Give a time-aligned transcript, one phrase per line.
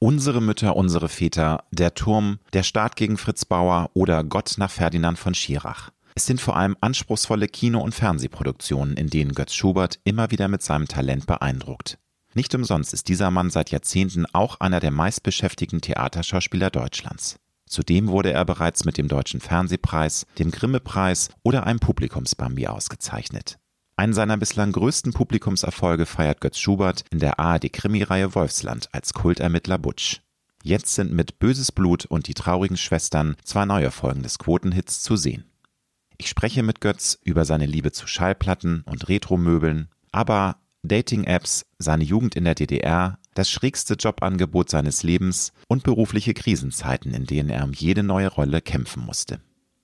[0.00, 5.18] Unsere Mütter, unsere Väter, Der Turm, Der Staat gegen Fritz Bauer oder Gott nach Ferdinand
[5.18, 5.90] von Schirach.
[6.14, 10.62] Es sind vor allem anspruchsvolle Kino- und Fernsehproduktionen, in denen Götz Schubert immer wieder mit
[10.62, 11.98] seinem Talent beeindruckt.
[12.34, 17.40] Nicht umsonst ist dieser Mann seit Jahrzehnten auch einer der meistbeschäftigten Theaterschauspieler Deutschlands.
[17.66, 23.58] Zudem wurde er bereits mit dem Deutschen Fernsehpreis, dem Grimme-Preis oder einem Publikumsbambi ausgezeichnet.
[23.98, 30.20] Einen seiner bislang größten Publikumserfolge feiert Götz Schubert in der ARD-Krimireihe Wolfsland als Kultermittler Butsch.
[30.62, 35.16] Jetzt sind mit Böses Blut und die traurigen Schwestern zwei neue Folgen des Quotenhits zu
[35.16, 35.46] sehen.
[36.16, 42.36] Ich spreche mit Götz über seine Liebe zu Schallplatten und Retromöbeln, aber Dating-Apps, seine Jugend
[42.36, 47.72] in der DDR, das schrägste Jobangebot seines Lebens und berufliche Krisenzeiten, in denen er um
[47.72, 49.40] jede neue Rolle kämpfen musste.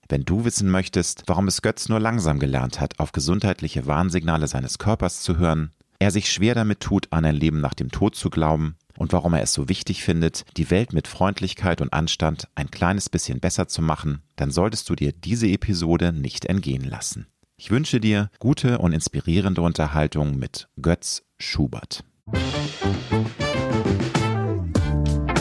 [0.08, 4.78] Wenn du wissen möchtest, warum es Götz nur langsam gelernt hat, auf gesundheitliche Warnsignale seines
[4.78, 8.28] Körpers zu hören, er sich schwer damit tut, an ein Leben nach dem Tod zu
[8.28, 12.70] glauben und warum er es so wichtig findet, die Welt mit Freundlichkeit und Anstand ein
[12.70, 17.26] kleines bisschen besser zu machen, dann solltest du dir diese Episode nicht entgehen lassen.
[17.56, 22.04] Ich wünsche dir gute und inspirierende Unterhaltung mit Götz Schubert.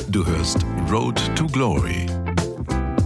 [0.10, 2.06] Du hörst Road to Glory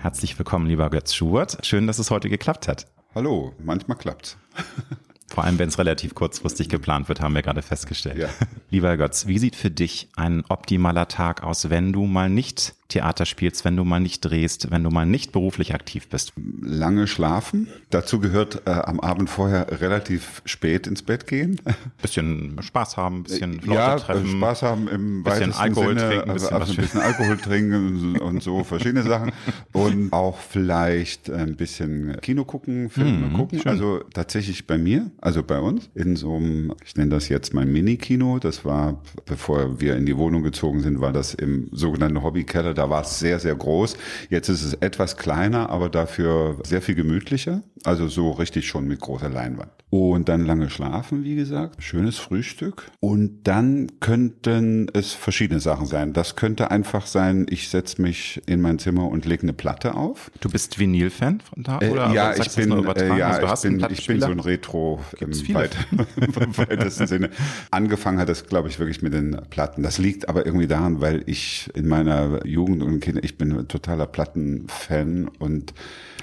[0.00, 1.66] Herzlich willkommen, lieber Götz Schubert.
[1.66, 2.86] Schön, dass es heute geklappt hat.
[3.16, 4.36] Hallo, manchmal klappt's.
[5.28, 8.16] Vor allem, wenn es relativ kurzfristig geplant wird, haben wir gerade festgestellt.
[8.16, 8.28] Ja.
[8.70, 13.26] Lieber Götz, wie sieht für dich ein optimaler Tag aus, wenn du mal nicht Theater
[13.26, 16.32] spielst, wenn du mal nicht drehst, wenn du mal nicht beruflich aktiv bist?
[16.62, 17.68] Lange schlafen.
[17.90, 21.60] Dazu gehört äh, am Abend vorher relativ spät ins Bett gehen.
[22.02, 24.38] Bisschen Spaß haben, bisschen Leute ja, treffen.
[24.38, 28.64] Spaß haben im bisschen Alkohol Sinne, trinken, bisschen, also ein bisschen Alkohol trinken und so
[28.64, 29.32] verschiedene Sachen.
[29.72, 33.60] Und auch vielleicht ein bisschen Kino gucken, Filme mhm, gucken.
[33.60, 33.70] Schön.
[33.70, 37.70] Also tatsächlich bei mir, also bei uns, in so einem, ich nenne das jetzt mein
[37.70, 38.38] Mini-Kino.
[38.38, 42.88] Das war, bevor wir in die Wohnung gezogen sind, war das im sogenannten Hobbykeller da
[42.88, 43.96] war es sehr, sehr groß.
[44.30, 47.62] Jetzt ist es etwas kleiner, aber dafür sehr viel gemütlicher.
[47.84, 49.70] Also so richtig schon mit großer Leinwand.
[49.90, 51.82] Und dann lange schlafen, wie gesagt.
[51.82, 52.90] Schönes Frühstück.
[53.00, 56.12] Und dann könnten es verschiedene Sachen sein.
[56.12, 60.30] Das könnte einfach sein, ich setze mich in mein Zimmer und lege eine Platte auf.
[60.40, 61.76] Du bist Vinyl-Fan von da?
[61.78, 62.10] Oder?
[62.10, 65.30] Äh, ja, ich bin, äh, ja also ich, bin, ich bin so ein Retro im
[65.54, 65.74] weit,
[66.58, 67.30] weitesten Sinne.
[67.70, 69.82] Angefangen hat das, glaube ich, wirklich mit den Platten.
[69.82, 73.68] Das liegt aber irgendwie daran, weil ich in meiner Jugend und Kinder, ich bin ein
[73.68, 75.72] totaler Plattenfan und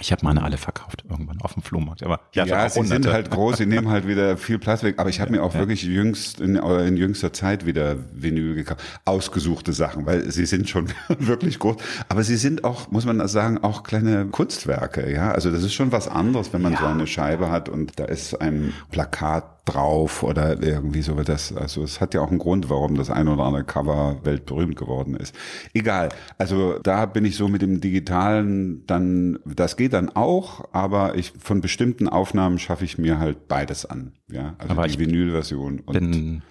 [0.02, 2.04] ich habe meine alle verkauft irgendwann auf dem Flohmarkt.
[2.04, 3.04] Aber ja, sie hunderte.
[3.04, 4.96] sind halt groß, sie nehmen halt wieder viel Platz weg.
[4.98, 5.60] Aber ich habe ja, mir auch ja.
[5.60, 8.82] wirklich jüngst in, in jüngster Zeit wieder Vinyl gekauft.
[9.06, 11.78] Ausgesuchte Sachen, weil sie sind schon wirklich groß.
[12.10, 15.12] Aber sie sind auch, muss man sagen, auch kleine Kunstwerke.
[15.12, 16.80] Ja, also das ist schon was anderes, wenn man ja.
[16.80, 21.56] so eine Scheibe hat und da ist ein Plakat drauf oder irgendwie so das.
[21.56, 25.16] Also es hat ja auch einen Grund, warum das ein oder andere Cover weltberühmt geworden
[25.16, 25.36] ist.
[25.74, 26.10] Egal.
[26.38, 31.34] Also da bin ich so mit dem Digitalen dann, das geht dann auch, aber ich
[31.40, 34.14] von bestimmten Aufnahmen schaffe ich mir halt beides an.
[34.30, 36.42] Ja, also aber die Vinylversion und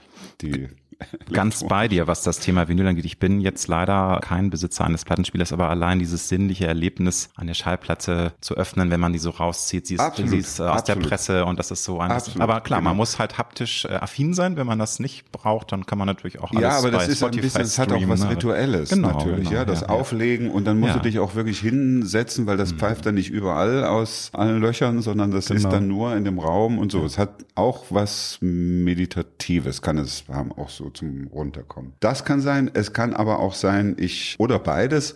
[0.40, 0.68] die
[1.32, 3.04] ganz bei dir, was das Thema Vinyl angeht.
[3.04, 8.32] Ich bin jetzt leider kein Besitzer eines Plattenspielers, aber allein dieses sinnliche Erlebnis, eine Schallplatte
[8.40, 10.96] zu öffnen, wenn man die so rauszieht, sie ist, absolut, sie ist äh, aus der
[10.96, 12.10] Presse und das ist so ein.
[12.10, 12.90] Absolut, aber klar, genau.
[12.90, 14.56] man muss halt haptisch äh, affin sein.
[14.56, 17.18] Wenn man das nicht braucht, dann kann man natürlich auch alles Ja, aber das ist
[17.18, 20.50] Spotify ein bisschen, das hat auch was Rituelles genau, natürlich, genau, ja, das ja, Auflegen
[20.50, 20.98] und dann musst ja.
[20.98, 22.78] du dich auch wirklich hinsetzen, weil das mhm.
[22.78, 25.70] pfeift dann nicht überall aus allen Löchern, sondern das ist genau.
[25.70, 27.04] dann nur in dem Raum und so.
[27.04, 31.92] Es hat auch was Meditatives, kann es haben, auch so zum Runterkommen.
[32.00, 32.70] Das kann sein.
[32.72, 35.14] Es kann aber auch sein, ich oder beides.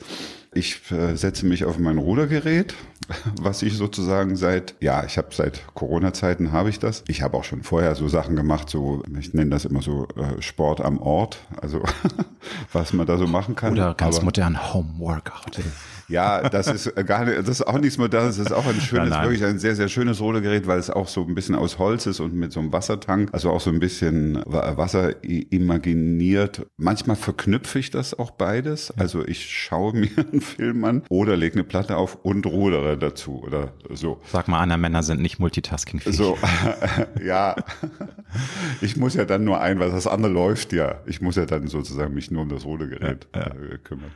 [0.55, 2.75] Ich äh, setze mich auf mein Rudergerät,
[3.41, 7.05] was ich sozusagen seit, ja, ich habe seit Corona-Zeiten habe ich das.
[7.07, 10.41] Ich habe auch schon vorher so Sachen gemacht, so, ich nenne das immer so äh,
[10.41, 11.83] Sport am Ort, also
[12.73, 13.75] was man da so machen kann.
[13.75, 15.61] Oder ganz Aber, modern Home Workout.
[16.09, 19.11] Ja, das ist gar nicht, das ist auch nichts Modernes, das ist auch ein schönes,
[19.11, 19.23] nein, nein.
[19.25, 22.21] wirklich ein sehr, sehr schönes Rodegerät, weil es auch so ein bisschen aus Holz ist
[22.21, 26.67] und mit so einem Wassertank, also auch so ein bisschen Wasser imaginiert.
[26.77, 28.93] Manchmal verknüpfe ich das auch beides.
[28.97, 33.43] Also ich schaue mir einen Film an oder lege eine Platte auf und rudere dazu
[33.43, 34.21] oder so.
[34.33, 36.17] Sag mal, Anna, Männer sind nicht multitaskingfähig.
[36.17, 36.39] So,
[37.25, 37.57] ja.
[38.83, 41.01] Ich muss ja dann nur ein, weil das andere läuft ja.
[41.07, 43.47] Ich muss ja dann sozusagen mich nur um das Rodegerät ja, ja.
[43.47, 44.11] Äh, kümmern.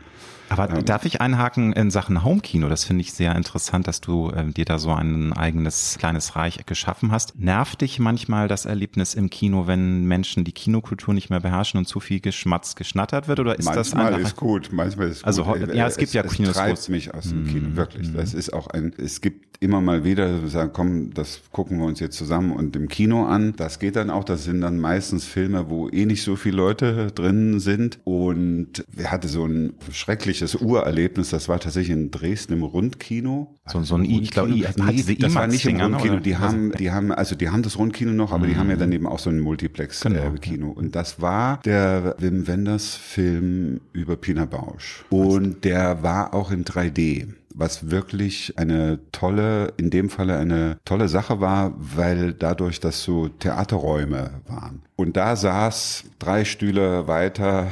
[0.52, 2.68] Aber ähm, darf ich einhaken in Sachen Homekino?
[2.68, 6.64] Das finde ich sehr interessant, dass du äh, dir da so ein eigenes kleines Reich
[6.66, 7.38] geschaffen hast.
[7.38, 11.86] Nervt dich manchmal das Erlebnis im Kino, wenn Menschen die Kinokultur nicht mehr beherrschen und
[11.86, 13.40] zu viel Geschmatz geschnattert wird?
[13.40, 15.60] Oder ist manchmal das Manchmal ist gut, manchmal ist also, gut.
[15.62, 16.50] Also ja, es, es gibt ja es, Kinos.
[16.50, 17.76] Es treibt mich aus dem Kino, mhm.
[17.76, 18.12] wirklich.
[18.12, 22.00] Das ist auch ein, es gibt immer mal wieder, sagen, komm, das gucken wir uns
[22.00, 23.54] jetzt zusammen und im Kino an.
[23.56, 27.12] Das geht dann auch, das sind dann meistens Filme, wo eh nicht so viele Leute
[27.14, 28.00] drin sind.
[28.02, 33.58] Und wir hatten so ein schreckliches Urerlebnis Erlebnis, das war tatsächlich in Dresden im Rundkino.
[33.66, 36.20] So, so ein I, ich glaube, das war nicht im Rundkino.
[36.20, 38.50] Die haben, die haben, also die haben das Rundkino noch, aber mhm.
[38.50, 40.38] die haben ja dann eben auch so ein Multiplex-Kino.
[40.40, 40.72] Genau.
[40.72, 45.04] Äh, und das war der Wim Wenders Film über Pina Bausch.
[45.10, 51.08] Und der war auch in 3D was wirklich eine tolle, in dem Falle eine tolle
[51.08, 54.82] Sache war, weil dadurch das so Theaterräume waren.
[55.02, 57.68] Und da saß drei Stühle weiter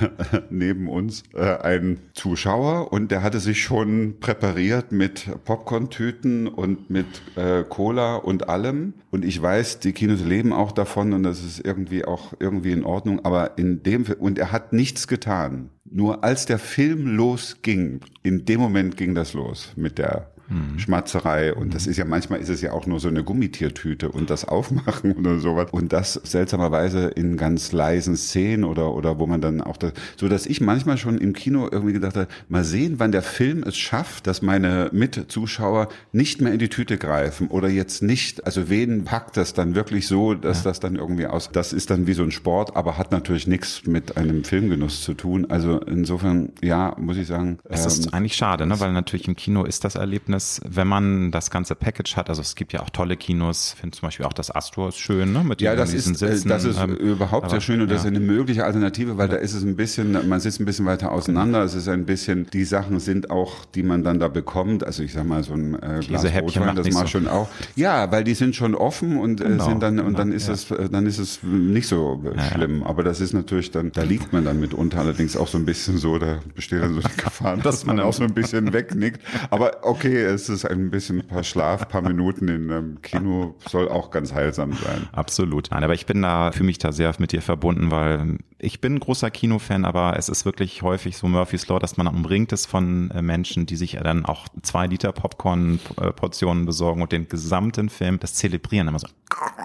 [0.50, 7.06] neben uns äh, ein Zuschauer und der hatte sich schon präpariert mit Popcorn-Tüten und mit
[7.36, 8.94] äh, Cola und allem.
[9.12, 12.84] Und ich weiß, die Kinos leben auch davon und das ist irgendwie auch irgendwie in
[12.84, 13.24] Ordnung.
[13.24, 15.70] Aber in dem, und er hat nichts getan.
[15.94, 20.78] Nur als der Film losging, in dem Moment ging das los mit der mhm.
[20.78, 21.54] Schmatzerei.
[21.54, 24.44] Und das ist ja manchmal ist es ja auch nur so eine Gummitiertüte und das
[24.44, 25.68] Aufmachen oder sowas.
[25.72, 30.28] Und das seltsamerweise in ganz leisen Szenen oder, oder wo man dann auch das, so
[30.28, 33.76] dass ich manchmal schon im Kino irgendwie gedacht habe, mal sehen, wann der Film es
[33.76, 39.04] schafft, dass meine Mitzuschauer nicht mehr in die Tüte greifen oder jetzt nicht, also wen
[39.04, 40.70] packt das dann wirklich so, dass ja.
[40.70, 43.86] das dann irgendwie aus, das ist dann wie so ein Sport, aber hat natürlich nichts
[43.86, 45.46] mit einem Filmgenuss zu tun.
[45.48, 47.58] Also insofern, ja, muss ich sagen.
[47.64, 48.78] Es ist ähm, eigentlich schade, ne?
[48.80, 52.28] weil natürlich im Kino ist das Erlebnis Erlebnis, wenn man das ganze Package hat.
[52.28, 55.32] Also es gibt ja auch tolle Kinos, finde zum Beispiel auch das Astor ist schön,
[55.32, 55.44] ne?
[55.44, 56.48] Mit ja, das ist, äh, Sitzen.
[56.48, 57.94] das ist ähm, überhaupt aber, sehr schön und ja.
[57.94, 59.36] das ist eine mögliche Alternative, weil ja.
[59.36, 61.62] da ist es ein bisschen, man sitzt ein bisschen weiter auseinander.
[61.62, 64.84] Es ist ein bisschen, die Sachen sind auch, die man dann da bekommt.
[64.84, 67.18] Also ich sag mal so ein äh, Glas Rotwein, das macht so.
[67.18, 67.48] schon auch.
[67.76, 70.54] Ja, weil die sind schon offen und äh, genau, sind dann und dann ist ja.
[70.54, 72.82] es, äh, dann ist es nicht so äh, schlimm.
[72.82, 75.98] Aber das ist natürlich dann, da liegt man dann mitunter allerdings auch so ein bisschen
[75.98, 79.20] so, da besteht dann so die Gefahr, dass man auch so ein bisschen wegnickt.
[79.50, 83.88] Aber okay, es ist ein bisschen ein paar Schlaf, paar Minuten in einem Kino soll
[83.88, 85.08] auch ganz heilsam sein.
[85.12, 85.70] Absolut.
[85.70, 88.94] Nein, aber ich bin da, fühle mich da sehr mit dir verbunden, weil ich bin
[88.94, 92.66] ein großer Kinofan, aber es ist wirklich häufig so Murphy's Law, dass man umringt ist
[92.66, 98.20] von äh, Menschen, die sich dann auch zwei Liter Popcorn-Portionen besorgen und den gesamten Film
[98.20, 98.88] das zelebrieren.
[98.88, 99.08] Immer so.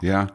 [0.02, 0.28] Ja.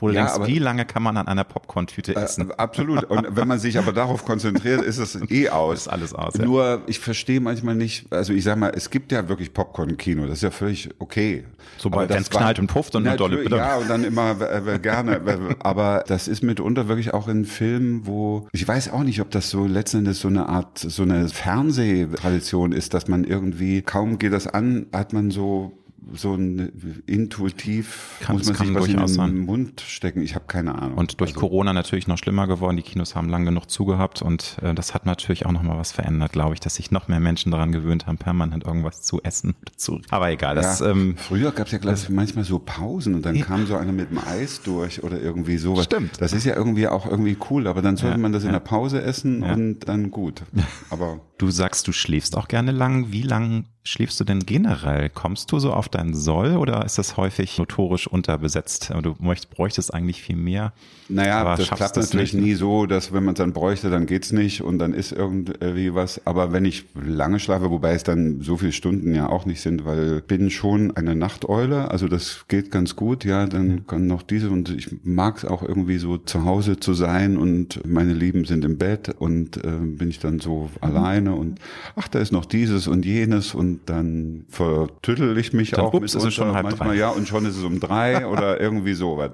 [0.00, 2.50] Wo du ja, denkst, aber, wie lange kann man an einer Popcorn-Tüte äh, essen?
[2.50, 3.04] Äh, absolut.
[3.04, 5.76] Und wenn man sich aber darauf konzentriert, ist es eh aus.
[5.86, 6.34] Ist alles aus.
[6.38, 6.44] Ja.
[6.44, 10.38] Nur, ich verstehe manchmal nicht, also ich sag mal, es gibt ja wirklich Popcorn-Kino, das
[10.38, 11.44] ist ja völlig okay.
[11.78, 13.56] Sobald es knallt und pufft und eine dolle Bitte.
[13.56, 15.20] Ja, und dann immer äh, gerne.
[15.60, 19.50] aber das ist mitunter wirklich auch in Filmen, wo, ich weiß auch nicht, ob das
[19.50, 24.32] so letzten Endes so eine Art, so eine Fernsehtradition ist, dass man irgendwie, kaum geht
[24.32, 25.72] das an, hat man so
[26.12, 29.38] so ein intuitiv kann, muss man sich was in den sein.
[29.38, 30.22] Mund stecken.
[30.22, 30.98] Ich habe keine Ahnung.
[30.98, 31.40] Und durch also.
[31.40, 32.76] Corona natürlich noch schlimmer geworden.
[32.76, 35.92] Die Kinos haben lang genug zugehabt und äh, das hat natürlich auch noch mal was
[35.92, 39.54] verändert, glaube ich, dass sich noch mehr Menschen daran gewöhnt haben, permanent irgendwas zu essen.
[39.76, 40.00] Zu.
[40.10, 40.54] Aber egal.
[40.54, 43.76] Das, ja, ähm, früher gab es ja gleich manchmal so Pausen und dann kam so
[43.76, 45.84] einer mit dem Eis durch oder irgendwie sowas.
[45.84, 46.20] Stimmt.
[46.20, 48.60] Das ist ja irgendwie auch irgendwie cool, aber dann sollte ja, man das in der
[48.60, 50.42] Pause essen und dann gut.
[50.90, 53.12] Aber du sagst, du schläfst auch gerne lang.
[53.12, 55.08] Wie lang schläfst du denn generell?
[55.08, 58.92] Kommst du so auf dein Soll oder ist das häufig notorisch unterbesetzt?
[59.02, 60.72] Du möchtest, bräuchtest eigentlich viel mehr.
[61.08, 62.44] Naja, aber das klappt das natürlich nicht.
[62.44, 65.94] nie so, dass wenn man es dann bräuchte, dann geht's nicht und dann ist irgendwie
[65.94, 66.20] was.
[66.26, 69.84] Aber wenn ich lange schlafe, wobei es dann so viele Stunden ja auch nicht sind,
[69.84, 74.50] weil bin schon eine Nachteule, also das geht ganz gut, ja, dann kann noch diese
[74.50, 78.64] und ich mag es auch irgendwie so zu Hause zu sein und meine Lieben sind
[78.64, 80.70] im Bett und äh, bin ich dann so mhm.
[80.80, 81.60] alleine und
[81.94, 86.14] ach, da ist noch dieses und jenes und dann vertüttel ich mich dann auch ups,
[86.14, 86.96] ist es schon halb manchmal drei.
[86.96, 89.32] ja und schon ist es um drei oder irgendwie sowas.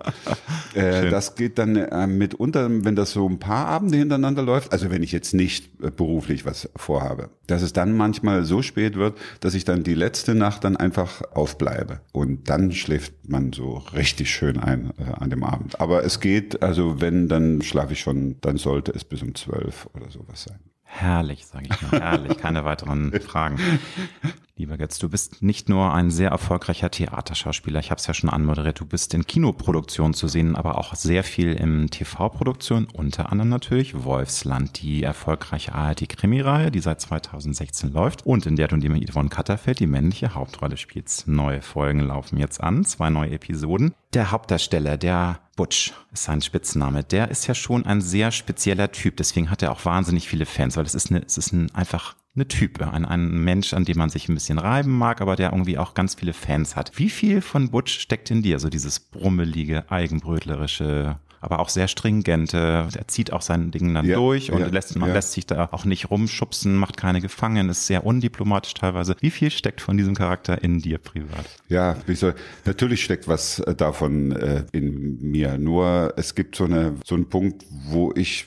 [0.75, 4.91] Äh, das geht dann äh, mitunter, wenn das so ein paar Abende hintereinander läuft, also
[4.91, 9.19] wenn ich jetzt nicht äh, beruflich was vorhabe, dass es dann manchmal so spät wird,
[9.41, 14.31] dass ich dann die letzte Nacht dann einfach aufbleibe und dann schläft man so richtig
[14.31, 15.81] schön ein äh, an dem Abend.
[15.81, 19.89] Aber es geht, also wenn, dann schlafe ich schon, dann sollte es bis um zwölf
[19.95, 20.59] oder sowas sein.
[20.95, 22.01] Herrlich, sage ich mal.
[22.01, 23.59] Herrlich, keine weiteren Fragen.
[24.55, 28.29] Lieber Götz, du bist nicht nur ein sehr erfolgreicher Theaterschauspieler, ich habe es ja schon
[28.29, 33.49] anmoderiert, du bist in Kinoproduktionen zu sehen, aber auch sehr viel in TV-Produktionen, unter anderem
[33.49, 39.31] natürlich Wolfsland, die erfolgreiche ARD-Krimireihe, die seit 2016 läuft und in der du mit Yvonne
[39.31, 41.29] Katterfeld die männliche Hauptrolle spielst.
[41.29, 43.95] Neue Folgen laufen jetzt an, zwei neue Episoden.
[44.13, 49.17] Der Hauptdarsteller, der Butch ist sein Spitzname, der ist ja schon ein sehr spezieller Typ,
[49.17, 52.17] deswegen hat er auch wahnsinnig viele Fans, weil es ist, eine, es ist ein, einfach
[52.35, 55.51] eine Type, ein, ein Mensch, an dem man sich ein bisschen reiben mag, aber der
[55.53, 56.99] irgendwie auch ganz viele Fans hat.
[56.99, 58.59] Wie viel von Butch steckt in dir?
[58.59, 62.89] So dieses brummelige, eigenbrötlerische, aber auch sehr stringente.
[62.95, 65.17] Er zieht auch sein Ding dann ja, durch und ja, lässt, man ja.
[65.17, 69.15] lässt sich da auch nicht rumschubsen, macht keine Gefangenen, ist sehr undiplomatisch teilweise.
[69.21, 71.45] Wie viel steckt von diesem Charakter in dir privat?
[71.69, 72.35] Ja, soll,
[72.65, 75.59] natürlich steckt was äh, davon äh, in mir.
[75.59, 78.47] Nur es gibt so eine, so einen Punkt, wo ich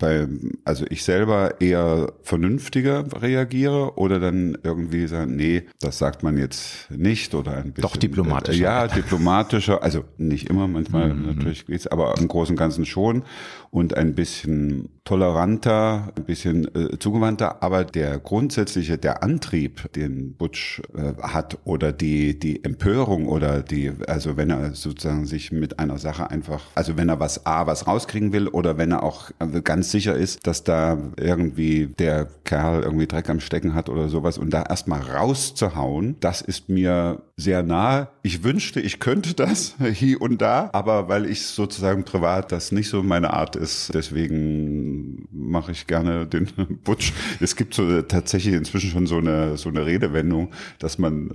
[0.00, 0.26] bei,
[0.64, 6.90] also ich selber eher vernünftiger reagiere oder dann irgendwie sagen, nee, das sagt man jetzt
[6.90, 7.82] nicht oder ein bisschen.
[7.82, 8.58] Doch diplomatischer.
[8.58, 11.26] Äh, ja, diplomatischer, also nicht immer, manchmal mhm.
[11.26, 13.22] natürlich geht's, aber im Großen und Ganzen schon
[13.70, 20.82] und ein bisschen toleranter, ein bisschen äh, zugewandter, aber der grundsätzliche, der Antrieb, den Butch
[20.96, 25.98] äh, hat oder die, die Empörung oder die, also wenn er sozusagen sich mit einer
[25.98, 29.30] Sache einfach, also wenn er was A, was rauskriegen will oder wenn er auch
[29.62, 34.38] ganz sicher ist, dass da irgendwie der Kerl irgendwie Dreck am Stecken hat oder sowas.
[34.38, 38.08] Und da erstmal rauszuhauen, das ist mir sehr nahe.
[38.22, 42.88] Ich wünschte, ich könnte das hier und da, aber weil ich sozusagen privat das nicht
[42.88, 46.48] so meine Art ist, deswegen mache ich gerne den
[46.84, 47.12] Butch.
[47.40, 51.30] Es gibt so tatsächlich inzwischen schon so eine so eine Redewendung, dass man,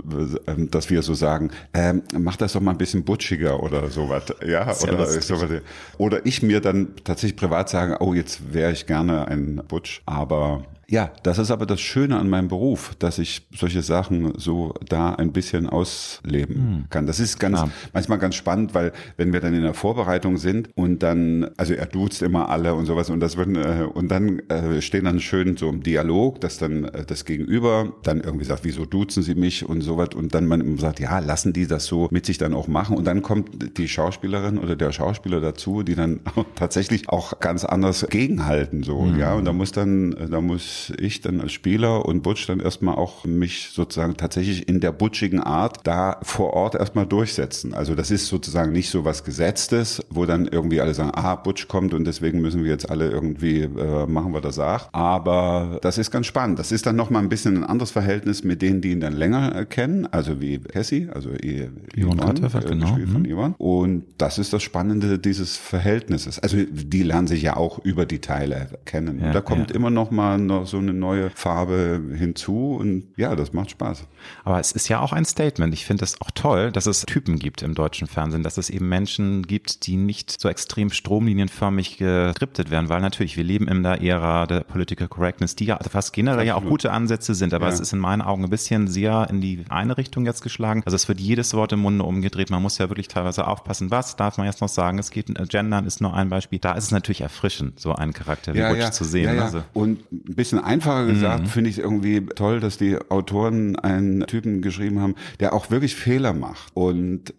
[0.47, 4.25] ähm, dass wir so sagen, ähm, mach das doch mal ein bisschen butchiger oder sowas,
[4.45, 5.61] ja, oder sowas.
[5.97, 10.63] Oder ich mir dann tatsächlich privat sagen, oh, jetzt wäre ich gerne ein Butch, aber
[10.87, 15.13] ja, das ist aber das Schöne an meinem Beruf, dass ich solche Sachen so da
[15.15, 16.85] ein bisschen ausleben hm.
[16.89, 17.07] kann.
[17.07, 17.69] Das ist ganz, ja.
[17.93, 21.87] manchmal ganz spannend, weil wenn wir dann in der Vorbereitung sind und dann, also er
[21.87, 25.57] duzt immer alle und sowas und das wird, äh, und dann äh, stehen dann schön
[25.57, 29.67] so im Dialog, dass dann äh, das Gegenüber dann irgendwie sagt, wieso duzen sie mich
[29.67, 32.67] und sowas und dann man sagt, ja, lassen die das so mit sich dann auch
[32.67, 36.19] machen und dann kommt die Schauspielerin oder der Schauspieler dazu, die dann
[36.55, 39.19] tatsächlich auch ganz anders gegenhalten, so, mhm.
[39.19, 42.95] ja, und da muss dann, da muss ich dann als Spieler und Butch dann erstmal
[42.95, 47.73] auch mich sozusagen tatsächlich in der butchigen Art da vor Ort erstmal durchsetzen.
[47.73, 51.67] Also das ist sozusagen nicht so was Gesetztes, wo dann irgendwie alle sagen, ah, Butch
[51.67, 54.89] kommt und deswegen müssen wir jetzt alle irgendwie äh, machen, was er sagt.
[54.93, 56.59] Aber das ist ganz spannend.
[56.59, 59.55] Das ist dann nochmal ein bisschen ein anderes Verhältnis mit denen, die ihn dann länger
[59.55, 62.87] äh, kennen, also wie Cassie, also Ivan Katterfer, äh, genau.
[62.87, 63.25] von mhm.
[63.25, 63.55] Ivan.
[63.57, 66.39] Und das ist das Spannende dieses Verhältnisses.
[66.39, 69.19] Also die lernen sich ja auch über die Teile kennen.
[69.19, 69.75] Ja, da kommt ja.
[69.75, 74.05] immer noch mal noch so eine neue Farbe hinzu und ja, das macht Spaß.
[74.43, 75.73] Aber es ist ja auch ein Statement.
[75.73, 78.89] Ich finde es auch toll, dass es Typen gibt im deutschen Fernsehen, dass es eben
[78.89, 84.01] Menschen gibt, die nicht so extrem stromlinienförmig geskriptet werden, weil natürlich wir leben in der
[84.01, 87.73] Ära der Political Correctness, die ja fast generell ja auch gute Ansätze sind, aber ja.
[87.73, 90.83] es ist in meinen Augen ein bisschen sehr in die eine Richtung jetzt geschlagen.
[90.85, 92.49] Also es wird jedes Wort im Munde umgedreht.
[92.49, 94.99] Man muss ja wirklich teilweise aufpassen, was darf man jetzt noch sagen.
[94.99, 96.59] Es geht, äh, Gendern ist nur ein Beispiel.
[96.59, 98.91] Da ist es natürlich erfrischend, so einen Charakter wie ja, Butch ja.
[98.91, 99.39] zu sehen.
[99.39, 99.63] Also.
[99.73, 101.47] Und ein bisschen einfacher gesagt, mhm.
[101.47, 105.95] finde ich es irgendwie toll, dass die Autoren einen Typen geschrieben haben, der auch wirklich
[105.95, 107.33] Fehler macht und,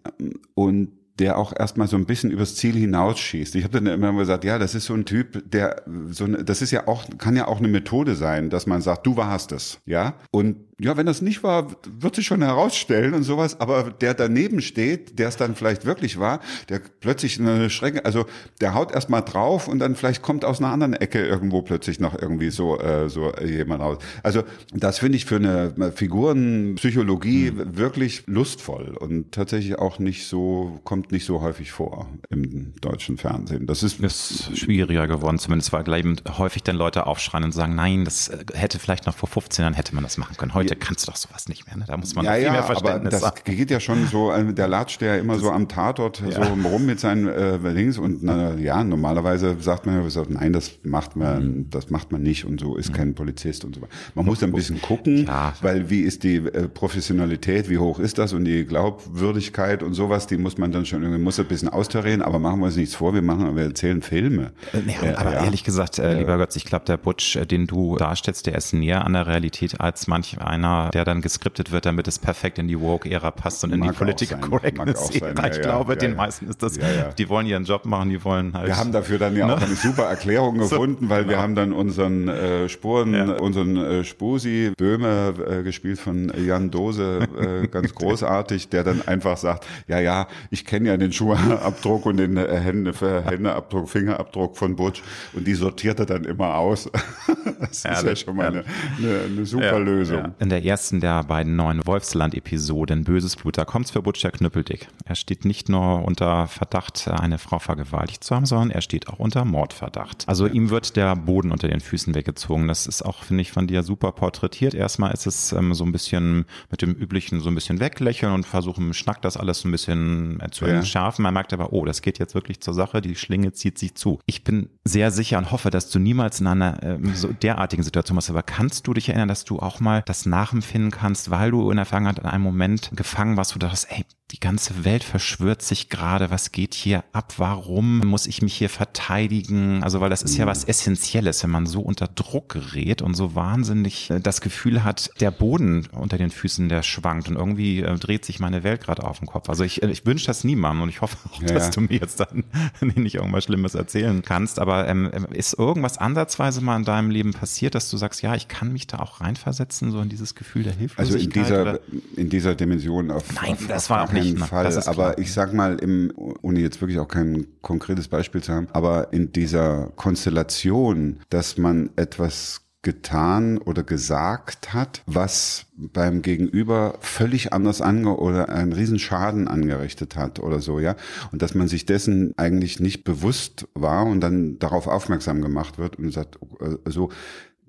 [0.55, 3.55] und der auch erstmal so ein bisschen übers Ziel hinausschießt.
[3.55, 6.71] Ich habe dann immer gesagt, ja, das ist so ein Typ, der so das ist
[6.71, 10.13] ja auch kann ja auch eine Methode sein, dass man sagt, du warst es, ja?
[10.31, 14.61] Und ja, wenn das nicht war, wird sich schon herausstellen und sowas, aber der daneben
[14.61, 18.27] steht, der es dann vielleicht wirklich war, der plötzlich eine Schrecke, also
[18.61, 22.21] der haut erstmal drauf und dann vielleicht kommt aus einer anderen Ecke irgendwo plötzlich noch
[22.21, 23.97] irgendwie so, äh, so jemand raus.
[24.21, 27.77] Also das finde ich für eine Figurenpsychologie mhm.
[27.77, 33.65] wirklich lustvoll und tatsächlich auch nicht so, kommt nicht so häufig vor im deutschen Fernsehen.
[33.65, 36.05] Das ist, ist schwieriger geworden, zumindest weil gleich
[36.37, 39.95] häufig dann Leute aufschreien und sagen, nein, das hätte vielleicht noch vor 15 Jahren hätte
[39.95, 40.53] man das machen können.
[40.53, 41.77] Heute heute kannst du doch sowas nicht mehr.
[41.77, 41.85] Ne?
[41.87, 43.55] Da muss man ja, viel ja, mehr Verständnis aber das haben.
[43.57, 46.43] geht ja schon so, äh, der latscht ja immer das, so am Tatort ja.
[46.43, 50.79] so rum mit seinen äh, Links und na, ja, normalerweise sagt man ja, nein, das
[50.83, 51.69] macht man, mhm.
[51.69, 52.93] das macht man nicht und so ist mhm.
[52.93, 53.91] kein Polizist und so weiter.
[54.15, 55.53] Man muss ein bisschen gucken, ja.
[55.61, 60.27] weil wie ist die äh, Professionalität, wie hoch ist das und die Glaubwürdigkeit und sowas,
[60.27, 62.95] die muss man dann schon irgendwie, muss ein bisschen austarieren, aber machen wir uns nichts
[62.95, 64.51] vor, wir machen, wir erzählen Filme.
[64.73, 68.45] Äh, aber ehrlich gesagt, äh, lieber Götz, ich glaube, der Butch, äh, den du darstellst,
[68.45, 72.07] der ist näher an der Realität als manch ein One-Liner, der dann geskriptet wird, damit
[72.07, 75.47] es perfekt in die Woke-Ära passt und in Mag die Political Correctness-Ära.
[75.47, 76.17] Ich glaube, ja, den ja.
[76.17, 76.79] meisten ist das,
[77.17, 78.67] die wollen ihren Job machen, die wollen halt.
[78.67, 79.55] Wir haben dafür dann ja ne?
[79.55, 81.35] auch eine super Erklärung gefunden, so, weil genau.
[81.35, 87.27] wir haben dann unseren äh, Spuren, unseren äh, Spusi Böhme äh, gespielt von Jan Dose,
[87.39, 92.17] äh, ganz großartig, der dann einfach sagt, ja, ja, ich kenne ja den Schuhabdruck und
[92.17, 92.93] den äh, Hände,
[93.25, 95.01] Händeabdruck, Fingerabdruck von Butch
[95.33, 96.89] und die sortiert er dann immer aus.
[97.59, 98.63] das ja, ist ja schon mal eine,
[98.97, 100.33] eine, eine super ja, Lösung.
[100.47, 104.87] In der ersten der beiden neuen Wolfsland-Episoden Böses Blut, da kommt es für Butcher Knüppeldick.
[105.03, 109.19] Er steht nicht nur unter Verdacht, eine Frau vergewaltigt zu haben, sondern er steht auch
[109.19, 110.23] unter Mordverdacht.
[110.25, 112.69] Also ihm wird der Boden unter den Füßen weggezogen.
[112.69, 114.73] Das ist auch, finde ich, von dir super porträtiert.
[114.73, 118.45] Erstmal ist es ähm, so ein bisschen mit dem üblichen so ein bisschen weglächeln und
[118.45, 121.23] versuchen, Schnack das alles so ein bisschen zu entschärfen.
[121.23, 124.21] Man merkt aber, oh, das geht jetzt wirklich zur Sache, die Schlinge zieht sich zu.
[124.25, 128.15] Ich bin sehr sicher und hoffe, dass du niemals in einer äh, so derartigen Situation
[128.15, 128.29] bist.
[128.29, 131.77] Aber kannst du dich erinnern, dass du auch mal das nachempfinden kannst, weil du in
[131.77, 135.61] der Vergangenheit in einem Moment gefangen warst, wo du dachtest, ey, die ganze Welt verschwört
[135.61, 139.81] sich gerade, was geht hier ab, warum muss ich mich hier verteidigen?
[139.83, 143.35] Also, weil das ist ja was Essentielles, wenn man so unter Druck gerät und so
[143.35, 147.97] wahnsinnig äh, das Gefühl hat, der Boden unter den Füßen, der schwankt und irgendwie äh,
[147.97, 149.47] dreht sich meine Welt gerade auf dem Kopf.
[149.47, 151.47] Also ich, äh, ich wünsche das niemandem und ich hoffe auch, ja.
[151.47, 152.43] dass du mir jetzt dann
[152.95, 154.59] nicht irgendwas Schlimmes erzählen kannst.
[154.59, 158.49] Aber ähm, ist irgendwas ansatzweise mal in deinem Leben passiert, dass du sagst, ja, ich
[158.49, 160.97] kann mich da auch reinversetzen, so in dieses Gefühl der Hilflosigkeit?
[161.07, 161.79] Also in dieser,
[162.17, 164.83] in dieser Dimension auf, Nein, auf, das war auch keinen Fall.
[164.87, 169.13] Aber ich sag mal, im, ohne jetzt wirklich auch kein konkretes Beispiel zu haben, aber
[169.13, 177.81] in dieser Konstellation, dass man etwas getan oder gesagt hat, was beim Gegenüber völlig anders
[177.81, 180.95] ange oder einen riesen Schaden angerichtet hat oder so, ja.
[181.31, 185.97] Und dass man sich dessen eigentlich nicht bewusst war und dann darauf aufmerksam gemacht wird
[185.97, 187.09] und sagt, äh, so,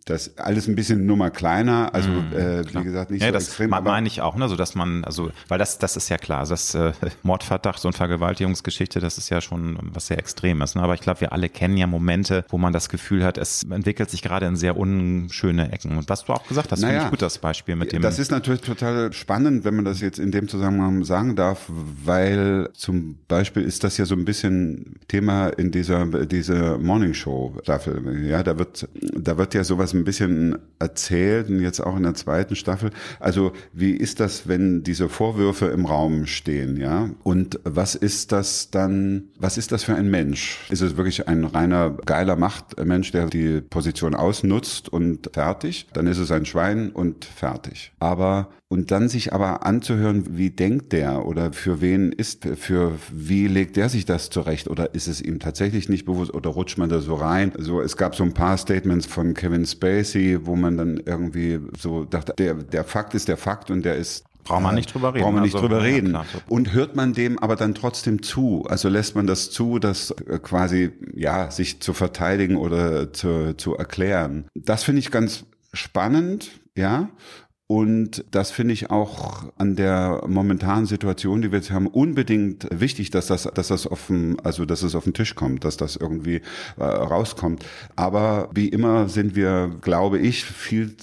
[0.09, 3.49] das alles ein bisschen Nummer kleiner, also mm, äh, wie gesagt nicht ja, so das
[3.49, 3.71] extrem.
[3.71, 6.47] Das meine ich auch, ne, so dass man, also weil das, das ist ja klar,
[6.47, 10.75] das äh, Mordverdacht und Vergewaltigungsgeschichte, das ist ja schon was sehr Extremes.
[10.75, 10.83] Ne?
[10.83, 14.11] Aber ich glaube, wir alle kennen ja Momente, wo man das Gefühl hat, es entwickelt
[14.11, 15.97] sich gerade in sehr unschöne Ecken.
[15.97, 18.03] Und was du auch gesagt hast, naja, finde ich gut das Beispiel mit dem.
[18.03, 22.71] Das ist natürlich total spannend, wenn man das jetzt in dem Zusammenhang sagen darf, weil
[22.75, 28.27] zum Beispiel ist das ja so ein bisschen Thema in dieser diese Morning Show Staffel.
[28.27, 32.15] Ja, da wird da wird ja sowas ein bisschen erzählt und jetzt auch in der
[32.15, 32.91] zweiten Staffel.
[33.21, 37.11] Also wie ist das, wenn diese Vorwürfe im Raum stehen, ja?
[37.25, 40.59] Und was ist das dann, was ist das für ein Mensch?
[40.71, 45.87] Ist es wirklich ein reiner geiler Machtmensch, der die Position ausnutzt und fertig?
[45.93, 47.93] Dann ist es ein Schwein und fertig.
[47.99, 53.49] Aber und dann sich aber anzuhören, wie denkt der oder für wen ist, für wie
[53.49, 56.91] legt der sich das zurecht oder ist es ihm tatsächlich nicht bewusst oder rutscht man
[56.91, 57.53] da so rein?
[57.57, 62.05] So, es gab so ein paar Statements von Kevin Spacey, wo man dann irgendwie so
[62.05, 65.25] dachte, der, der Fakt ist der Fakt und der ist Braucht man nicht drüber reden.
[65.25, 66.13] Braucht man nicht also, drüber reden.
[66.13, 68.65] Ja, und hört man dem aber dann trotzdem zu?
[68.67, 73.77] Also lässt man das zu, das äh, quasi, ja, sich zu verteidigen oder zu, zu
[73.77, 74.47] erklären.
[74.55, 77.11] Das finde ich ganz spannend, ja.
[77.71, 83.11] Und das finde ich auch an der momentanen Situation, die wir jetzt haben, unbedingt wichtig,
[83.11, 85.95] dass das, dass das auf dem, also dass es auf den Tisch kommt, dass das
[85.95, 86.41] irgendwie
[86.79, 87.67] äh, rauskommt.
[87.95, 90.97] Aber wie immer sind wir, glaube ich, viel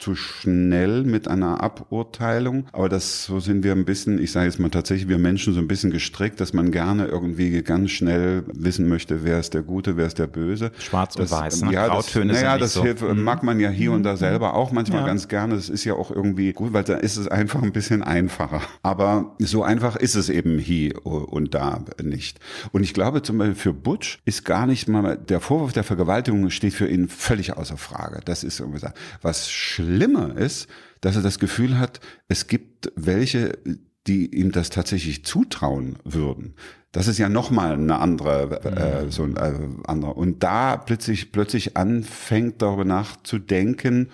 [0.00, 2.66] zu schnell mit einer Aburteilung.
[2.72, 5.60] Aber das so sind wir ein bisschen, ich sage jetzt mal tatsächlich, wir Menschen so
[5.60, 9.98] ein bisschen gestrickt, dass man gerne irgendwie ganz schnell wissen möchte, wer ist der Gute,
[9.98, 10.72] wer ist der Böse.
[10.78, 11.72] Schwarz das, und Weiß, ne?
[11.74, 12.82] Ja, Grautöne das, naja, das so.
[12.82, 13.22] hilft, mhm.
[13.22, 14.16] mag man ja hier und da mhm.
[14.16, 15.06] selber auch manchmal ja.
[15.06, 15.54] ganz gerne.
[15.54, 18.62] Das ist ja auch irgendwie gut, weil da ist es einfach ein bisschen einfacher.
[18.82, 22.40] Aber so einfach ist es eben hier und da nicht.
[22.72, 26.48] Und ich glaube zum Beispiel für Butch ist gar nicht mal, der Vorwurf der Vergewaltigung
[26.48, 28.20] steht für ihn völlig außer Frage.
[28.24, 28.80] Das ist irgendwie
[29.20, 30.68] was schlimm Schlimmer ist,
[31.00, 33.58] dass er das Gefühl hat, es gibt welche,
[34.06, 36.54] die ihm das tatsächlich zutrauen würden.
[36.92, 39.10] Das ist ja nochmal eine andere, äh, mhm.
[39.10, 39.52] so ein äh,
[39.84, 40.14] andere.
[40.14, 44.10] Und da plötzlich, plötzlich anfängt darüber nachzudenken,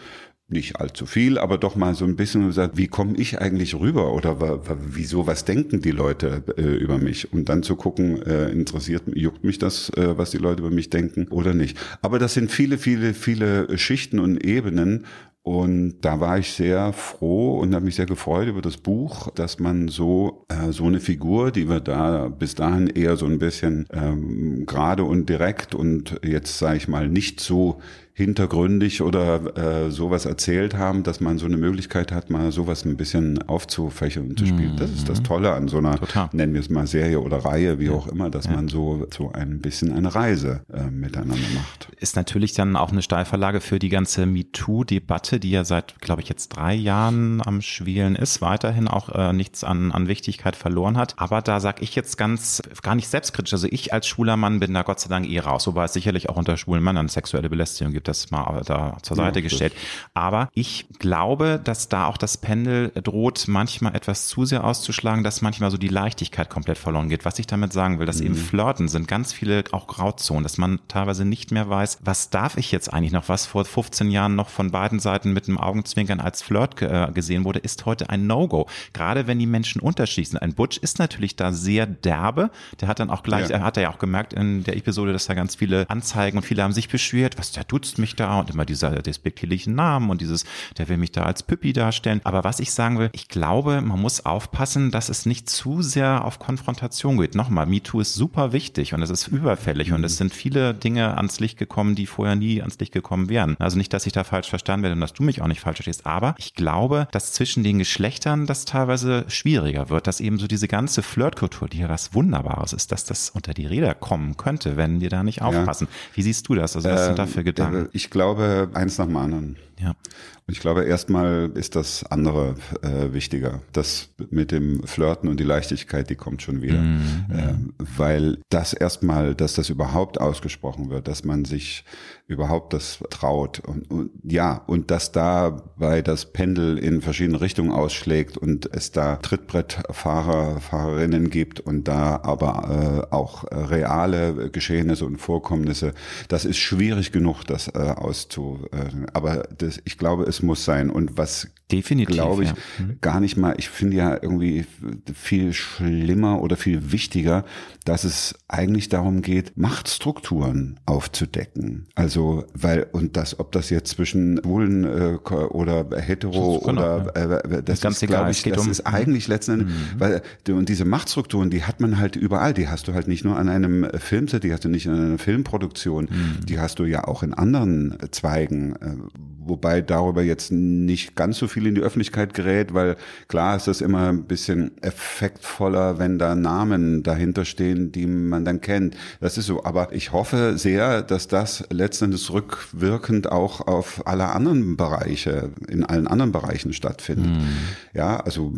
[0.48, 4.12] nicht allzu viel, aber doch mal so ein bisschen gesagt, wie komme ich eigentlich rüber
[4.12, 7.32] oder wieso, was denken die Leute äh, über mich?
[7.32, 10.88] Und dann zu gucken, äh, interessiert, juckt mich das, äh, was die Leute über mich
[10.88, 11.76] denken oder nicht.
[12.00, 15.06] Aber das sind viele, viele, viele Schichten und Ebenen
[15.46, 19.60] und da war ich sehr froh und habe mich sehr gefreut über das Buch, dass
[19.60, 23.86] man so äh, so eine Figur, die wir da bis dahin eher so ein bisschen
[23.92, 27.80] ähm, gerade und direkt und jetzt sage ich mal nicht so
[28.16, 32.96] hintergründig oder äh, sowas erzählt haben, dass man so eine Möglichkeit hat, mal sowas ein
[32.96, 34.72] bisschen aufzufächern und zu spielen.
[34.72, 34.78] Mhm.
[34.78, 36.30] Das ist das Tolle an so einer, Total.
[36.32, 37.92] nennen wir es mal Serie oder Reihe, wie ja.
[37.92, 38.52] auch immer, dass ja.
[38.52, 41.88] man so, so ein bisschen eine Reise äh, miteinander macht.
[41.98, 46.30] Ist natürlich dann auch eine Steilverlage für die ganze MeToo-Debatte, die ja seit, glaube ich,
[46.30, 51.16] jetzt drei Jahren am Schwelen ist, weiterhin auch äh, nichts an, an Wichtigkeit verloren hat.
[51.18, 53.52] Aber da sage ich jetzt ganz, gar nicht selbstkritisch.
[53.52, 56.30] Also ich als schwuler Mann bin da Gott sei Dank eh raus, wobei es sicherlich
[56.30, 59.72] auch unter schwulen Männern sexuelle Belästigung gibt, das mal da zur Seite ja, gestellt.
[60.14, 65.42] Aber ich glaube, dass da auch das Pendel droht, manchmal etwas zu sehr auszuschlagen, dass
[65.42, 67.24] manchmal so die Leichtigkeit komplett verloren geht.
[67.24, 68.26] Was ich damit sagen will, dass mhm.
[68.26, 72.56] eben Flirten sind ganz viele auch Grauzonen, dass man teilweise nicht mehr weiß, was darf
[72.56, 76.20] ich jetzt eigentlich noch, was vor 15 Jahren noch von beiden Seiten mit einem Augenzwinkern
[76.20, 78.66] als Flirt äh, gesehen wurde, ist heute ein No-Go.
[78.92, 80.42] Gerade wenn die Menschen unterschiedlich sind.
[80.42, 82.50] Ein Butch ist natürlich da sehr derbe.
[82.80, 83.56] Der hat dann auch gleich, ja.
[83.56, 86.44] er hat er ja auch gemerkt in der Episode, dass da ganz viele Anzeigen und
[86.44, 90.20] viele haben sich beschwert, was der duzt mich da und immer dieser despektierlichen Namen und
[90.20, 90.44] dieses,
[90.78, 92.20] der will mich da als Püppi darstellen.
[92.24, 96.24] Aber was ich sagen will, ich glaube, man muss aufpassen, dass es nicht zu sehr
[96.24, 97.34] auf Konfrontation geht.
[97.34, 99.96] Nochmal, MeToo ist super wichtig und es ist überfällig mhm.
[99.96, 100.16] und es mhm.
[100.16, 103.56] sind viele Dinge ans Licht gekommen, die vorher nie ans Licht gekommen wären.
[103.58, 105.76] Also nicht, dass ich da falsch verstanden werde und dass du mich auch nicht falsch
[105.76, 110.46] verstehst, aber ich glaube, dass zwischen den Geschlechtern das teilweise schwieriger wird, dass eben so
[110.46, 114.76] diese ganze Flirtkultur, die ja was Wunderbares ist, dass das unter die Räder kommen könnte,
[114.76, 115.88] wenn wir da nicht aufpassen.
[115.90, 116.16] Ja.
[116.16, 116.76] Wie siehst du das?
[116.76, 117.85] Also was äh, sind dafür Gedanken?
[117.92, 119.56] Ich glaube, eins nach dem anderen.
[119.78, 119.90] Ja.
[119.90, 123.62] Und ich glaube, erstmal ist das andere äh, wichtiger.
[123.72, 126.80] Das mit dem Flirten und die Leichtigkeit, die kommt schon wieder.
[126.80, 127.26] Mhm.
[127.30, 127.54] Äh,
[127.96, 131.84] weil das erstmal, dass das überhaupt ausgesprochen wird, dass man sich
[132.28, 133.60] überhaupt das traut.
[133.60, 139.16] Und, und ja, und dass dabei das Pendel in verschiedene Richtungen ausschlägt und es da
[139.16, 145.92] Trittbrettfahrer, Fahrerinnen gibt und da aber äh, auch reale Geschehnisse und Vorkommnisse,
[146.28, 148.60] das ist schwierig genug, das äh, auszu.
[148.72, 150.90] Äh, aber das, ich glaube, es muss sein.
[150.90, 152.56] Und was Definitiv, glaube ich, ja.
[152.78, 152.98] mhm.
[153.00, 154.66] gar nicht mal, ich finde ja irgendwie
[155.12, 157.44] viel schlimmer oder viel wichtiger,
[157.84, 161.86] dass es eigentlich darum geht, Machtstrukturen aufzudecken.
[161.94, 167.62] Also, weil, und das, ob das jetzt zwischen Schwulen äh, oder hetero genau, oder äh,
[167.62, 170.00] das, das ist, glaube ich, das um, ist eigentlich letzten Endes, mhm.
[170.00, 173.36] weil und diese Machtstrukturen, die hat man halt überall, die hast du halt nicht nur
[173.36, 176.46] an einem Filmset, die hast du nicht in einer Filmproduktion, mhm.
[176.46, 178.96] die hast du ja auch in anderen Zweigen, äh,
[179.38, 182.96] wobei darüber jetzt nicht ganz so viel in die Öffentlichkeit gerät, weil
[183.28, 188.60] klar ist das immer ein bisschen effektvoller, wenn da Namen dahinter stehen, die man dann
[188.60, 188.96] kennt.
[189.20, 189.64] Das ist so.
[189.64, 196.08] Aber ich hoffe sehr, dass das letztendlich rückwirkend auch auf alle anderen Bereiche, in allen
[196.08, 197.26] anderen Bereichen stattfindet.
[197.26, 197.48] Mhm.
[197.94, 198.54] Ja, also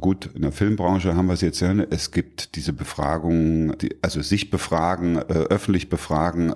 [0.00, 4.22] gut, in der Filmbranche haben wir es jetzt ja, es gibt diese Befragungen, die, also
[4.22, 6.54] sich befragen, äh, öffentlich befragen,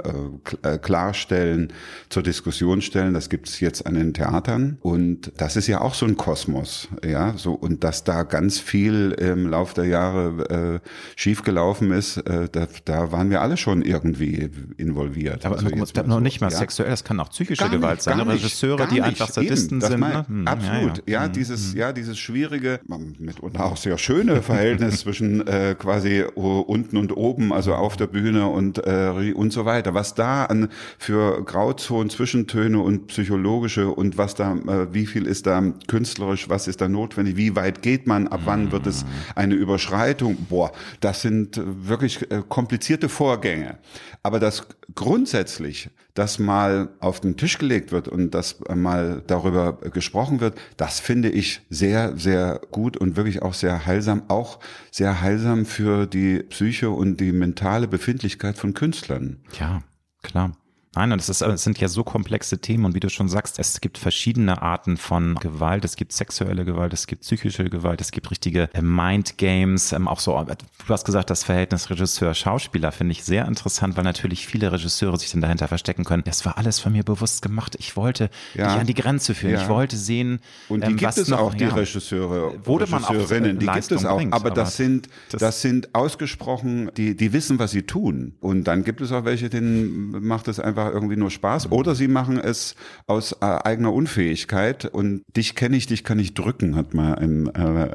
[0.63, 1.73] äh, äh klarstellen,
[2.09, 3.13] zur Diskussion stellen.
[3.13, 4.79] Das gibt es jetzt jetzt an den Theatern.
[4.83, 9.13] Und das ist ja auch so ein Kosmos, ja, so, und dass da ganz viel
[9.13, 14.51] im Lauf der Jahre äh, schiefgelaufen ist, äh, da, da waren wir alle schon irgendwie
[14.77, 15.45] involviert.
[15.47, 16.59] Aber also noch, noch nicht mal ja.
[16.59, 18.21] sexuell, das kann auch psychische nicht, Gewalt sein.
[18.21, 20.01] Regisseure, die einfach Sadisten sind.
[20.01, 20.25] Ne?
[20.27, 21.21] hm, absolut, ja, ja.
[21.21, 21.79] ja hm, dieses, hm.
[21.79, 22.81] ja, dieses schwierige,
[23.19, 28.47] mitunter auch sehr schöne Verhältnis zwischen äh, quasi unten und oben, also auf der Bühne
[28.47, 29.95] und, äh, und so weiter.
[29.95, 30.69] Was da an
[30.99, 36.49] für Grauzonen, Zwischentöne und Psychologen pädagogische und was da, äh, wie viel ist da künstlerisch,
[36.49, 40.37] was ist da notwendig, wie weit geht man, ab wann wird es eine Überschreitung?
[40.49, 43.79] Boah, das sind wirklich äh, komplizierte Vorgänge.
[44.23, 50.41] Aber das grundsätzlich, das mal auf den Tisch gelegt wird und das mal darüber gesprochen
[50.41, 54.61] wird, das finde ich sehr, sehr gut und wirklich auch sehr heilsam, auch
[54.91, 59.41] sehr heilsam für die Psyche und die mentale Befindlichkeit von Künstlern.
[59.59, 59.83] Ja,
[60.23, 60.53] klar.
[60.97, 63.81] Nein, das, ist, das sind ja so komplexe Themen und wie du schon sagst, es
[63.81, 65.85] gibt verschiedene Arten von Gewalt.
[65.85, 69.93] Es gibt sexuelle Gewalt, es gibt psychische Gewalt, es gibt richtige äh, Mind Games.
[69.93, 74.47] Ähm, auch so, du hast gesagt, das Verhältnis Regisseur-Schauspieler finde ich sehr interessant, weil natürlich
[74.47, 76.23] viele Regisseure sich dann dahinter verstecken können.
[76.25, 77.77] Das war alles von mir bewusst gemacht.
[77.79, 78.69] Ich wollte ja.
[78.69, 79.55] dich an die Grenze führen.
[79.55, 79.63] Ja.
[79.63, 83.05] Ich wollte sehen, und die ähm, gibt es noch, auch die ja, Regisseure, wurde man
[83.05, 84.17] auch äh, die gibt es auch.
[84.17, 88.35] Bringt, aber, aber das sind das, das sind ausgesprochen, die die wissen, was sie tun.
[88.41, 92.09] Und dann gibt es auch welche, denen macht es einfach irgendwie nur Spaß oder sie
[92.09, 92.75] machen es
[93.07, 97.49] aus äh, eigener Unfähigkeit und dich kenne ich, dich kann ich drücken, hat mal ein,
[97.55, 97.91] äh,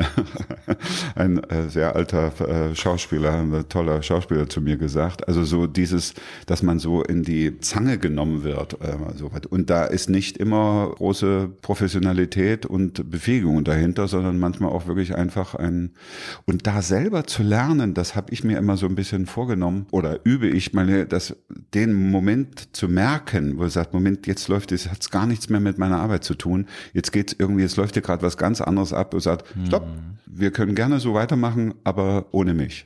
[1.15, 5.27] ein äh, sehr alter äh, Schauspieler, ein toller Schauspieler zu mir gesagt.
[5.27, 6.13] Also so dieses,
[6.45, 8.73] dass man so in die Zange genommen wird.
[8.81, 14.87] Äh, so und da ist nicht immer große Professionalität und Befähigung dahinter, sondern manchmal auch
[14.87, 15.91] wirklich einfach ein
[16.45, 20.19] und da selber zu lernen, das habe ich mir immer so ein bisschen vorgenommen oder
[20.23, 21.35] übe ich meine, das
[21.73, 25.59] den Moment zu merken, wo er sagt, Moment, jetzt läuft es, hat gar nichts mehr
[25.59, 26.65] mit meiner Arbeit zu tun.
[26.93, 30.17] Jetzt geht's irgendwie, jetzt läuft hier gerade was ganz anderes ab und sagt, stopp, mhm.
[30.25, 32.85] wir können gerne so weitermachen, aber ohne mich.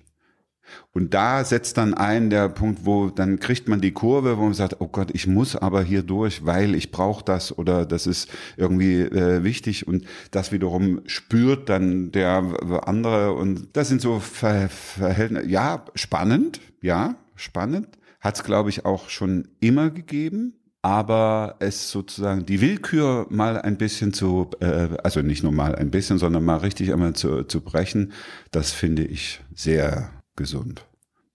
[0.93, 4.55] Und da setzt dann ein der Punkt, wo dann kriegt man die Kurve, wo man
[4.55, 8.29] sagt, oh Gott, ich muss aber hier durch, weil ich brauche das oder das ist
[8.57, 12.43] irgendwie äh, wichtig und das wiederum spürt dann der
[12.87, 17.89] andere und das sind so Ver Verhältnisse, ja, spannend, ja, spannend,
[18.23, 23.77] hat es glaube ich auch schon immer gegeben, aber es sozusagen die Willkür mal ein
[23.77, 27.61] bisschen zu, äh, also nicht nur mal ein bisschen, sondern mal richtig einmal zu, zu
[27.61, 28.13] brechen,
[28.51, 30.85] das finde ich sehr gesund.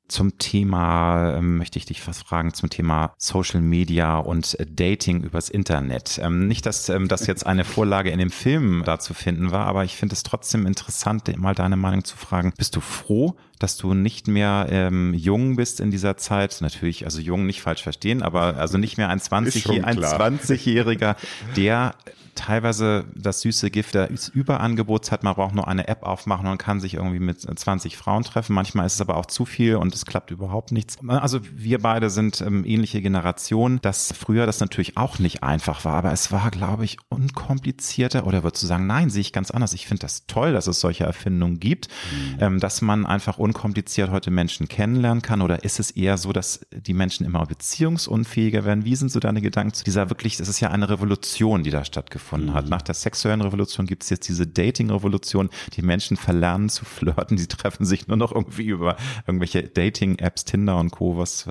[0.08, 5.22] Zum Thema ähm, möchte ich dich was fragen zum Thema Social Media und äh, Dating
[5.22, 6.18] übers Internet.
[6.22, 9.66] Ähm, nicht, dass ähm, das jetzt eine Vorlage in dem Film da zu finden war,
[9.66, 12.54] aber ich finde es trotzdem interessant, mal deine Meinung zu fragen.
[12.56, 16.58] Bist du froh, dass du nicht mehr ähm, jung bist in dieser Zeit?
[16.60, 21.16] Natürlich, also jung nicht falsch verstehen, aber also nicht mehr ein 20 ein 20-Jähriger,
[21.56, 21.94] der
[22.38, 25.24] teilweise das süße Gift des Überangebots hat.
[25.24, 28.54] Man braucht nur eine App aufmachen und kann sich irgendwie mit 20 Frauen treffen.
[28.54, 30.98] Manchmal ist es aber auch zu viel und es klappt überhaupt nichts.
[31.06, 35.96] Also wir beide sind ähm, ähnliche Generationen, dass früher das natürlich auch nicht einfach war,
[35.96, 39.72] aber es war, glaube ich, unkomplizierter oder würdest du sagen, nein, sehe ich ganz anders.
[39.72, 42.36] Ich finde das toll, dass es solche Erfindungen gibt, mhm.
[42.40, 46.60] ähm, dass man einfach unkompliziert heute Menschen kennenlernen kann oder ist es eher so, dass
[46.72, 48.84] die Menschen immer beziehungsunfähiger werden?
[48.84, 51.84] Wie sind so deine Gedanken zu dieser wirklich, das ist ja eine Revolution, die da
[51.84, 52.64] stattgefunden stattgefunden hat.
[52.64, 52.70] Mhm.
[52.70, 55.50] Nach der sexuellen Revolution gibt es jetzt diese Dating-Revolution.
[55.74, 57.38] Die Menschen verlernen zu flirten.
[57.38, 61.16] Sie treffen sich nur noch irgendwie über irgendwelche Dating-Apps, Tinder und Co.
[61.18, 61.46] Was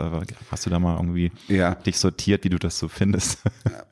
[0.51, 1.75] hast du da mal irgendwie ja.
[1.75, 3.39] dich sortiert, wie du das so findest?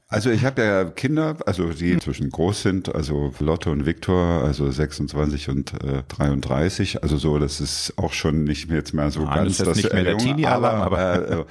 [0.07, 4.69] Also ich habe ja Kinder, also die inzwischen groß sind, also Lotte und Viktor, also
[4.69, 9.21] 26 und äh, 33, also so, das ist auch schon nicht mehr jetzt mehr so
[9.23, 11.45] Nein, ganz das, das nicht mehr der Teenie aber, aber äh,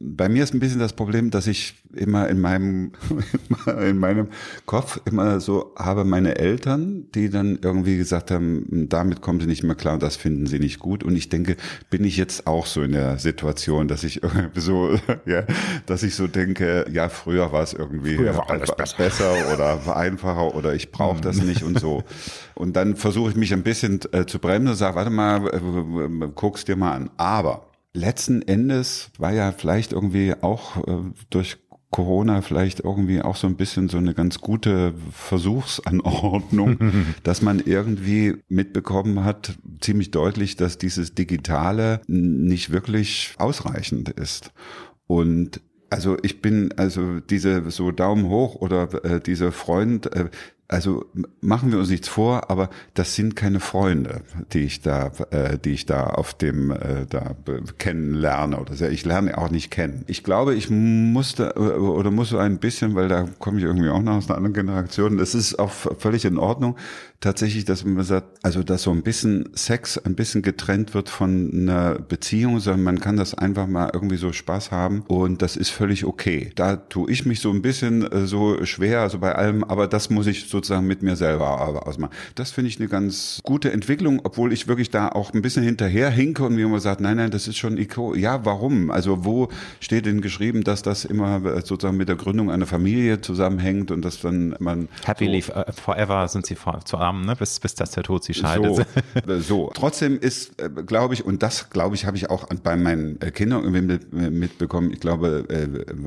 [0.00, 2.92] bei mir ist ein bisschen das Problem, dass ich immer in meinem
[3.80, 4.28] in meinem
[4.66, 9.62] Kopf immer so habe meine Eltern, die dann irgendwie gesagt haben, damit kommen sie nicht
[9.62, 11.56] mehr klar und das finden sie nicht gut und ich denke,
[11.90, 15.44] bin ich jetzt auch so in der Situation, dass ich irgendwie so ja,
[15.86, 18.96] dass ich so denke, ja, früher war es irgendwie irgendwie besser.
[18.96, 19.52] besser.
[19.52, 21.22] oder einfacher oder ich brauche mhm.
[21.22, 22.04] das nicht und so.
[22.54, 25.60] Und dann versuche ich mich ein bisschen äh, zu bremsen und sage, warte mal, äh,
[26.34, 27.10] guck's dir mal an.
[27.16, 31.58] Aber letzten Endes war ja vielleicht irgendwie auch äh, durch
[31.90, 36.78] Corona vielleicht irgendwie auch so ein bisschen so eine ganz gute Versuchsanordnung,
[37.24, 44.52] dass man irgendwie mitbekommen hat, ziemlich deutlich, dass dieses Digitale nicht wirklich ausreichend ist.
[45.08, 50.30] Und also ich bin also diese so Daumen hoch oder äh, dieser Freund, äh,
[50.70, 51.04] also
[51.40, 55.72] machen wir uns nichts vor, aber das sind keine Freunde, die ich da, äh, die
[55.72, 57.34] ich da auf dem äh, da
[57.78, 58.86] kennenlerne oder so.
[58.86, 60.04] Ich lerne auch nicht kennen.
[60.06, 63.88] Ich glaube, ich musste äh, oder muss so ein bisschen, weil da komme ich irgendwie
[63.88, 65.18] auch noch aus einer anderen Generation.
[65.18, 66.76] Das ist auch völlig in Ordnung.
[67.20, 71.50] Tatsächlich, dass man sagt, also dass so ein bisschen Sex ein bisschen getrennt wird von
[71.52, 75.70] einer Beziehung, sondern man kann das einfach mal irgendwie so Spaß haben und das ist
[75.70, 76.52] völlig okay.
[76.54, 80.10] Da tue ich mich so ein bisschen äh, so schwer, also bei allem, aber das
[80.10, 82.12] muss ich so sozusagen mit mir selber ausmachen.
[82.34, 86.10] Das finde ich eine ganz gute Entwicklung, obwohl ich wirklich da auch ein bisschen hinterher
[86.10, 88.14] hinke und mir immer sagt, nein, nein, das ist schon Iko.
[88.14, 88.90] Ja, warum?
[88.90, 89.48] Also wo
[89.80, 94.20] steht denn geschrieben, dass das immer sozusagen mit der Gründung einer Familie zusammenhängt und dass
[94.20, 96.56] dann man Happily so, uh, forever sind sie
[97.10, 97.36] zusammen, ne?
[97.36, 98.76] bis, bis das der Tod sie scheidet.
[98.76, 98.82] So,
[99.32, 99.70] äh, so.
[99.74, 103.64] Trotzdem ist, äh, glaube ich, und das glaube ich, habe ich auch bei meinen Kindern
[103.64, 104.92] irgendwie mitbekommen.
[104.92, 105.46] Ich glaube,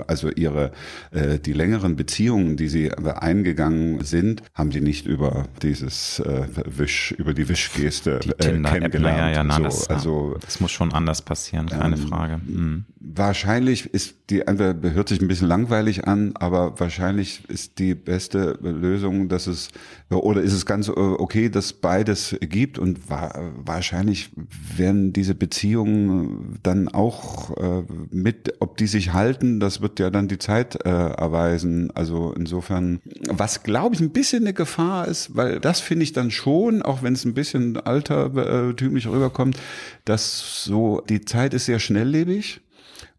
[0.08, 0.72] also ihre
[1.14, 7.34] die längeren Beziehungen, die sie eingegangen sind, haben die nicht über dieses äh, Wisch, über
[7.34, 9.18] die Wischgeste die äh, kennengelernt.
[9.18, 12.40] Ja, ja, na, so, das, also das muss schon anders passieren, keine ähm, Frage.
[12.46, 12.86] Mhm.
[13.00, 18.58] Wahrscheinlich ist die Antwort hört sich ein bisschen langweilig an, aber wahrscheinlich ist die beste
[18.62, 19.70] Lösung, dass es
[20.10, 24.32] oder ist es ganz äh, okay, dass beides gibt und wa wahrscheinlich
[24.76, 30.28] werden diese Beziehungen dann auch äh, mit, ob die sich halten, das wird ja dann
[30.28, 31.92] die Zeit äh, erweisen.
[31.96, 36.32] Also insofern, was glaube ich ein bisschen eine Gefahr ist, weil das finde ich dann
[36.32, 39.58] schon, auch wenn es ein bisschen altertümlich rüberkommt,
[40.06, 42.62] dass so die Zeit ist sehr schnelllebig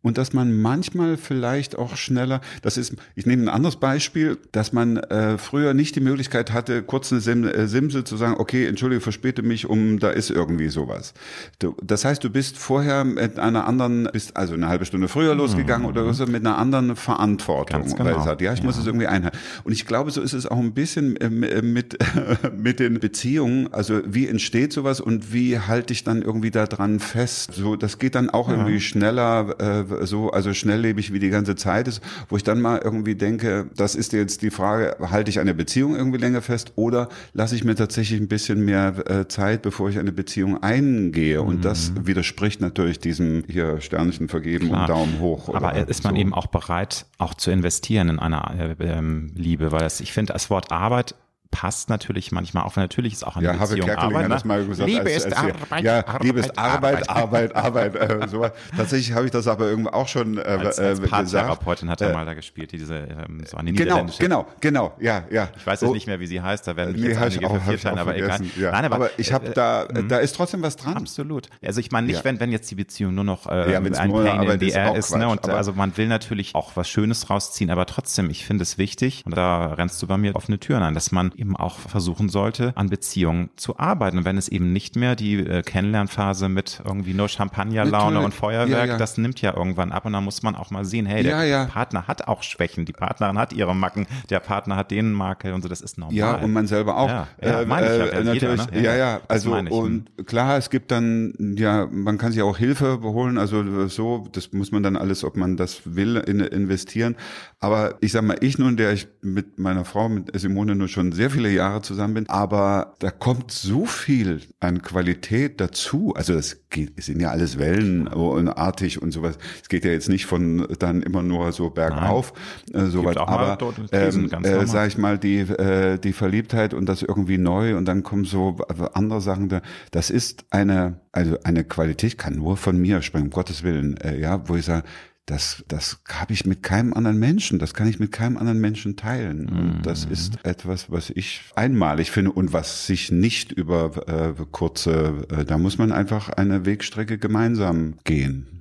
[0.05, 4.75] und dass man manchmal vielleicht auch schneller, das ist, ich nehme ein anderes Beispiel, dass
[4.75, 8.67] man äh, früher nicht die Möglichkeit hatte, kurz eine Sim, äh, Simse zu sagen, okay,
[8.67, 11.15] entschuldige, verspäte mich, um da ist irgendwie sowas.
[11.59, 15.35] Du, das heißt, du bist vorher mit einer anderen, bist also eine halbe Stunde früher
[15.35, 15.97] losgegangen mhm.
[15.97, 17.81] oder so mit einer anderen Verantwortung.
[17.81, 18.11] Ganz genau.
[18.11, 18.65] Weil es sagt, ja, ich ja.
[18.67, 19.39] muss es irgendwie einhalten.
[19.65, 21.97] Und ich glaube, so ist es auch ein bisschen äh, äh mit,
[22.57, 23.73] mit den Beziehungen.
[23.73, 27.55] Also wie entsteht sowas und wie halte ich dann irgendwie da dran fest?
[27.55, 28.57] So, das geht dann auch ja.
[28.57, 29.57] irgendwie schneller.
[29.59, 33.67] Äh, so, also schnelllebig wie die ganze Zeit ist, wo ich dann mal irgendwie denke,
[33.77, 37.65] das ist jetzt die Frage, halte ich eine Beziehung irgendwie länger fest oder lasse ich
[37.65, 41.43] mir tatsächlich ein bisschen mehr äh, Zeit, bevor ich eine Beziehung eingehe?
[41.43, 41.63] Und mhm.
[41.63, 44.83] das widerspricht natürlich diesem hier Sternchen vergeben Klar.
[44.83, 45.55] und Daumen hoch.
[45.55, 46.21] Aber ist man so.
[46.21, 49.73] eben auch bereit, auch zu investieren in eine äh, ähm, Liebe?
[49.73, 51.15] Weil das, ich finde, das Wort Arbeit
[51.55, 52.75] passt natürlich manchmal auch.
[52.75, 54.23] Natürlich ist auch eine ja, Beziehung Arbeit.
[54.25, 54.35] Ne?
[54.35, 54.89] das mal gesagt.
[54.89, 57.97] Liebe als, ist als Arbeit, ja, Arbeit, Liebe ist Arbeit, Arbeit, Arbeit.
[57.97, 58.45] Arbeit äh, so.
[58.77, 62.11] Tatsächlich habe ich das aber irgendwo auch schon äh, als, als äh, Paartherapeutin hat er
[62.11, 65.49] äh, mal da gespielt, diese ähm, so eine Genau, genau, genau, ja, ja.
[65.57, 67.99] Ich weiß jetzt nicht mehr, wie sie heißt, da werden mich nee, jetzt einige vervierteilen,
[67.99, 68.41] aber egal.
[68.59, 68.73] Ja.
[68.73, 70.97] Nein, aber, aber ich habe äh, da, äh, da ist trotzdem was dran.
[70.97, 71.49] Absolut.
[71.65, 72.25] Also ich meine nicht, ja.
[72.25, 75.15] wenn, wenn jetzt die Beziehung nur noch äh, ja, ein Pain in the Air ist,
[75.15, 78.77] ne, und also man will natürlich auch was Schönes rausziehen, aber trotzdem, ich finde es
[78.79, 82.29] wichtig, und da rennst du bei mir offene Türen an, dass man eben auch versuchen
[82.29, 84.19] sollte, an Beziehungen zu arbeiten.
[84.19, 88.87] Und wenn es eben nicht mehr die äh, Kennenlernphase mit irgendwie nur Champagnerlaune und Feuerwerk,
[88.87, 88.97] ja, ja.
[88.97, 91.67] das nimmt ja irgendwann ab und dann muss man auch mal sehen, hey, der ja,
[91.67, 95.63] Partner hat auch Schwächen, die Partnerin hat ihre Macken, der Partner hat den Makel und
[95.63, 96.17] so, das ist normal.
[96.17, 97.09] Ja, und man selber auch.
[97.09, 98.83] Ja, ja äh, meine ich ja, äh, natürlich, jeder, ne?
[98.83, 103.37] ja, ja, also und klar, es gibt dann, ja, man kann sich auch Hilfe holen,
[103.37, 107.17] also so, das muss man dann alles, ob man das will, in, investieren.
[107.61, 111.13] Aber ich sag mal, ich nun, der ich mit meiner Frau, mit Simone nur schon
[111.13, 116.15] sehr viele Jahre zusammen bin, aber da kommt so viel an Qualität dazu.
[116.15, 119.39] Also es geht, es sind ja alles wellenartig und sowas.
[119.63, 122.33] Es geht ja jetzt nicht von dann immer nur so bergauf,
[122.73, 123.17] äh, sowas.
[123.17, 123.59] Aber
[123.93, 128.03] ähm, äh, sag ich mal, die äh, die Verliebtheit und das irgendwie neu und dann
[128.03, 128.57] kommen so
[128.95, 129.61] andere Sachen da.
[129.91, 133.97] Das ist eine also eine Qualität kann nur von mir sprechen, um Gottes Willen.
[133.99, 134.85] Äh, ja, wo ich sage
[135.27, 138.97] das, das habe ich mit keinem anderen Menschen, das kann ich mit keinem anderen Menschen
[138.97, 139.49] teilen.
[139.49, 140.13] Und das mhm.
[140.13, 145.57] ist etwas, was ich einmalig finde und was sich nicht über äh, kurze, äh, da
[145.57, 148.55] muss man einfach eine Wegstrecke gemeinsam gehen.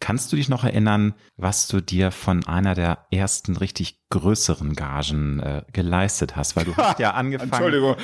[0.00, 5.40] Kannst du dich noch erinnern, was du dir von einer der ersten richtig größeren Gagen
[5.40, 7.52] äh, geleistet hast, weil du hast ja angefangen.
[7.52, 7.96] Entschuldigung.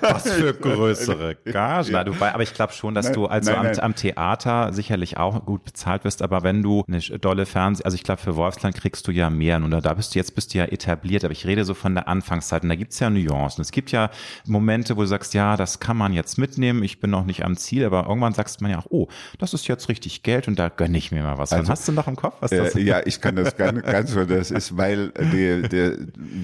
[0.00, 1.92] was für größere Gagen?
[1.92, 2.04] Ja.
[2.04, 5.44] Du, aber ich glaube schon, dass nein, du also nein, am, am, Theater sicherlich auch
[5.44, 9.06] gut bezahlt wirst, aber wenn du eine dolle Fernseh, also ich glaube für Wolfsland kriegst
[9.06, 11.64] du ja mehr und da bist du jetzt bist du ja etabliert, aber ich rede
[11.64, 13.60] so von der Anfangszeit und da gibt's ja Nuancen.
[13.60, 14.10] Es gibt ja
[14.46, 17.56] Momente, wo du sagst, ja, das kann man jetzt mitnehmen, ich bin noch nicht am
[17.56, 20.70] Ziel, aber irgendwann sagst man ja auch, oh, das ist jetzt richtig Geld und da
[20.70, 21.52] gönne ich mir mal was.
[21.52, 22.36] Also, hast du noch im Kopf?
[22.40, 25.92] Was das äh, ja, ich kann das ganz, ganz so, das ist, weil die, der,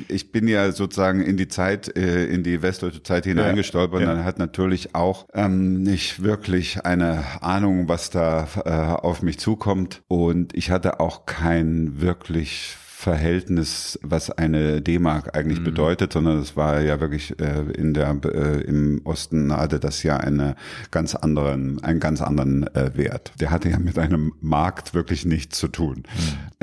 [0.08, 4.00] ich bin ja sozusagen in die Zeit, äh, in die westdeutsche Zeit hineingestolpert.
[4.00, 4.14] Ja, ja.
[4.14, 10.02] Dann hat natürlich auch ähm, nicht wirklich eine Ahnung, was da äh, auf mich zukommt.
[10.08, 15.64] Und ich hatte auch kein wirklich Verhältnis, was eine D-Mark eigentlich mhm.
[15.64, 20.18] bedeutet, sondern es war ja wirklich äh, in der äh, im Osten hatte das ja
[20.18, 20.54] eine
[20.90, 23.32] ganz anderen einen ganz anderen äh, Wert.
[23.40, 26.02] Der hatte ja mit einem Markt wirklich nichts zu tun.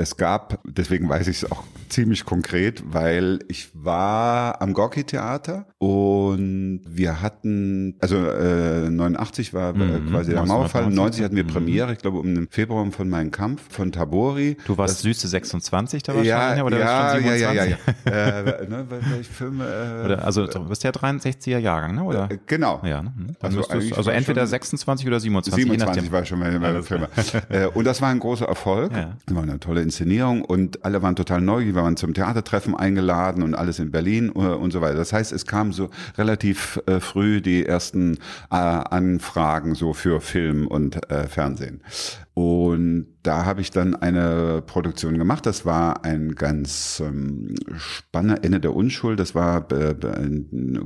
[0.00, 5.66] Es gab, deswegen weiß ich es auch ziemlich konkret, weil ich war am Gorki Theater
[5.78, 10.08] und wir hatten also äh, 89 war mhm.
[10.08, 11.48] quasi der Mauerfall, 90 hatten wir mhm.
[11.48, 14.56] Premiere, ich glaube um den Februar von meinem Kampf von Tabori.
[14.66, 17.42] Du warst das, süße 26 da war ja, oder ja, schon 27?
[17.42, 18.38] Ja, ja, ja, ja.
[18.38, 22.04] äh, ne, welche Filme, äh, oder, also du bist ja 63er Jahrgang, ne?
[22.04, 22.30] Oder?
[22.30, 22.80] Äh, genau.
[22.84, 23.12] Ja, ne?
[23.16, 23.36] Hm.
[23.40, 25.64] also, also entweder 26 oder 27.
[25.64, 27.08] 27 war schon meine, meine Filme.
[27.48, 28.92] äh, und das war ein großer Erfolg.
[28.92, 29.16] Ja.
[29.26, 33.42] Das war eine tolle Inszenierung und alle waren total neugierig, wir waren zum Theatertreffen eingeladen
[33.42, 34.96] und alles in Berlin uh, und so weiter.
[34.96, 38.18] Das heißt, es kamen so relativ äh, früh die ersten
[38.50, 41.82] äh, Anfragen so für Film und äh, Fernsehen.
[42.34, 45.44] Und da habe ich dann eine Produktion gemacht.
[45.44, 49.20] Das war ein ganz ähm, spannender Ende der Unschuld.
[49.20, 49.94] Das war äh,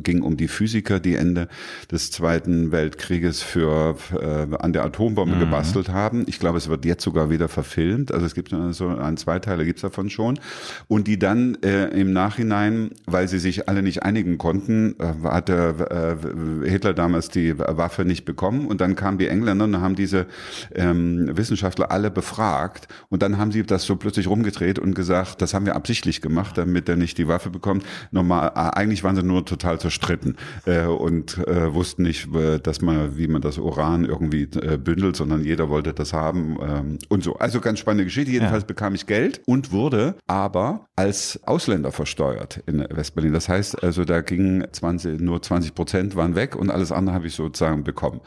[0.02, 1.46] ging um die Physiker, die Ende
[1.92, 5.38] des Zweiten Weltkrieges für äh, an der Atombombe mhm.
[5.38, 6.24] gebastelt haben.
[6.26, 8.10] Ich glaube, es wird jetzt sogar wieder verfilmt.
[8.10, 10.40] Also es gibt so ein Zweiteiler gibt's davon schon.
[10.88, 16.18] Und die dann äh, im Nachhinein, weil sie sich alle nicht einigen konnten, äh, hatte
[16.64, 18.66] äh, Hitler damals die Waffe nicht bekommen.
[18.66, 20.26] Und dann kamen die Engländer und haben diese
[20.74, 25.54] ähm, Wissenschaftler alle befragt und dann haben sie das so plötzlich rumgedreht und gesagt, das
[25.54, 27.84] haben wir absichtlich gemacht, damit er nicht die Waffe bekommt.
[28.10, 32.80] Normal, äh, eigentlich waren sie nur total zerstritten äh, und äh, wussten nicht, äh, dass
[32.80, 37.22] man, wie man das Uran irgendwie äh, bündelt, sondern jeder wollte das haben ähm, und
[37.22, 37.36] so.
[37.36, 38.30] Also ganz spannende Geschichte.
[38.30, 38.68] Jedenfalls ja.
[38.68, 43.32] bekam ich Geld und wurde aber als Ausländer versteuert in Westberlin.
[43.32, 47.26] Das heißt, also da ging 20, nur 20 Prozent waren weg und alles andere habe
[47.26, 48.20] ich sozusagen bekommen.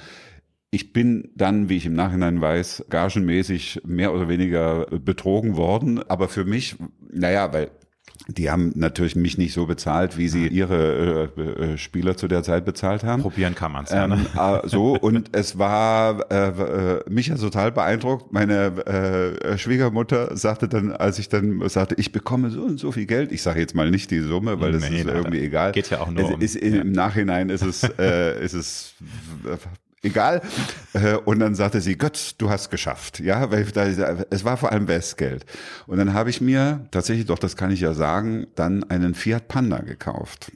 [0.76, 6.04] Ich bin dann, wie ich im Nachhinein weiß, gagenmäßig mehr oder weniger betrogen worden.
[6.10, 6.76] Aber für mich,
[7.14, 7.72] naja, weil
[8.28, 12.42] Die haben natürlich mich nicht so bezahlt, wie sie ihre äh, äh, Spieler zu der
[12.42, 13.22] Zeit bezahlt haben.
[13.22, 14.08] Probieren kann man es ja.
[14.08, 14.16] Ne?
[14.16, 18.34] Ähm, äh, so und es war äh, äh, mich ja total beeindruckt.
[18.34, 23.06] Meine äh, Schwiegermutter sagte dann, als ich dann sagte, ich bekomme so und so viel
[23.06, 23.32] Geld.
[23.32, 25.74] Ich sage jetzt mal nicht die Summe, weil das nee, ist irgendwie egal.
[25.74, 26.24] Geht ja auch nur.
[26.24, 26.82] Es, um, ist, ja.
[26.82, 28.96] Im Nachhinein ist es äh, ist es
[30.06, 30.41] egal.
[30.94, 33.20] Äh, und dann sagte sie, Gott, du hast geschafft.
[33.20, 33.65] Ja, weil
[34.30, 35.46] es war vor allem Westgeld.
[35.88, 39.48] Und dann habe ich mir tatsächlich, doch das kann ich ja sagen, dann einen Fiat
[39.48, 40.52] Panda gekauft.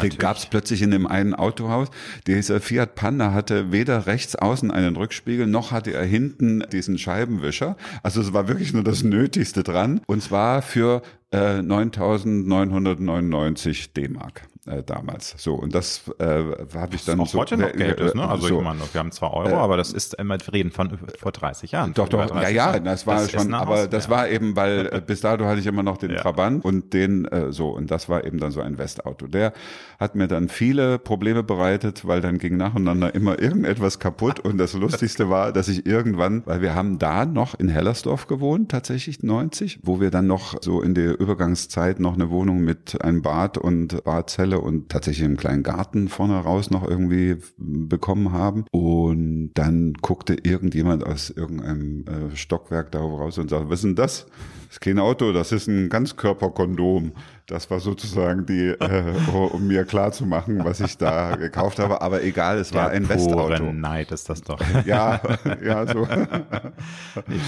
[0.00, 1.88] Den gab es plötzlich in dem einen Autohaus.
[2.26, 7.76] Dieser Fiat Panda hatte weder rechts außen einen Rückspiegel, noch hatte er hinten diesen Scheibenwischer.
[8.02, 10.00] Also es war wirklich nur das Nötigste dran.
[10.06, 15.34] Und zwar für äh, 9.999 D-Mark äh, damals.
[15.36, 16.42] So, und das äh,
[16.74, 17.38] habe ich dann auch so.
[17.38, 18.26] heute noch Geld ist, ne?
[18.26, 20.98] Also so, ich meine, wir haben zwar Euro, äh, aber das ist immer reden von
[21.18, 21.92] vor 30 Jahren.
[21.94, 24.10] Doch, doch, ja, ja, das war das schon, aber Haus, das ja.
[24.10, 26.20] war eben, weil äh, bis dato hatte ich immer noch den ja.
[26.20, 29.26] Trabant und den äh, so, und das war eben dann so ein Westauto.
[29.26, 29.52] Der
[29.98, 34.72] hat mir dann viele Probleme bereitet, weil dann ging nacheinander immer irgendetwas kaputt und das
[34.72, 39.80] Lustigste war, dass ich irgendwann, weil wir haben da noch in Hellersdorf gewohnt, tatsächlich 90,
[39.82, 44.02] wo wir dann noch so in der Übergangszeit noch eine Wohnung mit einem Bad und
[44.04, 48.64] Badzelle Halle und tatsächlich einen kleinen Garten vorne raus noch irgendwie bekommen haben.
[48.70, 53.94] Und dann guckte irgendjemand aus irgendeinem äh, Stockwerk da raus und sagte, was ist denn
[53.96, 54.26] das?
[54.66, 57.12] Das ist kein Auto, das ist ein Ganzkörperkondom.
[57.46, 59.14] Das war sozusagen die, äh,
[59.52, 62.00] um mir klar zu machen, was ich da gekauft habe.
[62.00, 63.72] Aber egal, es war ein Westauto.
[63.72, 64.60] Neid ist das doch.
[64.86, 65.20] ja,
[65.62, 66.08] ja, so.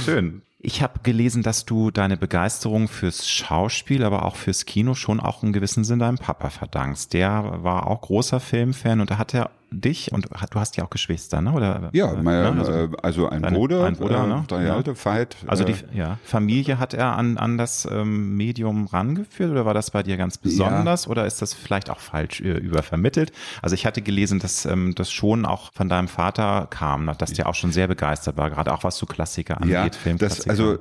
[0.05, 0.43] Schön.
[0.59, 5.43] Ich habe gelesen, dass du deine Begeisterung fürs Schauspiel, aber auch fürs Kino schon auch
[5.43, 7.13] in gewissem Sinn deinem Papa verdankst.
[7.13, 9.51] Der war auch großer Filmfan und da hat er
[9.81, 11.53] dich und du hast ja auch Geschwister, ne?
[11.53, 12.61] Oder, ja, äh, mein, ne?
[12.61, 14.45] also, äh, also, ein deine, Bruder, ein Bruder, äh, ne?
[14.47, 15.37] drei alte Veit.
[15.47, 19.75] Also die äh, ja, Familie hat er an, an das ähm, Medium rangeführt oder war
[19.75, 21.11] das bei dir ganz besonders ja.
[21.11, 23.33] oder ist das vielleicht auch falsch übervermittelt?
[23.63, 27.49] Also ich hatte gelesen, dass ähm, das schon auch von deinem Vater kam, dass der
[27.49, 30.51] auch schon sehr begeistert war, gerade auch was so Klassiker angeht, ja, Filmklassiker.
[30.51, 30.77] Das, also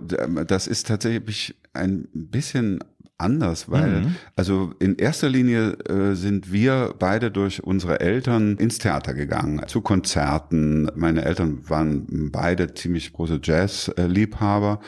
[0.45, 2.79] das ist tatsächlich ein bisschen
[3.17, 4.15] anders, weil mhm.
[4.35, 9.81] also in erster Linie äh, sind wir beide durch unsere Eltern ins Theater gegangen, zu
[9.81, 10.89] Konzerten.
[10.95, 14.79] Meine Eltern waren beide ziemlich große Jazz-Liebhaber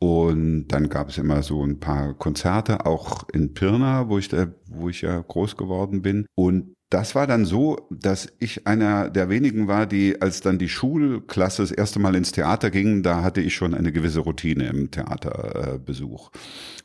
[0.00, 4.46] und dann gab es immer so ein paar Konzerte, auch in Pirna, wo ich da,
[4.66, 6.26] wo ich ja groß geworden bin.
[6.36, 10.70] Und das war dann so, dass ich einer der wenigen war, die, als dann die
[10.70, 14.90] Schulklasse das erste Mal ins Theater ging, da hatte ich schon eine gewisse Routine im
[14.90, 16.30] Theaterbesuch.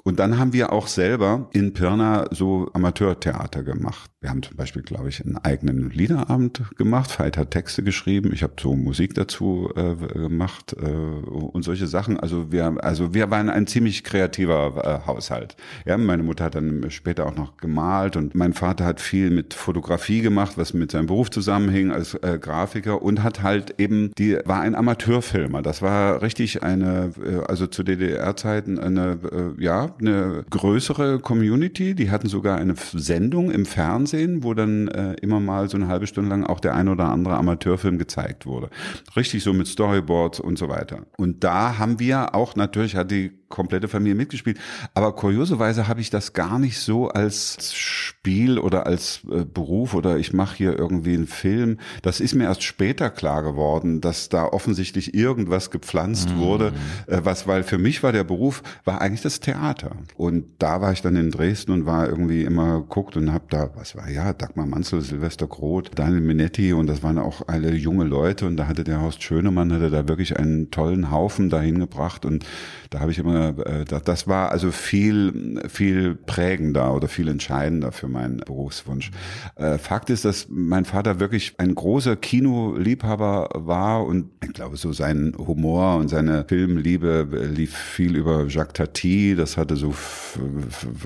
[0.03, 4.12] Und dann haben wir auch selber in Pirna so Amateurtheater gemacht.
[4.23, 7.19] Wir haben zum Beispiel, glaube ich, einen eigenen Liederabend gemacht.
[7.19, 8.31] Veit hat Texte geschrieben.
[8.31, 12.17] Ich habe so Musik dazu äh, gemacht äh, und solche Sachen.
[12.17, 15.57] Also wir, also wir waren ein ziemlich kreativer äh, Haushalt.
[15.85, 19.53] Ja, meine Mutter hat dann später auch noch gemalt und mein Vater hat viel mit
[19.53, 24.37] Fotografie gemacht, was mit seinem Beruf zusammenhing als äh, Grafiker und hat halt eben die
[24.45, 25.61] war ein Amateurfilmer.
[25.61, 29.19] Das war richtig eine, äh, also zu DDR-Zeiten eine,
[29.57, 31.93] äh, ja eine größere Community.
[31.93, 36.07] Die hatten sogar eine Sendung im Fernsehen, wo dann äh, immer mal so eine halbe
[36.07, 38.69] Stunde lang auch der ein oder andere Amateurfilm gezeigt wurde.
[39.15, 41.05] Richtig so mit Storyboards und so weiter.
[41.17, 44.57] Und da haben wir auch natürlich hat die komplette Familie mitgespielt.
[44.95, 50.17] Aber kurioserweise habe ich das gar nicht so als Spiel oder als äh, Beruf oder
[50.17, 51.77] ich mache hier irgendwie einen Film.
[52.01, 56.39] Das ist mir erst später klar geworden, dass da offensichtlich irgendwas gepflanzt mhm.
[56.39, 56.73] wurde,
[57.05, 59.97] äh, was, weil für mich war der Beruf, war eigentlich das Theater.
[60.15, 63.69] Und da war ich dann in Dresden und war irgendwie immer guckt und habe da,
[63.75, 68.05] was war, ja, Dagmar Manzel, Silvester Groth, Daniel Minetti und das waren auch alle junge
[68.05, 72.25] Leute und da hatte der Horst Schönemann, hatte da wirklich einen tollen Haufen dahin gebracht
[72.25, 72.45] und
[72.89, 78.07] da habe ich immer, äh, das war also viel, viel prägender oder viel entscheidender für
[78.07, 79.11] meinen Berufswunsch.
[79.55, 84.93] Äh, Fakt ist, dass mein Vater wirklich ein großer Kinoliebhaber war und ich glaube, so
[84.93, 89.35] sein Humor und seine Filmliebe lief viel über Jacques Tati.
[89.35, 89.93] Das hatte so,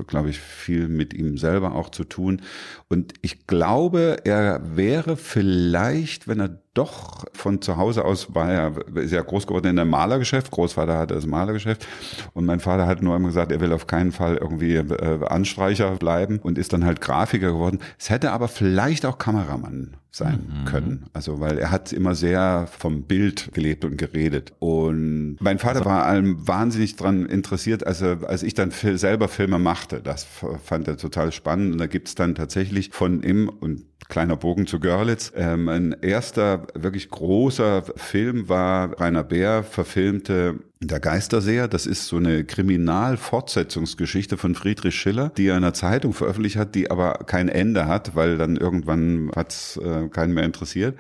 [0.08, 2.42] glaube ich, viel mit ihm selber auch zu tun.
[2.90, 8.74] Und ich glaube, er wäre vielleicht, wenn er doch von zu Hause aus war er
[8.96, 10.52] ist ja groß geworden in einem Malergeschäft.
[10.52, 11.88] Großvater hatte das Malergeschäft
[12.34, 15.96] und mein Vater hat nur immer gesagt, er will auf keinen Fall irgendwie äh, Anstreicher
[15.96, 17.80] bleiben und ist dann halt Grafiker geworden.
[17.98, 20.66] Es hätte aber vielleicht auch Kameramann sein mhm.
[20.66, 21.06] können.
[21.14, 24.54] Also, weil er hat immer sehr vom Bild gelebt und geredet.
[24.60, 29.60] Und mein Vater war allem wahnsinnig dran interessiert, als, er, als ich dann selber Filme
[29.60, 30.02] machte.
[30.02, 30.28] Das
[30.64, 31.74] fand er total spannend.
[31.74, 35.32] Und da gibt's dann tatsächlich von ihm und kleiner Bogen zu Görlitz.
[35.36, 42.18] Ähm, ein erster wirklich großer Film war Rainer Bär verfilmte Der Geisterseher, das ist so
[42.18, 47.50] eine Kriminalfortsetzungsgeschichte von Friedrich Schiller, die er in einer Zeitung veröffentlicht hat, die aber kein
[47.50, 50.98] Ende hat, weil dann irgendwann hat's äh, keinen mehr interessiert.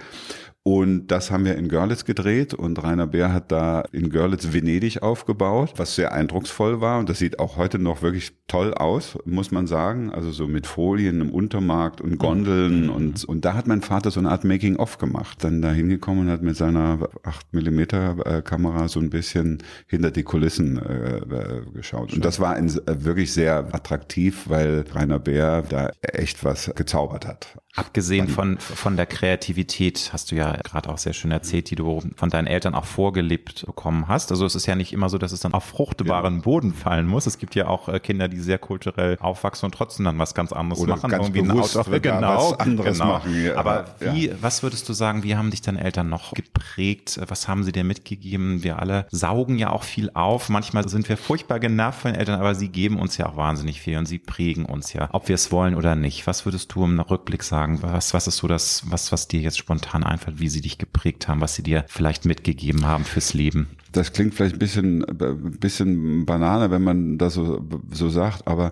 [0.68, 5.01] Und das haben wir in Görlitz gedreht und Rainer Bär hat da in Görlitz Venedig
[5.01, 9.51] aufgebaut, was sehr eindrucksvoll war und das sieht auch heute noch wirklich toll aus, muss
[9.51, 10.11] man sagen.
[10.11, 12.89] Also so mit Folien im Untermarkt und Gondeln mhm.
[12.89, 15.41] und, und da hat mein Vater so eine Art Making-of gemacht.
[15.41, 20.11] Dann da hingekommen und hat mit seiner 8 Millimeter äh, Kamera so ein bisschen hinter
[20.11, 22.11] die Kulissen äh, äh geschaut.
[22.11, 27.26] Und das war ein, äh, wirklich sehr attraktiv, weil Rainer Bär da echt was gezaubert
[27.26, 27.57] hat.
[27.78, 32.01] Abgesehen von, von der Kreativität hast du ja gerade auch sehr schön erzählt, die du
[32.16, 34.32] von deinen Eltern auch vorgelebt bekommen hast.
[34.32, 36.41] Also es ist ja nicht immer so, dass es dann auf fruchtbaren ja.
[36.41, 37.28] Boden fallen muss.
[37.28, 40.51] Es gibt ja auch äh, Kinder, die sehr kulturell aufwachsen und trotzdem dann was ganz
[40.51, 41.10] anderes Oder machen.
[41.10, 43.12] Ganz Irgendwie bewusst ein genau, was anderes genau.
[43.14, 43.43] machen.
[43.43, 43.55] Ja.
[43.55, 44.36] Aber wie, ja.
[44.41, 47.20] was würdest du sagen, wie haben dich deine Eltern noch geprägt?
[47.28, 48.64] Was haben sie dir mitgegeben?
[48.64, 50.49] Wir alle saugen ja auch viel auf.
[50.49, 53.82] Manchmal sind wir furchtbar genervt von den Eltern, aber sie geben uns ja auch wahnsinnig
[53.82, 56.28] viel und sie prägen uns ja, ob wir es wollen oder nicht.
[56.28, 57.80] Was würdest du im Rückblick sagen?
[57.82, 61.28] Was, was ist so das, was, was dir jetzt spontan einfällt, wie sie dich geprägt
[61.28, 63.68] haben, was sie dir vielleicht mitgegeben haben fürs Leben?
[63.92, 68.72] Das klingt vielleicht ein bisschen, ein bisschen Banane, wenn man das so, so sagt, aber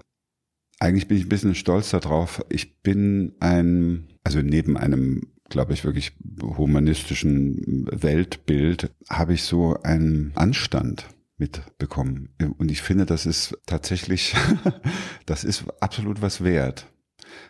[0.80, 2.44] eigentlich bin ich ein bisschen stolz darauf.
[2.50, 10.32] Ich bin ein, also neben einem, glaube ich, wirklich humanistischen Weltbild, habe ich so einen
[10.36, 11.08] Anstand
[11.38, 12.30] mitbekommen.
[12.58, 14.36] Und ich finde, das ist tatsächlich,
[15.26, 16.88] das ist absolut was wert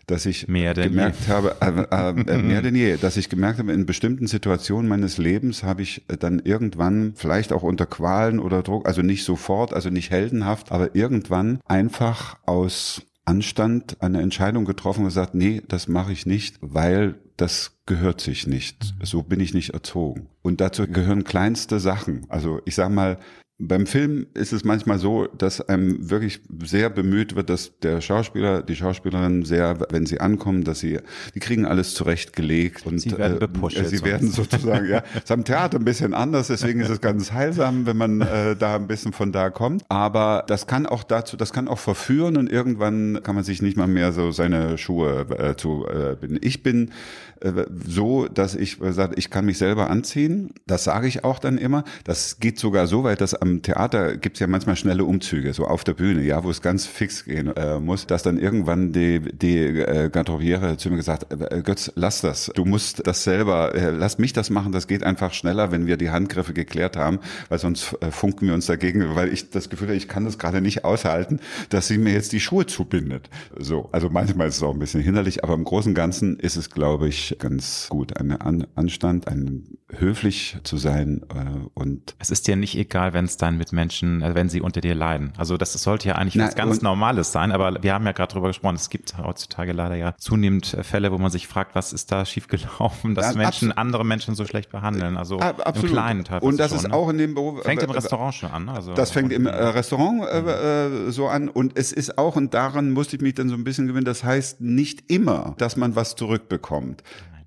[0.08, 1.34] dass ich mehr gemerkt je.
[1.34, 5.18] habe, äh, äh, äh, mehr denn je, dass ich gemerkt habe, in bestimmten Situationen meines
[5.18, 9.90] Lebens habe ich dann irgendwann, vielleicht auch unter Qualen oder Druck, also nicht sofort, also
[9.90, 16.12] nicht heldenhaft, aber irgendwann einfach aus Anstand eine Entscheidung getroffen und gesagt, nee, das mache
[16.12, 18.94] ich nicht, weil das gehört sich nicht.
[19.02, 20.28] So bin ich nicht erzogen.
[20.42, 22.26] Und dazu gehören kleinste Sachen.
[22.30, 23.18] Also ich sag mal,
[23.58, 28.62] beim Film ist es manchmal so, dass einem wirklich sehr bemüht wird, dass der Schauspieler,
[28.62, 31.00] die Schauspielerin sehr, wenn sie ankommen, dass sie,
[31.34, 33.78] die kriegen alles zurechtgelegt und sie werden bepusht.
[33.78, 37.32] Äh, sie werden sozusagen, ja, ist am Theater ein bisschen anders, deswegen ist es ganz
[37.32, 39.84] heilsam, wenn man äh, da ein bisschen von da kommt.
[39.88, 43.78] Aber das kann auch dazu, das kann auch verführen und irgendwann kann man sich nicht
[43.78, 46.40] mal mehr so seine Schuhe äh, zu äh, binden.
[46.42, 46.92] Ich bin
[47.40, 50.52] äh, so, dass ich sage, ich kann mich selber anziehen.
[50.68, 51.86] Das sage ich auch dann immer.
[52.04, 55.84] Das geht sogar so weit, dass am Theater gibt's ja manchmal schnelle Umzüge, so auf
[55.84, 59.60] der Bühne, ja, wo es ganz fix gehen äh, muss, dass dann irgendwann die, die
[59.60, 62.52] äh, Garderobiere zu mir gesagt, äh, Götz, lass das.
[62.56, 65.98] Du musst das selber, äh, lass mich das machen, das geht einfach schneller, wenn wir
[65.98, 67.20] die Handgriffe geklärt haben,
[67.50, 70.38] weil sonst äh, funken wir uns dagegen, weil ich das Gefühl habe, ich kann das
[70.38, 71.40] gerade nicht aushalten,
[71.70, 73.30] dass sie mir jetzt die Schuhe zubindet.
[73.58, 76.56] So, also manchmal ist es auch ein bisschen hinderlich, aber im Großen und Ganzen ist
[76.56, 78.18] es, glaube ich, ganz gut.
[78.18, 83.26] Ein An Anstand, ein höflich zu sein äh, und es ist dir nicht egal, wenn
[83.36, 85.34] es deinen Mitmenschen, äh, wenn sie unter dir leiden.
[85.38, 88.34] Also das sollte ja eigentlich Na, was ganz Normales sein, aber wir haben ja gerade
[88.34, 91.94] drüber gesprochen, es gibt heutzutage leider ja zunehmend äh, Fälle, wo man sich fragt, was
[91.94, 95.84] ist da schiefgelaufen, dass ja, Menschen andere Menschen so schlecht behandeln, also absolut.
[95.84, 97.62] im Kleinen teilweise Und das schon, ist auch in dem Beruf.
[97.64, 98.70] Fängt im Restaurant schon an.
[98.70, 103.16] Also das fängt im Restaurant äh, so an und es ist auch, und daran musste
[103.16, 107.04] ich mich dann so ein bisschen gewinnen, das heißt nicht immer, dass man was zurückbekommt.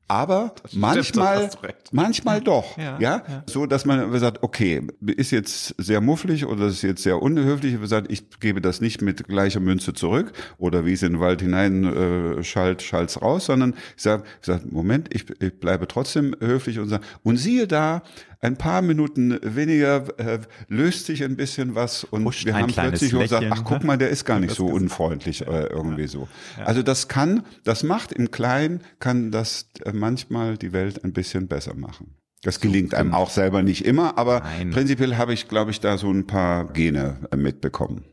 [0.09, 1.51] Aber manchmal,
[1.93, 6.67] manchmal doch, ja, ja, ja, so dass man sagt, okay, ist jetzt sehr mufflig oder
[6.69, 7.75] ist jetzt sehr unhöflich.
[7.75, 11.21] Ich sagt, ich gebe das nicht mit gleicher Münze zurück oder wie es in den
[11.21, 16.35] Wald hinein äh, schallt, schalt's raus, sondern ich sage, sag, Moment, ich, ich bleibe trotzdem
[16.41, 18.03] höflich und sage, und siehe da,
[18.41, 23.11] ein paar Minuten weniger äh, löst sich ein bisschen was und Pusht wir haben plötzlich
[23.11, 26.28] gesagt, ach guck mal, der ist gar nicht so unfreundlich äh, irgendwie so.
[26.64, 31.49] Also das kann, das macht im Kleinen, kann das äh, manchmal die Welt ein bisschen
[31.49, 32.14] besser machen.
[32.43, 34.70] Das gelingt einem auch selber nicht immer, aber Nein.
[34.70, 38.05] prinzipiell habe ich, glaube ich, da so ein paar Gene äh, mitbekommen.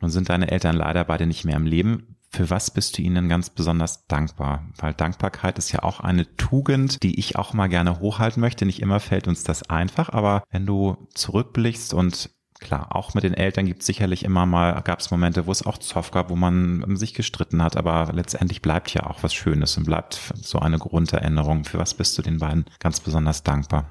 [0.00, 2.15] Nun sind deine Eltern leider beide nicht mehr im Leben.
[2.30, 4.68] Für was bist du ihnen ganz besonders dankbar?
[4.78, 8.66] Weil Dankbarkeit ist ja auch eine Tugend, die ich auch mal gerne hochhalten möchte.
[8.66, 13.34] Nicht immer fällt uns das einfach, aber wenn du zurückblickst und klar, auch mit den
[13.34, 16.36] Eltern gibt es sicherlich immer mal, gab es Momente, wo es auch Zoff gab, wo
[16.36, 20.78] man sich gestritten hat, aber letztendlich bleibt ja auch was Schönes und bleibt so eine
[20.78, 21.64] Grunderinnerung.
[21.64, 23.90] Für was bist du den beiden ganz besonders dankbar?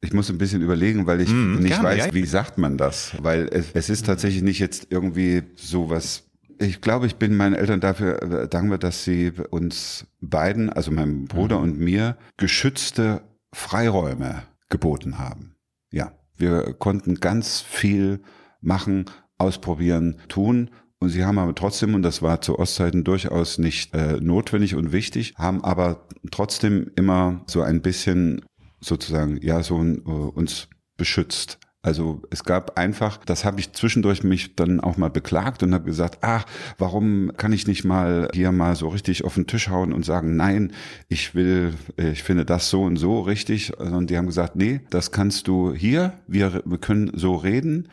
[0.00, 2.14] Ich muss ein bisschen überlegen, weil ich mm, nicht gerne, weiß, ja.
[2.14, 3.16] wie sagt man das.
[3.20, 6.24] Weil es, es ist tatsächlich nicht jetzt irgendwie so was
[6.58, 11.26] ich glaube, ich bin meinen Eltern dafür äh, dankbar, dass sie uns beiden, also meinem
[11.26, 11.62] Bruder mhm.
[11.62, 15.56] und mir, geschützte Freiräume geboten haben.
[15.90, 18.20] Ja, wir konnten ganz viel
[18.60, 19.06] machen,
[19.38, 20.70] ausprobieren, tun.
[20.98, 24.92] Und sie haben aber trotzdem, und das war zu Ostzeiten durchaus nicht äh, notwendig und
[24.92, 28.44] wichtig, haben aber trotzdem immer so ein bisschen
[28.80, 31.58] sozusagen, ja, so äh, uns beschützt.
[31.86, 35.84] Also es gab einfach, das habe ich zwischendurch mich dann auch mal beklagt und habe
[35.84, 36.44] gesagt, ach,
[36.78, 40.34] warum kann ich nicht mal hier mal so richtig auf den Tisch hauen und sagen,
[40.34, 40.72] nein,
[41.08, 43.78] ich will, ich finde das so und so richtig.
[43.78, 47.86] Und die haben gesagt, nee, das kannst du hier, wir, wir können so reden,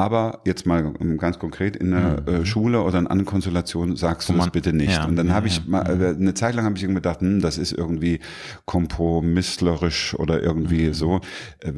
[0.00, 2.28] aber jetzt mal ganz konkret in der mhm.
[2.28, 4.92] Äh, Schule oder in anderen Konstellationen sagst du das bitte nicht.
[4.92, 5.62] Ja, und dann ja, habe ich ja.
[5.66, 8.20] mal, äh, eine Zeit lang habe ich gedacht, hm, das ist irgendwie
[8.64, 10.94] kompromisslerisch oder irgendwie mhm.
[10.94, 11.20] so.
[11.60, 11.72] Äh,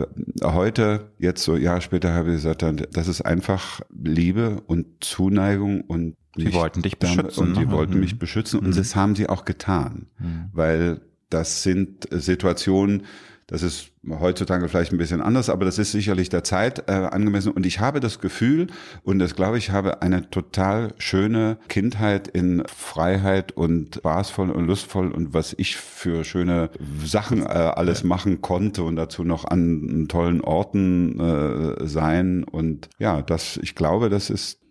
[0.45, 6.17] heute, jetzt so Jahre später, habe ich gesagt, das ist einfach Liebe und Zuneigung und
[6.37, 7.49] die wollten dich beschützen.
[7.49, 7.73] Und die ne?
[7.73, 8.19] wollten mich mhm.
[8.19, 8.77] beschützen und mhm.
[8.77, 10.45] das haben sie auch getan, mhm.
[10.53, 13.03] weil das sind Situationen,
[13.47, 17.53] das ist heutzutage vielleicht ein bisschen anders, aber das ist sicherlich der Zeit äh, angemessen.
[17.53, 18.69] Und ich habe das Gefühl,
[19.03, 25.13] und das glaube ich, habe eine total schöne Kindheit in Freiheit und spaßvoll und lustvoll
[25.13, 26.71] und was ich für schöne
[27.05, 32.45] Sachen äh, alles machen konnte und dazu noch an tollen Orten äh, sein.
[32.45, 34.62] Und ja, das, ich glaube, das ist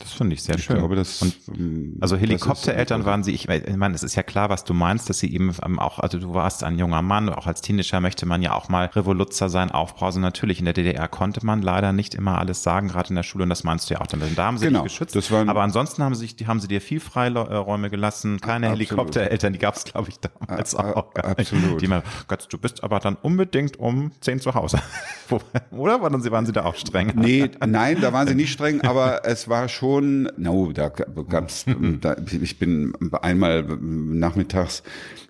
[0.00, 0.78] das finde ich sehr ich schön.
[0.78, 4.64] Glaube, das, und, ähm, also Helikoptereltern waren sie, ich, meine, es ist ja klar, was
[4.64, 7.60] du meinst, dass sie eben ähm, auch, also du warst ein junger Mann, auch als
[7.60, 10.22] Teenager möchte man ja auch mal Revoluzzer sein, aufbrausen.
[10.22, 13.42] Natürlich, in der DDR konnte man leider nicht immer alles sagen, gerade in der Schule,
[13.42, 14.38] und das meinst du ja auch damit.
[14.38, 15.32] Da haben sie genau, dich geschützt.
[15.32, 18.88] Aber ansonsten haben sie, haben sie dir viel Freiräume gelassen, keine absolut.
[18.88, 21.64] Helikoptereltern, die gab es, glaube ich, damals a, auch gar absolut.
[21.64, 21.82] nicht.
[21.82, 24.80] Die mal, Gott, du bist aber dann unbedingt um zehn zu Hause.
[25.70, 27.12] Oder waren sie, waren sie da auch streng?
[27.16, 31.66] Nee, nein, da waren sie nicht streng, aber es war schon schon, no, da gab's,
[32.00, 34.82] da, ich bin einmal nachmittags,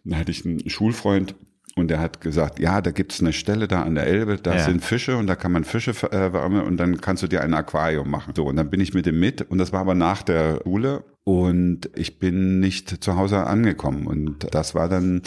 [0.04, 1.34] da hatte ich einen Schulfreund,
[1.76, 4.64] und der hat gesagt, ja, da gibt's eine Stelle da an der Elbe, da ja.
[4.64, 8.10] sind Fische und da kann man Fische verwärmen und dann kannst du dir ein Aquarium
[8.10, 8.34] machen.
[8.36, 11.04] So, und dann bin ich mit dem mit und das war aber nach der Schule
[11.30, 14.08] und ich bin nicht zu Hause angekommen.
[14.08, 15.22] Und das war dann,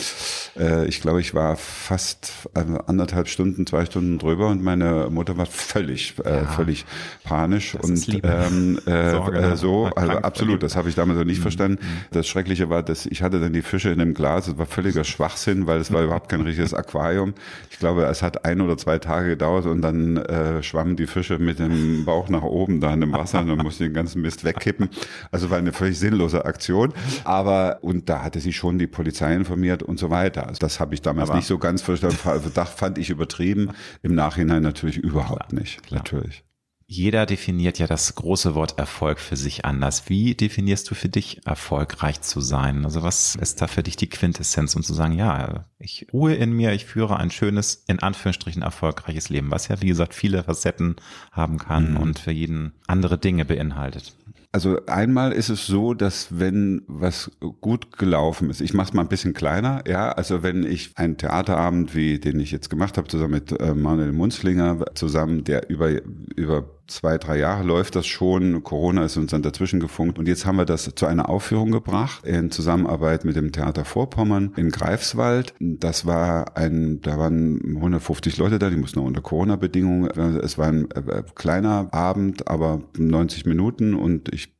[0.60, 5.38] äh, ich glaube, ich war fast äh, anderthalb Stunden, zwei Stunden drüber und meine Mutter
[5.38, 6.45] war völlig, äh, ja.
[6.45, 6.86] völlig
[7.24, 11.26] panisch das und ähm, äh, Sorge, äh, so, also absolut, das habe ich damals noch
[11.26, 11.43] nicht mhm.
[11.43, 11.78] verstanden.
[11.82, 12.06] Mhm.
[12.12, 15.06] Das Schreckliche war, dass ich hatte dann die Fische in einem Glas, es war völliger
[15.06, 17.34] Schwachsinn, weil es war überhaupt kein richtiges Aquarium.
[17.72, 21.39] Ich glaube, es hat ein oder zwei Tage gedauert und dann äh, schwammen die Fische
[21.39, 24.22] mit dem Bauch nach oben da in dem Wasser und dann musste ich den ganzen
[24.22, 24.89] Mist wegkippen.
[25.32, 26.94] Also war eine völlig sinnlose Aktion.
[27.24, 30.48] Aber, und da hatte sie schon die Polizei informiert und so weiter.
[30.48, 32.18] Also das habe ich damals Aber nicht so ganz verstanden.
[32.54, 33.72] Das fand ich übertrieben.
[34.02, 35.84] Im Nachhinein natürlich überhaupt klar, nicht.
[35.84, 36.00] Klar.
[36.00, 36.44] Natürlich.
[36.86, 40.10] Jeder definiert ja das große Wort Erfolg für sich anders.
[40.10, 42.86] Wie definierst du für dich erfolgreich zu sein?
[42.86, 46.52] Also was ist da für dich die Quintessenz, um zu sagen, ja, ich ruhe in
[46.52, 50.98] mir, ich führe ein schönes, in Anführungsstrichen erfolgreiches Leben, was ja, wie gesagt, viele Facetten
[51.32, 51.98] haben kann mhm.
[51.98, 54.14] und für jeden andere Dinge beinhaltet.
[54.56, 59.01] Also einmal ist es so, dass wenn was gut gelaufen ist, ich mache es mal
[59.01, 63.08] ein bisschen kleiner, ja, also wenn ich einen Theaterabend, wie den ich jetzt gemacht habe,
[63.08, 65.89] zusammen mit äh, Manuel Munzlinger, zusammen, der über,
[66.36, 68.64] über zwei, drei Jahre läuft das schon.
[68.64, 70.20] Corona ist uns dann dazwischen gefunkt.
[70.20, 74.54] Und jetzt haben wir das zu einer Aufführung gebracht in Zusammenarbeit mit dem Theater Vorpommern
[74.56, 75.54] in Greifswald.
[75.60, 80.10] Das war ein, da waren 150 Leute da, die mussten auch unter Corona-Bedingungen.
[80.42, 84.54] Es war ein äh, kleiner Abend, aber 90 Minuten und ich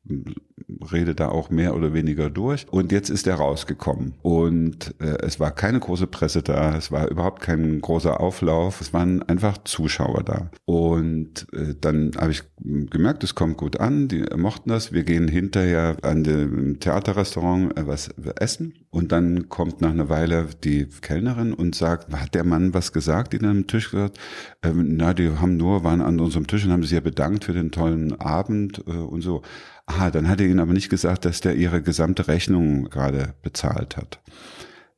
[0.92, 2.66] rede da auch mehr oder weniger durch.
[2.70, 4.14] Und jetzt ist er rausgekommen.
[4.22, 8.94] Und äh, es war keine große Presse da, es war überhaupt kein großer Auflauf, es
[8.94, 10.50] waren einfach Zuschauer da.
[10.66, 14.92] Und äh, dann habe ich gemerkt, es kommt gut an, die mochten das.
[14.92, 18.74] Wir gehen hinterher an dem Theaterrestaurant äh, was essen.
[18.90, 23.34] Und dann kommt nach einer Weile die Kellnerin und sagt, hat der Mann was gesagt,
[23.34, 24.20] in einem Tisch gesagt?
[24.62, 27.54] Ähm, na, die haben nur, waren an unserem Tisch und haben sich ja bedankt für
[27.54, 29.42] den tollen Abend äh, und so.
[29.86, 33.98] Ah, dann hat er ihnen aber nicht gesagt, dass der ihre gesamte Rechnung gerade bezahlt
[33.98, 34.22] hat.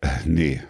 [0.01, 0.61] Äh, nee,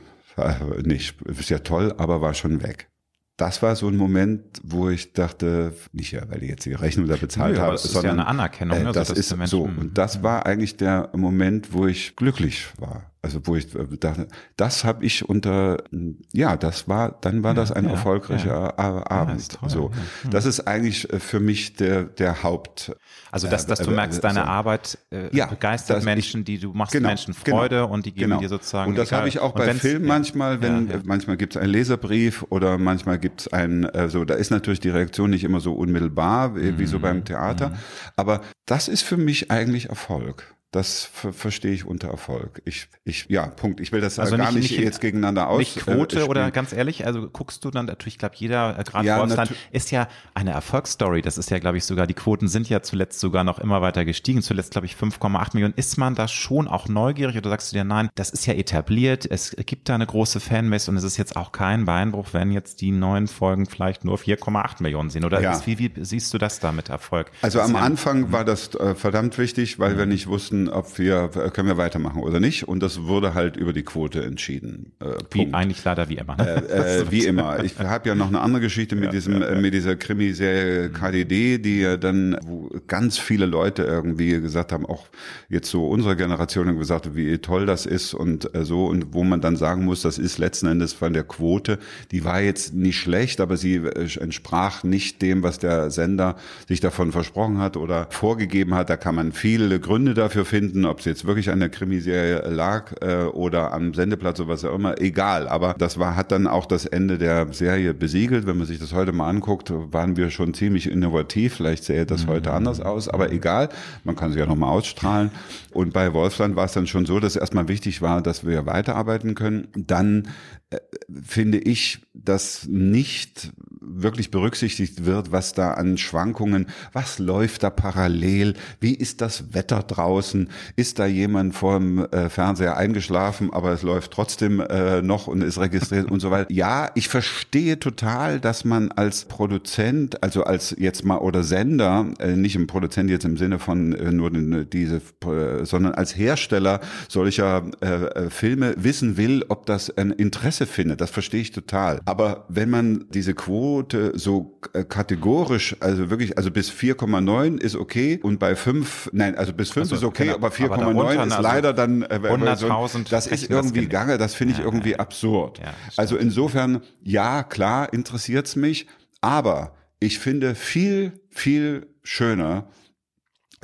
[0.84, 1.22] nicht.
[1.22, 2.89] Ist ja toll, aber war schon weg.
[3.38, 7.07] Das war so ein Moment, wo ich dachte, nicht ja, weil ich jetzt die Rechnung
[7.07, 8.84] da bezahlt Nö, habe, das sondern ist ja eine Anerkennung.
[8.84, 8.89] Ne?
[8.89, 9.63] Äh, das, das ist so.
[9.63, 13.11] Und das war eigentlich der Moment, wo ich glücklich war.
[13.26, 15.84] Also wo ich äh, dachte, das habe ich unter,
[16.32, 19.09] ja, das war, dann war ja, das ein ja, erfolgreicher ja.
[19.09, 19.49] Abend.
[19.49, 19.91] Toll, so,
[20.30, 22.95] das ist eigentlich äh, für mich der der Haupt.
[23.32, 24.45] Also dass, dass du äh, merkst, deine so.
[24.45, 27.57] Arbeit äh, begeistert Menschen, ich, die du machst genau, Menschen genau.
[27.57, 28.41] Freude genau, und die geben genau.
[28.41, 28.91] dir sozusagen.
[28.91, 32.78] Und das habe ich auch bei Film manchmal, wenn manchmal gibt es einen Leserbrief oder
[32.78, 36.55] manchmal gibt es einen, äh, so da ist natürlich die Reaktion nicht immer so unmittelbar
[36.55, 36.86] wie, mhm.
[36.86, 37.76] so beim Theater, mhm.
[38.17, 42.61] aber das ist für mich eigentlich Erfolg das verstehe ich unter Erfolg.
[42.65, 43.80] Ich, ich, ja, Punkt.
[43.80, 45.59] Ich will das also gar nicht, nicht, jetzt gegeneinander aus.
[45.59, 48.84] Nicht Quote äh, oder ganz ehrlich, also guckst du dann natürlich, ich glaube, jeder, äh,
[48.84, 51.21] gerade ja, Wolfsland, ist ja eine Erfolgsstory.
[51.21, 54.03] Das ist ja, glaube ich, sogar, die Quoten sind ja zuletzt sogar noch immer weiter
[54.03, 54.41] gestiegen.
[54.41, 55.73] Zuletzt, glaube ich, 5,8 Millionen.
[55.78, 59.26] Ist man da schon auch neugierig oder sagst du dir, nein, das ist ja etabliert,
[59.26, 62.82] es gibt da eine große Fanbase und es ist jetzt auch kein Beinbruch, wenn jetzt
[62.82, 65.23] die neuen Folgen vielleicht nur 4,8 Millionen sind?
[65.23, 65.65] Oder ja.
[65.65, 67.32] wie, wie siehst du das da mit Erfolg?
[67.41, 69.97] Also am Anfang war das äh, verdammt wichtig, weil mhm.
[69.99, 72.68] wir nicht wussten, ob wir, können wir weitermachen oder nicht.
[72.68, 74.93] Und das wurde halt über die Quote entschieden.
[74.99, 76.39] Äh, wie eigentlich leider wie immer.
[76.39, 77.63] Äh, äh, wie immer.
[77.63, 79.59] Ich habe ja noch eine andere Geschichte mit ja, diesem, ja, ja.
[79.59, 85.07] mit dieser Krimiserie KDD, die ja dann, wo ganz viele Leute irgendwie gesagt haben, auch
[85.49, 89.41] jetzt so unsere Generation gesagt, wie toll das ist und äh, so und wo man
[89.41, 91.80] dann sagen muss, das ist letzten Endes von der Quote,
[92.11, 96.36] die war jetzt nicht schlecht, aber sie äh, entsprach nicht dem, was der Sender
[96.68, 98.89] sich davon versprochen hat oder vorgegeben hat.
[98.89, 102.49] Da kann man viele Gründe dafür finden finden, ob es jetzt wirklich an der Krimiserie
[102.49, 105.47] lag äh, oder am Sendeplatz oder was auch immer, egal.
[105.47, 108.45] Aber das war, hat dann auch das Ende der Serie besiegelt.
[108.45, 111.55] Wenn man sich das heute mal anguckt, waren wir schon ziemlich innovativ.
[111.55, 112.29] Vielleicht sähe das mhm.
[112.29, 113.69] heute anders aus, aber egal.
[114.03, 115.31] Man kann sie ja nochmal ausstrahlen.
[115.71, 119.35] Und bei Wolfland war es dann schon so, dass erstmal wichtig war, dass wir weiterarbeiten
[119.35, 119.67] können.
[119.75, 120.29] Dann
[120.69, 120.77] äh,
[121.23, 123.51] finde ich, dass nicht
[123.88, 129.83] wirklich berücksichtigt wird, was da an Schwankungen, was läuft da parallel, wie ist das Wetter
[129.83, 135.27] draußen, ist da jemand vor dem äh, Fernseher eingeschlafen, aber es läuft trotzdem äh, noch
[135.27, 136.51] und ist registriert und so weiter.
[136.51, 142.36] Ja, ich verstehe total, dass man als Produzent, also als jetzt mal oder Sender, äh,
[142.36, 146.79] nicht im Produzent jetzt im Sinne von äh, nur den, diese, äh, sondern als Hersteller
[147.07, 151.01] solcher äh, Filme wissen will, ob das ein Interesse findet.
[151.01, 152.01] Das verstehe ich total.
[152.05, 153.74] Aber wenn man diese Quote
[154.15, 159.53] so äh, kategorisch, also wirklich, also bis 4,9 ist okay und bei 5, nein, also
[159.53, 163.28] bis 5 also, ist okay, genau, aber 4,9 ist also leider dann, äh, so, das
[163.28, 164.99] ist irgendwie gange, das finde ich ja, irgendwie ja.
[164.99, 165.59] absurd.
[165.59, 168.88] Ja, also insofern, ja, klar, interessiert's mich,
[169.21, 172.69] aber ich finde viel, viel schöner,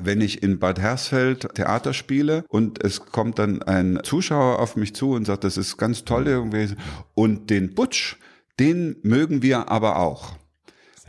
[0.03, 4.95] wenn ich in Bad Hersfeld Theater spiele und es kommt dann ein Zuschauer auf mich
[4.95, 6.75] zu und sagt, das ist ganz toll irgendwie
[7.13, 8.17] und den Butch,
[8.61, 10.35] den mögen wir aber auch.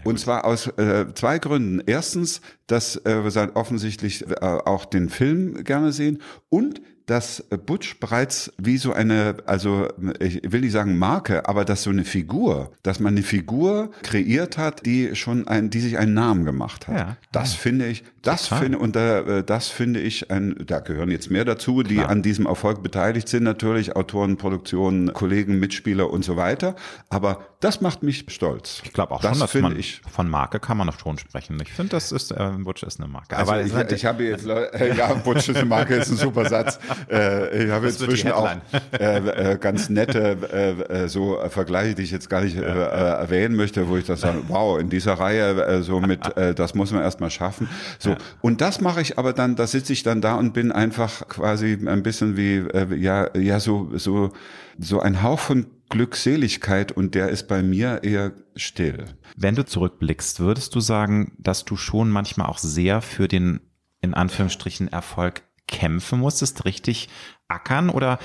[0.05, 1.83] Und zwar aus äh, zwei Gründen.
[1.85, 6.81] Erstens, dass äh, wir offensichtlich äh, auch den Film gerne sehen und
[7.13, 9.87] dass Butch bereits wie so eine, also
[10.19, 14.57] ich will nicht sagen Marke, aber dass so eine Figur, dass man eine Figur kreiert
[14.57, 16.97] hat, die schon ein, die sich einen Namen gemacht hat.
[16.97, 17.59] Ja, das ja.
[17.59, 21.83] finde ich, das finde und äh, das finde ich ein, da gehören jetzt mehr dazu,
[21.83, 22.09] die Klar.
[22.09, 26.77] an diesem Erfolg beteiligt sind natürlich, Autoren, Produktionen, Kollegen, Mitspieler und so weiter.
[27.11, 28.81] Aber das macht mich stolz.
[28.85, 31.61] Ich glaube auch das schon, dass man ich, von Marke kann man schon sprechen.
[31.63, 33.37] Ich finde, das ist äh, Butch ist eine Marke.
[33.37, 36.17] Also Aber ich, ich, ich habe jetzt, äh, ja, Butch ist eine Marke, ist ein
[36.17, 36.79] super Satz.
[37.11, 38.51] Äh, ich habe inzwischen auch
[38.93, 43.57] äh, äh, ganz nette äh, äh, so Vergleiche, die ich jetzt gar nicht äh, erwähnen
[43.57, 46.21] möchte, wo ich das sage, wow, in dieser Reihe so mit,
[46.57, 47.69] das muss man erstmal schaffen.
[47.99, 51.29] So und das mache ich aber dann, da sitze ich dann da und bin einfach
[51.29, 52.65] quasi ein bisschen wie
[52.97, 54.33] ja ja so so
[54.79, 59.05] so ein Hauch von Glückseligkeit und der ist bei mir eher still.
[59.37, 63.61] Wenn du zurückblickst, würdest du sagen, dass du schon manchmal auch sehr für den
[64.01, 65.43] in Anführungsstrichen Erfolg
[65.73, 67.09] kämpfen musstest, richtig
[67.49, 68.19] ackern oder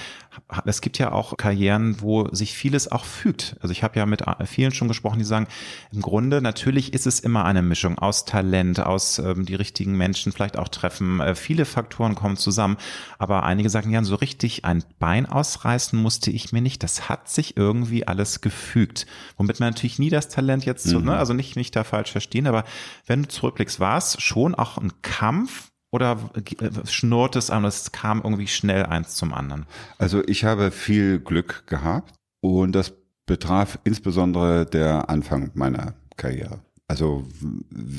[0.65, 3.55] es gibt ja auch Karrieren, wo sich vieles auch fügt.
[3.59, 5.47] Also ich habe ja mit vielen schon gesprochen, die sagen,
[5.91, 10.31] im Grunde natürlich ist es immer eine Mischung aus Talent, aus ähm, die richtigen Menschen
[10.31, 11.19] vielleicht auch treffen.
[11.19, 12.77] Äh, viele Faktoren kommen zusammen,
[13.17, 16.83] aber einige sagen ja, so richtig ein Bein ausreißen musste ich mir nicht.
[16.83, 19.07] Das hat sich irgendwie alles gefügt.
[19.37, 20.91] Womit man natürlich nie das Talent jetzt, mhm.
[20.91, 21.17] so, ne?
[21.17, 22.63] also nicht, nicht da falsch verstehen, aber
[23.05, 27.91] wenn du zurückblickst, war es schon auch ein Kampf, oder äh, schnurrt es an, es
[27.91, 29.65] kam irgendwie schnell eins zum anderen?
[29.97, 32.93] Also ich habe viel Glück gehabt und das
[33.25, 36.59] betraf insbesondere der Anfang meiner Karriere.
[36.89, 37.25] Also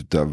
[0.09, 0.27] da,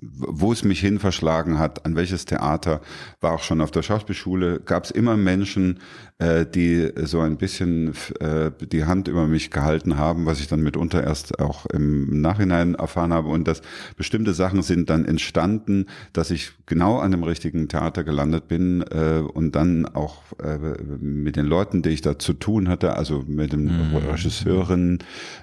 [0.00, 2.80] wo es mich hin verschlagen hat, an welches Theater,
[3.20, 5.78] war auch schon auf der Schauspielschule, gab es immer Menschen,
[6.22, 10.62] äh, die so ein bisschen äh, die Hand über mich gehalten haben, was ich dann
[10.62, 13.28] mitunter erst auch im Nachhinein erfahren habe.
[13.28, 13.62] Und dass
[13.96, 19.20] bestimmte Sachen sind dann entstanden, dass ich genau an dem richtigen Theater gelandet bin äh,
[19.20, 20.58] und dann auch äh,
[21.00, 23.96] mit den Leuten, die ich da zu tun hatte, also mit den mhm.
[23.96, 24.98] Regisseuren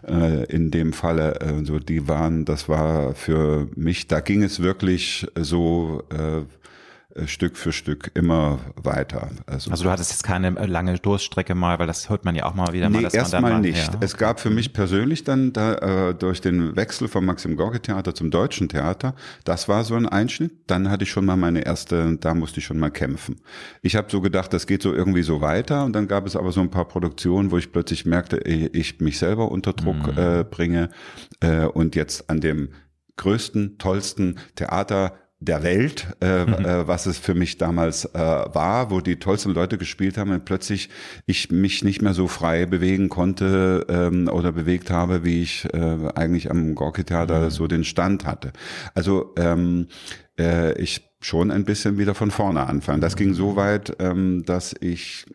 [0.08, 4.62] äh, in dem Falle, äh, so die waren, das war für mich, da ging es
[4.62, 6.44] wirklich so äh,
[7.26, 9.30] Stück für Stück immer weiter.
[9.48, 12.46] Also, also, du hattest jetzt keine äh, lange Durststrecke mal, weil das hört man ja
[12.46, 13.10] auch mal wieder nee, mal.
[13.12, 13.94] erstmal nicht.
[13.94, 14.00] Ja.
[14.00, 18.14] Es gab für mich persönlich dann da, äh, durch den Wechsel vom Maxim Gorki Theater
[18.14, 20.52] zum Deutschen Theater, das war so ein Einschnitt.
[20.68, 23.42] Dann hatte ich schon mal meine erste, da musste ich schon mal kämpfen.
[23.82, 26.52] Ich habe so gedacht, das geht so irgendwie so weiter und dann gab es aber
[26.52, 30.18] so ein paar Produktionen, wo ich plötzlich merkte, ich mich selber unter Druck mhm.
[30.18, 30.90] äh, bringe
[31.40, 32.70] äh, und jetzt an dem
[33.18, 36.54] größten, tollsten Theater der Welt, äh, mhm.
[36.66, 40.44] äh, was es für mich damals äh, war, wo die tollsten Leute gespielt haben und
[40.44, 40.90] plötzlich
[41.26, 46.10] ich mich nicht mehr so frei bewegen konnte ähm, oder bewegt habe, wie ich äh,
[46.14, 47.50] eigentlich am Gorki-Theater mhm.
[47.52, 48.52] so den Stand hatte.
[48.94, 49.88] Also ähm,
[50.38, 53.02] äh, ich schon ein bisschen wieder von vorne anfangen.
[53.02, 55.26] Das ging so weit, ähm, dass ich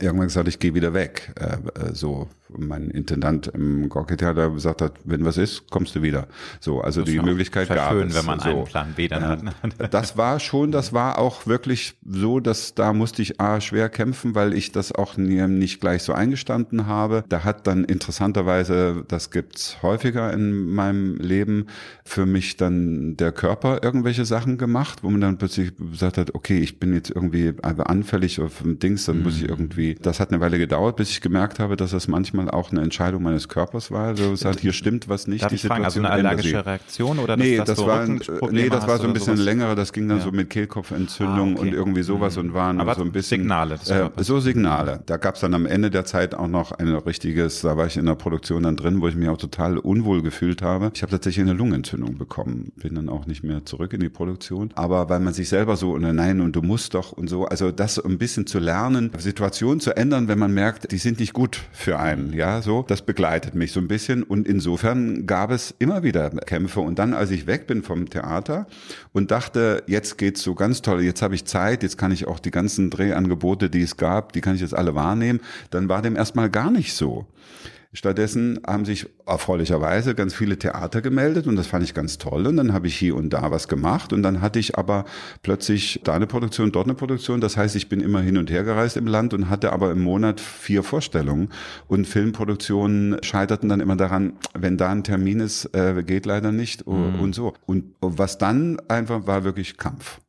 [0.00, 1.32] irgendwann gesagt, ich gehe wieder weg.
[1.38, 6.28] Äh, äh so mein Intendant im Gorki-Theater gesagt hat, wenn was ist, kommst du wieder.
[6.60, 8.14] So, also die Möglichkeit gab schön, es.
[8.14, 8.48] wenn man so.
[8.48, 9.40] einen Plan B dann hat.
[9.90, 14.34] das war schon, das war auch wirklich so, dass da musste ich A, schwer kämpfen,
[14.34, 17.24] weil ich das auch nicht gleich so eingestanden habe.
[17.28, 21.66] Da hat dann interessanterweise, das gibt's häufiger in meinem Leben,
[22.04, 26.58] für mich dann der Körper irgendwelche Sachen gemacht, wo man dann plötzlich gesagt hat, okay,
[26.58, 29.22] ich bin jetzt irgendwie anfällig auf Dings, dann mhm.
[29.22, 29.48] muss ich mhm.
[29.48, 32.70] irgendwie, das hat eine Weile gedauert, bis ich gemerkt habe, dass das manchmal manchmal auch
[32.70, 34.08] eine Entscheidung meines Körpers war.
[34.08, 35.42] Also sagt, hier stimmt was nicht.
[35.42, 38.68] Darf die ich fragen, also eine allergische Reaktion oder nee, das, das, so war, nee,
[38.68, 39.74] das war so ein bisschen länger.
[39.74, 40.24] Das ging dann ja.
[40.24, 41.68] so mit Kehlkopfentzündung ah, okay.
[41.68, 42.42] und irgendwie sowas mhm.
[42.42, 43.78] und waren Aber so ein bisschen Signale.
[43.86, 45.02] Äh, so Signale.
[45.06, 47.60] Da gab es dann am Ende der Zeit auch noch ein richtiges.
[47.62, 50.62] Da war ich in der Produktion dann drin, wo ich mich auch total unwohl gefühlt
[50.62, 50.90] habe.
[50.94, 52.72] Ich habe tatsächlich eine Lungenentzündung bekommen.
[52.76, 54.70] Bin dann auch nicht mehr zurück in die Produktion.
[54.74, 57.44] Aber weil man sich selber so und nein und du musst doch und so.
[57.44, 61.32] Also das ein bisschen zu lernen, Situationen zu ändern, wenn man merkt, die sind nicht
[61.32, 62.84] gut für einen ja, so.
[62.86, 67.14] Das begleitet mich so ein bisschen und insofern gab es immer wieder Kämpfe und dann,
[67.14, 68.66] als ich weg bin vom Theater
[69.12, 72.38] und dachte, jetzt geht's so ganz toll, jetzt habe ich Zeit, jetzt kann ich auch
[72.38, 76.16] die ganzen Drehangebote, die es gab, die kann ich jetzt alle wahrnehmen, dann war dem
[76.16, 77.26] erstmal gar nicht so.
[77.92, 82.46] Stattdessen haben sich erfreulicherweise ganz viele Theater gemeldet und das fand ich ganz toll.
[82.46, 85.04] Und dann habe ich hier und da was gemacht und dann hatte ich aber
[85.42, 87.40] plötzlich da eine Produktion, dort eine Produktion.
[87.40, 90.02] Das heißt, ich bin immer hin und her gereist im Land und hatte aber im
[90.02, 91.48] Monat vier Vorstellungen.
[91.88, 96.86] Und Filmproduktionen scheiterten dann immer daran, wenn da ein Termin ist, äh, geht leider nicht
[96.86, 97.18] mhm.
[97.18, 97.54] und so.
[97.66, 100.20] Und was dann einfach war wirklich Kampf.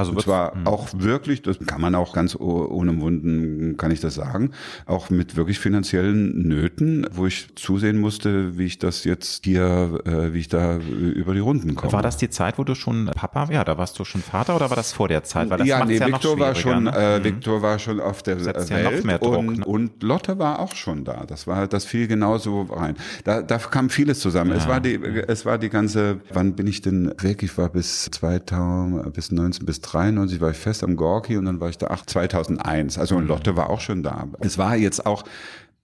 [0.00, 0.70] Also und zwar mh.
[0.70, 4.52] auch wirklich, das kann man auch ganz ohne Wunden, kann ich das sagen,
[4.86, 10.32] auch mit wirklich finanziellen Nöten, wo ich zusehen musste, wie ich das jetzt hier, äh,
[10.32, 11.92] wie ich da über die Runden komme.
[11.92, 14.70] War das die Zeit, wo du schon Papa, ja, da warst du schon Vater oder
[14.70, 15.50] war das vor der Zeit?
[15.50, 16.92] Weil das ja, nee, ja Victor war schon, ne?
[16.96, 17.24] äh, mhm.
[17.24, 19.64] Victor war schon auf der Welt ja Druck, und, ne?
[19.64, 21.24] und Lotte war auch schon da.
[21.26, 22.96] Das war, das fiel genauso rein.
[23.24, 24.50] Da, da kam vieles zusammen.
[24.50, 24.56] Ja.
[24.56, 27.42] Es war die, es war die ganze, wann bin ich denn weg?
[27.42, 31.60] Ich war bis 2000, bis 19, bis 93 war ich fest am Gorki und dann
[31.60, 32.98] war ich da, ach, 2001.
[32.98, 34.28] Also und Lotte war auch schon da.
[34.40, 35.24] Es war jetzt auch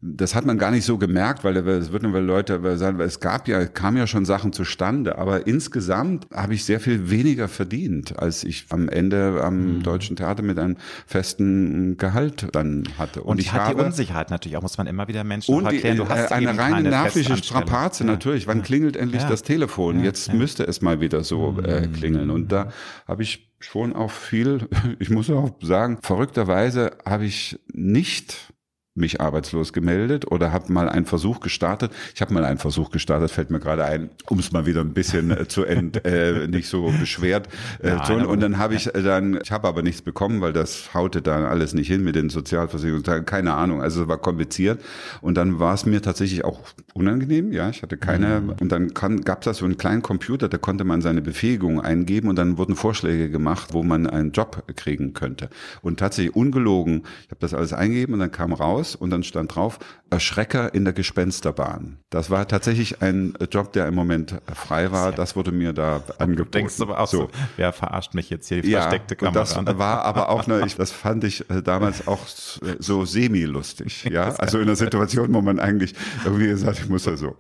[0.03, 3.19] das hat man gar nicht so gemerkt, weil es würden weil Leute sagen, weil es
[3.21, 8.19] gab ja, kam ja schon Sachen zustande, aber insgesamt habe ich sehr viel weniger verdient,
[8.19, 9.83] als ich am Ende am mhm.
[9.83, 10.77] Deutschen Theater mit einem
[11.07, 13.23] festen Gehalt dann hatte.
[13.23, 15.65] Und, und ich hat habe, die Unsicherheit natürlich auch, muss man immer wieder Menschen und
[15.65, 15.97] erklären.
[15.97, 18.11] Du hast äh, eine reine nervliche Strapaze ja.
[18.11, 18.47] natürlich.
[18.47, 19.29] Wann klingelt endlich ja.
[19.29, 20.01] das Telefon?
[20.01, 20.07] Ja.
[20.07, 21.93] Jetzt müsste es mal wieder so äh, mhm.
[21.93, 22.31] klingeln.
[22.31, 22.69] Und da
[23.09, 28.53] habe ich schon auch viel, ich muss auch sagen, verrückterweise habe ich nicht
[28.97, 31.93] mich arbeitslos gemeldet oder habe mal einen Versuch gestartet.
[32.15, 34.95] Ich habe mal einen Versuch gestartet, fällt mir gerade ein, um es mal wieder ein
[34.95, 37.49] bisschen äh, zu end, äh, nicht so beschwert
[37.81, 38.27] äh, zu tun.
[38.27, 41.45] Und dann habe ich äh, dann, ich habe aber nichts bekommen, weil das haute dann
[41.45, 43.27] alles nicht hin mit den Sozialversicherungen.
[43.27, 44.81] Keine Ahnung, also es war kompliziert.
[45.21, 46.61] Und dann war es mir tatsächlich auch
[46.95, 47.53] unangenehm.
[47.53, 48.41] Ja, ich hatte keine.
[48.41, 48.55] Mhm.
[48.61, 52.29] Und dann gab es da so einen kleinen Computer, da konnte man seine Befähigung eingeben
[52.29, 55.51] und dann wurden Vorschläge gemacht, wo man einen Job kriegen könnte.
[55.83, 59.23] Und tatsächlich ungelogen, ich habe das alles eingegeben und dann kam raus raus und dann
[59.23, 59.79] stand drauf,
[60.09, 61.99] Erschrecker in der Gespensterbahn.
[62.11, 65.11] Das war tatsächlich ein Job, der im Moment frei war.
[65.11, 66.37] Das wurde mir da angeboten.
[66.37, 69.41] Du denkst aber auch so, wer verarscht mich jetzt hier, die ja, versteckte Kamera.
[69.41, 74.05] das war aber auch, eine, das fand ich äh, damals auch so semi-lustig.
[74.17, 77.37] Ja, also in der Situation, wo man eigentlich irgendwie gesagt, ich muss ja so.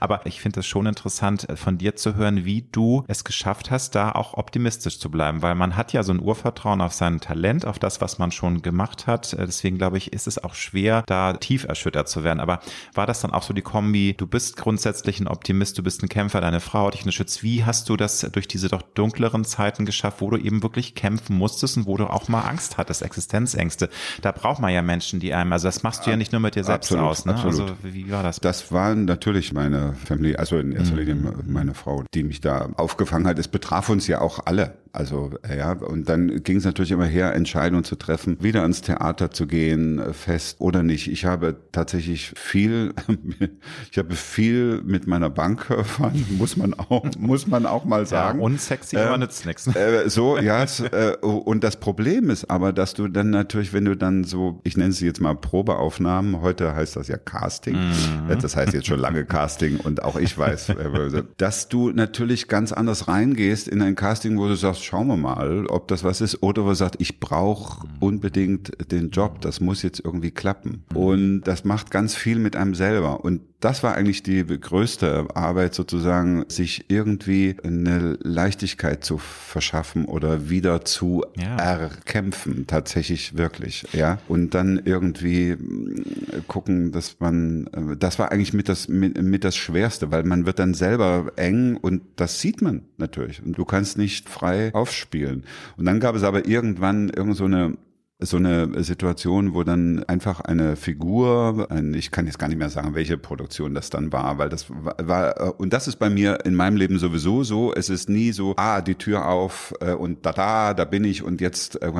[0.00, 3.70] Aber ich finde es schon interessant, äh, von dir zu hören, wie du es geschafft
[3.70, 7.20] hast, da auch optimistisch zu bleiben, weil man hat ja so ein Urvertrauen auf sein
[7.20, 9.34] Talent, auf das, was man schon gemacht hat.
[9.34, 12.40] Äh, deswegen glaube ich, ist es auch schwierig, schwer, da tief erschüttert zu werden.
[12.40, 12.60] Aber
[12.94, 16.08] war das dann auch so die Kombi, du bist grundsätzlich ein Optimist, du bist ein
[16.08, 17.42] Kämpfer, deine Frau hat dich unterstützt.
[17.42, 21.36] Wie hast du das durch diese doch dunkleren Zeiten geschafft, wo du eben wirklich kämpfen
[21.36, 23.88] musstest und wo du auch mal Angst hattest, Existenzängste?
[24.22, 26.54] Da braucht man ja Menschen, die einem, also das machst du ja nicht nur mit
[26.54, 27.24] dir selbst absolut, aus.
[27.24, 27.34] Ne?
[27.34, 27.60] Absolut.
[27.60, 28.40] Also wie war das?
[28.40, 31.32] Das war natürlich meine Familie, also in erster Linie mhm.
[31.46, 33.38] meine Frau, die mich da aufgefangen hat.
[33.38, 34.76] Es betraf uns ja auch alle.
[34.92, 39.30] Also ja, und dann ging es natürlich immer her, Entscheidungen zu treffen, wieder ans Theater
[39.30, 41.10] zu gehen, fest oder nicht.
[41.10, 42.92] Ich habe tatsächlich viel,
[43.90, 48.38] ich habe viel mit meiner Bank verhandelt, muss man auch, muss man auch mal sagen.
[48.38, 49.66] Ja, unsexy, äh, aber nützt nichts.
[49.66, 53.86] Äh, so, ja, es, äh, und das Problem ist aber, dass du dann natürlich, wenn
[53.86, 58.38] du dann so, ich nenne sie jetzt mal Probeaufnahmen, heute heißt das ja Casting, mhm.
[58.38, 62.72] das heißt jetzt schon lange Casting und auch ich weiß, äh, dass du natürlich ganz
[62.72, 66.42] anders reingehst in ein Casting, wo du sagst, schauen wir mal, ob das was ist,
[66.42, 70.57] oder wo du sagst, ich brauche unbedingt den Job, das muss jetzt irgendwie klappen.
[70.94, 73.24] Und das macht ganz viel mit einem selber.
[73.24, 80.48] Und das war eigentlich die größte Arbeit sozusagen, sich irgendwie eine Leichtigkeit zu verschaffen oder
[80.48, 81.56] wieder zu ja.
[81.56, 84.18] erkämpfen, tatsächlich wirklich, ja.
[84.28, 89.42] Und dann irgendwie mm, gucken, dass man, äh, das war eigentlich mit das, mit, mit
[89.42, 93.42] das Schwerste, weil man wird dann selber eng und das sieht man natürlich.
[93.42, 95.42] Und du kannst nicht frei aufspielen.
[95.76, 97.76] Und dann gab es aber irgendwann irgend so eine
[98.20, 102.68] so eine Situation, wo dann einfach eine Figur, ein, ich kann jetzt gar nicht mehr
[102.68, 106.44] sagen, welche Produktion das dann war, weil das war, äh, und das ist bei mir
[106.44, 110.26] in meinem Leben sowieso so, es ist nie so, ah, die Tür auf äh, und
[110.26, 111.92] da, da, da bin ich und jetzt, äh,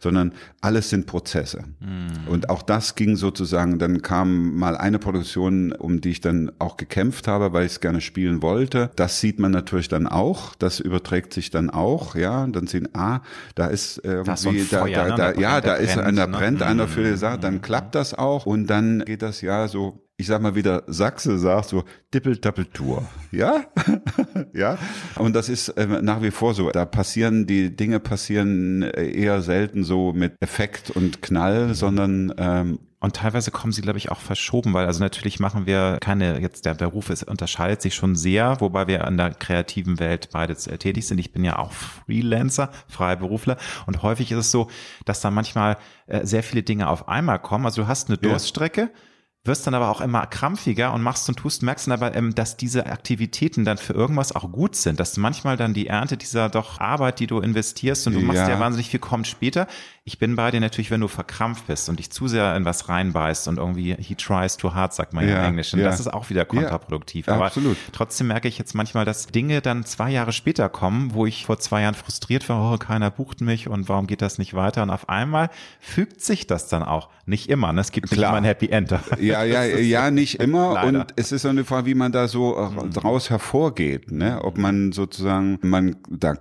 [0.00, 0.32] sondern
[0.62, 1.62] alles sind Prozesse.
[1.78, 2.26] Mhm.
[2.28, 6.76] Und auch das ging sozusagen, dann kam mal eine Produktion, um die ich dann auch
[6.76, 8.90] gekämpft habe, weil ich es gerne spielen wollte.
[8.96, 12.88] Das sieht man natürlich dann auch, das überträgt sich dann auch, ja, und dann sehen,
[12.94, 13.20] ah,
[13.54, 15.34] da ist irgendwie, so Feuer, da, da, ne?
[15.34, 18.66] da ja, da ist einer, brennt einer für die Sache, dann klappt das auch und
[18.66, 23.06] dann geht das ja so ich sag mal wieder, Sachse sagt so Dippel-Tappel-Tour.
[23.32, 23.64] Ja?
[24.54, 24.78] ja?
[25.16, 26.70] Und das ist äh, nach wie vor so.
[26.70, 33.14] Da passieren, die Dinge passieren eher selten so mit Effekt und Knall, sondern ähm, und
[33.14, 36.74] teilweise kommen sie, glaube ich, auch verschoben, weil also natürlich machen wir keine, jetzt der
[36.74, 41.06] Beruf ist, unterscheidet sich schon sehr, wobei wir an der kreativen Welt beide äh, tätig
[41.06, 41.18] sind.
[41.18, 44.70] Ich bin ja auch Freelancer, Freiberufler und häufig ist es so,
[45.04, 47.66] dass da manchmal äh, sehr viele Dinge auf einmal kommen.
[47.66, 48.80] Also du hast eine Durststrecke.
[48.80, 48.88] Ja
[49.46, 52.56] wirst dann aber auch immer krampfiger und machst und tust, merkst dann aber, ähm, dass
[52.56, 56.80] diese Aktivitäten dann für irgendwas auch gut sind, dass manchmal dann die Ernte dieser doch
[56.80, 59.66] Arbeit, die du investierst und du machst ja wahnsinnig viel, kommt später.
[60.08, 62.88] Ich bin bei dir natürlich, wenn du verkrampft bist und dich zu sehr in was
[62.88, 65.80] reinbeißt und irgendwie he tries too hard, sagt man ja, im Englischen.
[65.80, 65.86] Ja.
[65.86, 67.26] Das ist auch wieder kontraproduktiv.
[67.26, 67.76] Ja, aber absolut.
[67.90, 71.58] trotzdem merke ich jetzt manchmal, dass Dinge dann zwei Jahre später kommen, wo ich vor
[71.58, 74.84] zwei Jahren frustriert war, oh, keiner bucht mich und warum geht das nicht weiter?
[74.84, 75.50] Und auf einmal
[75.80, 77.08] fügt sich das dann auch.
[77.28, 77.80] Nicht immer, ne?
[77.80, 78.18] Es gibt Klar.
[78.18, 78.94] nicht immer ein Happy End.
[79.18, 80.74] Ja, ja, ja, nicht immer.
[80.74, 80.86] Leider.
[80.86, 82.92] Und es ist so eine Frage, wie man da so mhm.
[82.92, 84.12] draus hervorgeht.
[84.12, 84.44] Ne?
[84.44, 86.34] Ob man sozusagen, man da,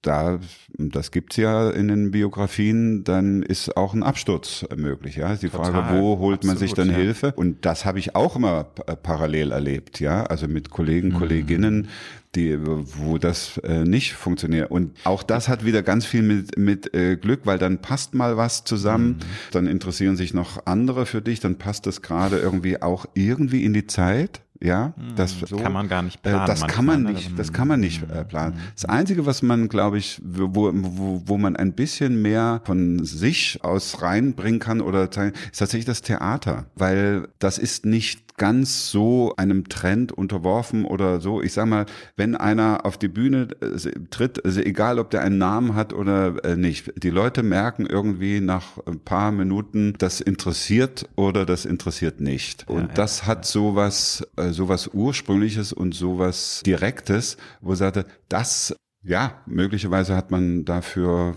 [0.00, 0.38] da,
[0.78, 5.16] das gibt's ja in den Biografien, dann ist auch ein Absturz möglich.
[5.16, 6.00] Ja, die Frage, Total.
[6.00, 6.96] wo holt man sich dann ja.
[6.96, 7.32] Hilfe?
[7.36, 10.00] Und das habe ich auch immer parallel erlebt.
[10.00, 11.14] Ja, also mit Kollegen, mhm.
[11.14, 11.88] Kolleginnen,
[12.34, 14.70] die, wo das äh, nicht funktioniert.
[14.70, 18.36] Und auch das hat wieder ganz viel mit, mit äh, Glück, weil dann passt mal
[18.36, 19.18] was zusammen, mhm.
[19.52, 23.72] dann interessieren sich noch andere für dich, dann passt das gerade irgendwie auch irgendwie in
[23.72, 24.42] die Zeit.
[24.62, 25.14] Ja, mhm.
[25.16, 26.44] das so, kann man gar nicht planen.
[26.44, 28.58] Äh, das kann man nicht, das kann man nicht planen.
[28.74, 33.60] Das Einzige, was man, glaube ich, wo, wo, wo man ein bisschen mehr von sich
[33.62, 39.68] aus reinbringen kann oder ist tatsächlich das Theater, weil das ist nicht ganz so einem
[39.68, 41.42] Trend unterworfen oder so.
[41.42, 45.38] Ich sag mal, wenn einer auf die Bühne äh, tritt, also egal ob der einen
[45.38, 51.08] Namen hat oder äh, nicht, die Leute merken irgendwie nach ein paar Minuten, das interessiert
[51.16, 52.68] oder das interessiert nicht.
[52.68, 53.26] Und ja, das ja.
[53.26, 58.74] hat sowas, äh, sowas Ursprüngliches und sowas Direktes, wo er sagte, das
[59.06, 61.36] ja, möglicherweise hat man dafür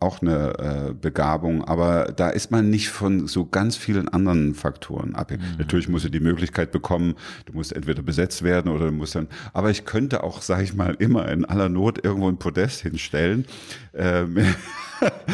[0.00, 5.14] auch eine äh, Begabung, aber da ist man nicht von so ganz vielen anderen Faktoren
[5.14, 5.52] abhängig.
[5.52, 5.58] Mhm.
[5.58, 7.14] Natürlich musst du die Möglichkeit bekommen,
[7.46, 10.74] du musst entweder besetzt werden oder du musst dann, aber ich könnte auch, sage ich
[10.74, 13.46] mal, immer in aller Not irgendwo ein Podest hinstellen.
[13.94, 14.36] Ähm,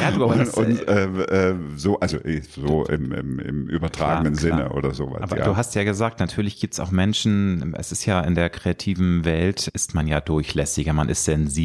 [0.01, 4.41] ja, du und, und äh, äh, so, also äh, so im, im, im übertragenen klar,
[4.41, 4.77] Sinne klar.
[4.77, 5.23] oder sowas.
[5.23, 5.45] Aber ja.
[5.45, 9.67] du hast ja gesagt, natürlich gibt's auch Menschen, es ist ja in der kreativen Welt,
[9.69, 11.56] ist man ja durchlässiger, man ist sensibel.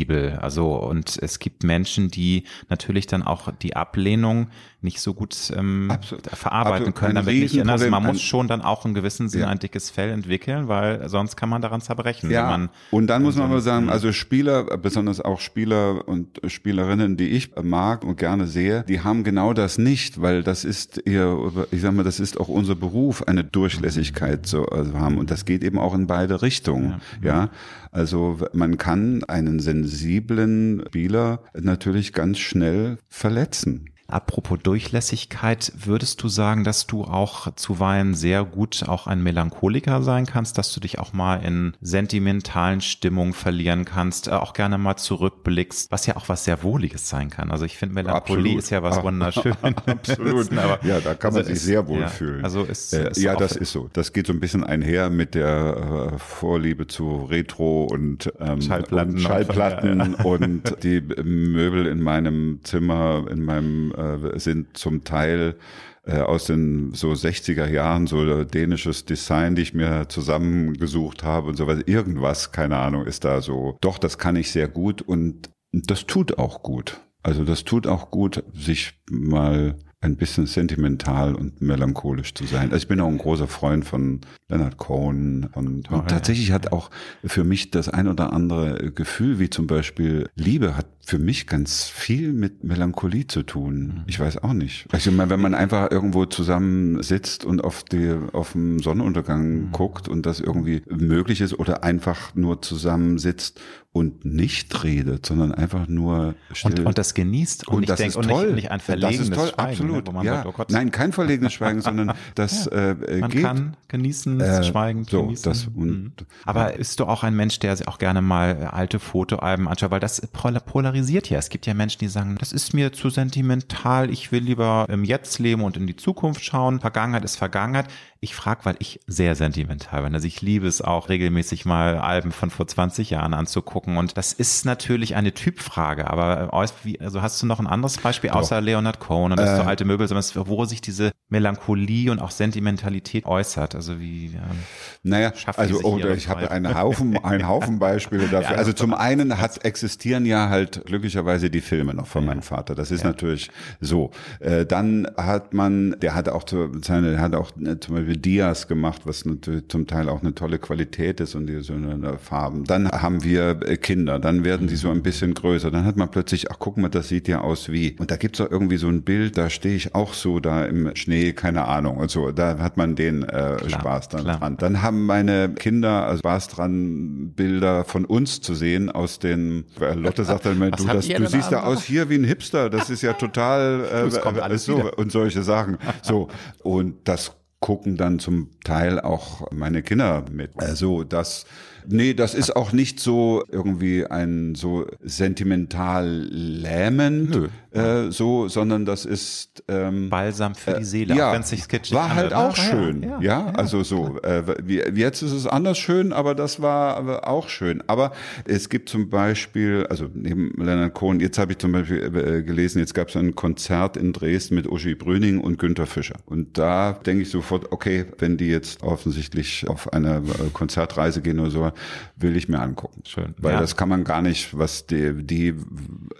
[0.41, 4.47] Also und es gibt Menschen, die natürlich dann auch die Ablehnung
[4.83, 6.95] nicht so gut ähm, absolut, verarbeiten absolut.
[6.95, 7.15] können.
[7.15, 9.49] Dann wirklich, also man muss schon dann auch in gewissem Sinne ja.
[9.49, 12.31] ein dickes Fell entwickeln, weil sonst kann man daran zerbrechen.
[12.31, 17.15] Ja, man, und dann muss man aber sagen, also Spieler, besonders auch Spieler und Spielerinnen,
[17.15, 21.51] die ich mag und gerne sehe, die haben genau das nicht, weil das ist ihr,
[21.71, 25.45] ich sag mal, das ist auch unser Beruf, eine Durchlässigkeit zu also haben und das
[25.45, 27.27] geht eben auch in beide Richtungen, ja.
[27.43, 27.49] ja?
[27.91, 33.89] Also man kann einen sensiblen Spieler natürlich ganz schnell verletzen.
[34.11, 40.25] Apropos Durchlässigkeit, würdest du sagen, dass du auch zuweilen sehr gut auch ein Melancholiker sein
[40.25, 44.97] kannst, dass du dich auch mal in sentimentalen Stimmungen verlieren kannst, äh, auch gerne mal
[44.97, 47.51] zurückblickst, was ja auch was sehr Wohliges sein kann.
[47.51, 48.59] Also ich finde Melancholie Absolut.
[48.59, 49.57] ist ja was wunderschönes.
[49.85, 50.51] Absolut.
[50.51, 52.43] Ja, da kann man also sich ist, sehr wohl ja, fühlen.
[52.43, 53.89] Also ist, äh, ist ja, das ist so.
[53.93, 59.13] Das geht so ein bisschen einher mit der äh, Vorliebe zu Retro und ähm, Schallplatten,
[59.13, 65.55] und, Schallplatten und die Möbel in meinem Zimmer, in meinem äh, sind zum Teil
[66.03, 71.55] äh, aus den so 60er Jahren so dänisches Design, die ich mir zusammengesucht habe und
[71.57, 71.81] so was.
[71.85, 73.77] Irgendwas, keine Ahnung, ist da so.
[73.81, 77.01] Doch, das kann ich sehr gut und das tut auch gut.
[77.23, 82.71] Also das tut auch gut, sich mal ein bisschen sentimental und melancholisch zu sein.
[82.71, 86.89] Also ich bin auch ein großer Freund von Leonard Cohen und, und tatsächlich hat auch
[87.23, 91.83] für mich das ein oder andere Gefühl, wie zum Beispiel Liebe, hat für mich ganz
[91.87, 93.75] viel mit Melancholie zu tun.
[93.75, 94.03] Mhm.
[94.07, 94.87] Ich weiß auch nicht.
[94.91, 99.71] Also wenn man einfach irgendwo zusammen sitzt und auf die auf den Sonnenuntergang mhm.
[99.71, 103.59] guckt und das irgendwie möglich ist oder einfach nur zusammensitzt
[103.93, 106.79] und nicht redet, sondern einfach nur still.
[106.79, 108.45] Und, und das genießt und, und das denk, ist toll.
[108.47, 110.13] Nicht, nicht ein verlegenes das ist toll, Schweigen, absolut.
[110.13, 110.43] Ne, ja.
[110.43, 112.91] Sagt, oh Nein, kein verlegenes Schweigen, sondern das ja.
[112.91, 113.43] äh, man geht.
[113.43, 115.43] kann genießen, äh, schweigen, so, genießen.
[115.43, 116.11] Das, und, mhm.
[116.45, 119.99] Aber bist du auch ein Mensch, der sich auch gerne mal alte Fotoalben anschaut, weil
[119.99, 121.37] das polarisiert ja.
[121.37, 125.03] Es gibt ja Menschen, die sagen, das ist mir zu sentimental, ich will lieber im
[125.03, 126.79] Jetzt leben und in die Zukunft schauen.
[126.79, 127.87] Vergangenheit ist Vergangenheit.
[128.23, 130.13] Ich frage, weil ich sehr sentimental bin.
[130.13, 133.97] Also ich liebe es auch regelmäßig mal Alben von vor 20 Jahren anzugucken.
[133.97, 136.07] Und das ist natürlich eine Typfrage.
[136.07, 138.65] Aber äh, also hast du noch ein anderes Beispiel außer Doch.
[138.65, 143.25] Leonard Cohen und das äh, so alte Möbel, wo sich diese Melancholie und auch Sentimentalität
[143.25, 143.73] äußert?
[143.73, 144.59] Also wie ähm,
[145.01, 148.51] naja, also oder ich habe einen Haufen, einen Haufen Beispiele dafür.
[148.51, 152.29] ja, also zum einen hat existieren ja halt glücklicherweise die Filme noch von ja.
[152.29, 152.75] meinem Vater.
[152.75, 153.07] Das ist ja.
[153.07, 153.49] natürlich
[153.79, 154.11] so.
[154.39, 156.43] Äh, dann hat man, der hat auch
[156.83, 160.59] seine, hat auch äh, zum Beispiel Dias gemacht, was natürlich zum Teil auch eine tolle
[160.59, 162.63] Qualität ist und die so eine Farben.
[162.65, 165.71] Dann haben wir äh, Kinder, dann werden die so ein bisschen größer.
[165.71, 167.95] Dann hat man plötzlich, ach guck mal, das sieht ja aus wie.
[167.99, 170.95] Und da gibt's auch irgendwie so ein Bild, da stehe ich auch so da im
[170.95, 171.97] Schnee, keine Ahnung.
[171.97, 174.39] Und so, da hat man den äh, klar, Spaß dann klar.
[174.39, 174.57] dran.
[174.57, 180.23] Dann haben meine Kinder also Spaß dran, Bilder von uns zu sehen aus den, Lotte
[180.23, 183.01] sagt dann immer, du, das, du siehst da aus hier wie ein Hipster, das ist
[183.01, 184.97] ja total äh, äh so wieder.
[184.97, 185.77] und solche Sachen.
[186.01, 186.29] So
[186.63, 190.51] und das gucken dann zum Teil auch meine Kinder mit.
[190.57, 191.45] Also das
[191.87, 199.05] Nee, das ist auch nicht so irgendwie ein so sentimental lähmend, äh, so, sondern das
[199.05, 202.55] ist ähm, Balsam für die Seele, äh, ja, wenn sich kitschig War halt auch ah,
[202.55, 204.19] schön, ja, ja, ja also so.
[204.23, 207.83] Äh, wie, jetzt ist es anders schön, aber das war auch schön.
[207.87, 208.11] Aber
[208.45, 212.79] es gibt zum Beispiel, also neben Leonard Cohen, jetzt habe ich zum Beispiel äh, gelesen,
[212.79, 216.15] jetzt gab es ein Konzert in Dresden mit Uschi Brüning und Günter Fischer.
[216.25, 221.39] Und da denke ich sofort, okay, wenn die jetzt offensichtlich auf eine äh, Konzertreise gehen
[221.39, 221.70] oder so,
[222.15, 223.03] will ich mir angucken.
[223.05, 223.35] Schön.
[223.37, 223.59] Weil ja.
[223.59, 225.55] das kann man gar nicht, was die, die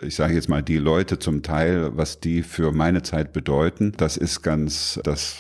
[0.02, 4.18] ich sage jetzt mal, die Leute zum Teil, was die für meine Zeit bedeuten, das
[4.18, 5.36] ist ganz, das,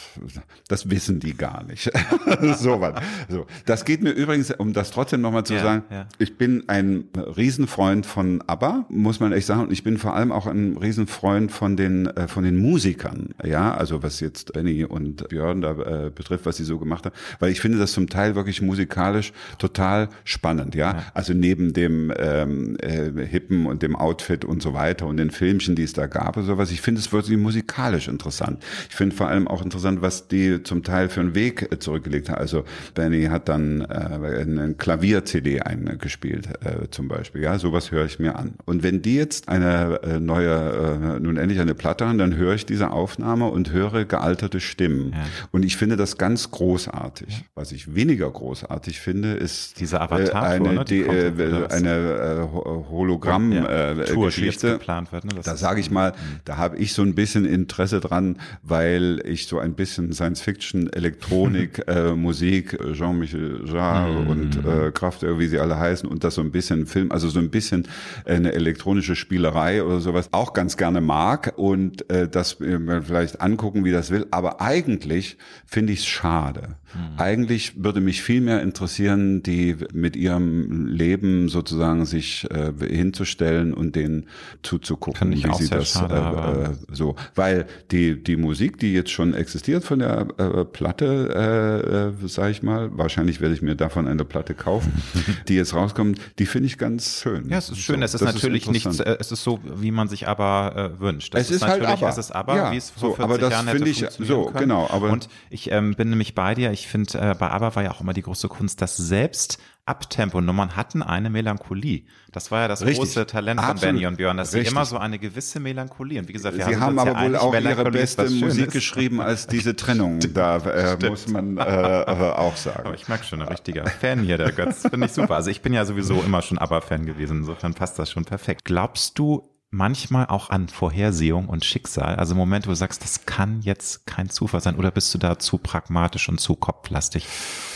[0.68, 1.91] das wissen die gar nicht.
[2.57, 3.01] so was.
[3.30, 3.45] So.
[3.66, 6.07] Das geht mir übrigens, um das trotzdem nochmal zu ja, sagen, ja.
[6.18, 9.62] ich bin ein Riesenfreund von ABBA, muss man echt sagen.
[9.62, 13.30] Und ich bin vor allem auch ein Riesenfreund von den, äh, von den Musikern.
[13.43, 17.16] Ja, also was jetzt Benny und Björn da äh, betrifft, was sie so gemacht haben.
[17.39, 20.93] Weil ich finde das zum Teil wirklich musikalisch total spannend, ja.
[20.93, 21.04] ja.
[21.14, 25.76] Also neben dem ähm, äh, Hippen und dem Outfit und so weiter und den Filmchen,
[25.76, 28.64] die es da gab und sowas, ich finde es wirklich musikalisch interessant.
[28.89, 32.30] Ich finde vor allem auch interessant, was die zum Teil für einen Weg äh, zurückgelegt
[32.30, 32.39] haben.
[32.39, 37.41] Also Benny hat dann äh, eine Klavier-CD eingespielt, äh, zum Beispiel.
[37.41, 38.54] Ja, sowas höre ich mir an.
[38.66, 42.56] Und wenn die jetzt eine äh, neue, äh, nun endlich eine Platte haben, dann höre
[42.56, 45.12] ich diese Aufnahme und höre gealterte Stimmen.
[45.14, 45.26] Ja.
[45.52, 47.43] Und ich finde das ganz großartig.
[47.56, 50.85] Was ich weniger großartig finde, ist diese Avatar äh, eine, ne?
[50.85, 52.47] die, äh, eine äh,
[52.89, 54.67] Hologramm-Geschichte.
[54.67, 55.25] Ja, geplant wird.
[55.25, 55.31] Ne?
[55.43, 56.39] da sage ich mal, mhm.
[56.45, 61.83] da habe ich so ein bisschen Interesse dran, weil ich so ein bisschen Science-Fiction, Elektronik,
[61.87, 64.27] äh, Musik, Jean-Michel Jarre mhm.
[64.27, 67.39] und äh, Kraftwerk, wie sie alle heißen, und das so ein bisschen Film, also so
[67.39, 67.87] ein bisschen
[68.25, 73.85] eine elektronische Spielerei oder sowas auch ganz gerne mag und äh, das mir vielleicht angucken,
[73.85, 74.27] wie das will.
[74.31, 76.75] Aber eigentlich finde ich es schade.
[76.93, 77.19] Mhm.
[77.19, 83.95] Eigentlich würde mich viel mehr interessieren, die mit ihrem Leben sozusagen sich äh, hinzustellen und
[83.95, 84.27] denen
[84.63, 89.33] zuzugucken, wie sie das schade, äh, äh, so, weil die die Musik, die jetzt schon
[89.33, 94.07] existiert von der äh, Platte, äh, äh, sag ich mal, wahrscheinlich werde ich mir davon
[94.07, 94.91] eine Platte kaufen,
[95.47, 97.49] die jetzt rauskommt, die finde ich ganz schön.
[97.49, 97.99] Ja, es ist schön.
[97.99, 98.99] So, es ist natürlich ist nichts.
[98.99, 101.33] Äh, es ist so, wie man sich aber äh, wünscht.
[101.33, 102.09] Das es ist, ist halt aber.
[102.09, 104.45] Es ist aber, ja, wie es vor so, 40 aber das Jahren hätte ich so
[104.45, 104.59] können.
[104.59, 104.87] genau.
[104.89, 106.71] Aber und ich ähm, bin nämlich bei dir.
[106.71, 110.75] Ich finde, äh, bei ABBA war ja auch immer die große Kunst, dass selbst Abtempo-Nummern
[110.75, 112.05] hatten eine Melancholie.
[112.32, 112.99] Das war ja das Richtig.
[112.99, 113.95] große Talent von Absolut.
[113.95, 114.69] Benny und Björn, dass Richtig.
[114.69, 116.19] sie immer so eine gewisse Melancholie.
[116.19, 119.75] Und wie gesagt, wir sie haben, aber wohl auch ihre beste Musik geschrieben als diese
[119.75, 120.19] Trennung.
[120.34, 122.86] Da äh, muss man äh, auch sagen.
[122.86, 124.84] Aber ich merke schon, ein richtiger Fan hier, der Götz.
[124.88, 125.36] Finde ich super.
[125.36, 127.39] Also ich bin ja sowieso immer schon ABBA-Fan gewesen.
[127.39, 128.63] Insofern passt das schon perfekt.
[128.63, 132.15] Glaubst du, manchmal auch an Vorhersehung und Schicksal?
[132.15, 135.39] Also Momente, wo du sagst, das kann jetzt kein Zufall sein oder bist du da
[135.39, 137.26] zu pragmatisch und zu kopflastig,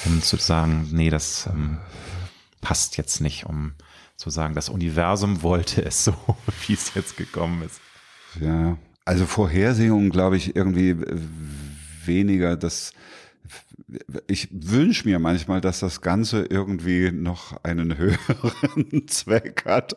[0.05, 1.79] um zu sagen, nee, das ähm,
[2.61, 3.73] passt jetzt nicht, um
[4.17, 6.13] zu sagen, das Universum wollte es so,
[6.67, 7.81] wie es jetzt gekommen ist.
[8.39, 10.97] Ja, also Vorhersehung glaube ich irgendwie
[12.05, 12.91] weniger, dass
[14.27, 19.95] ich wünsche mir manchmal, dass das Ganze irgendwie noch einen höheren Zweck hat.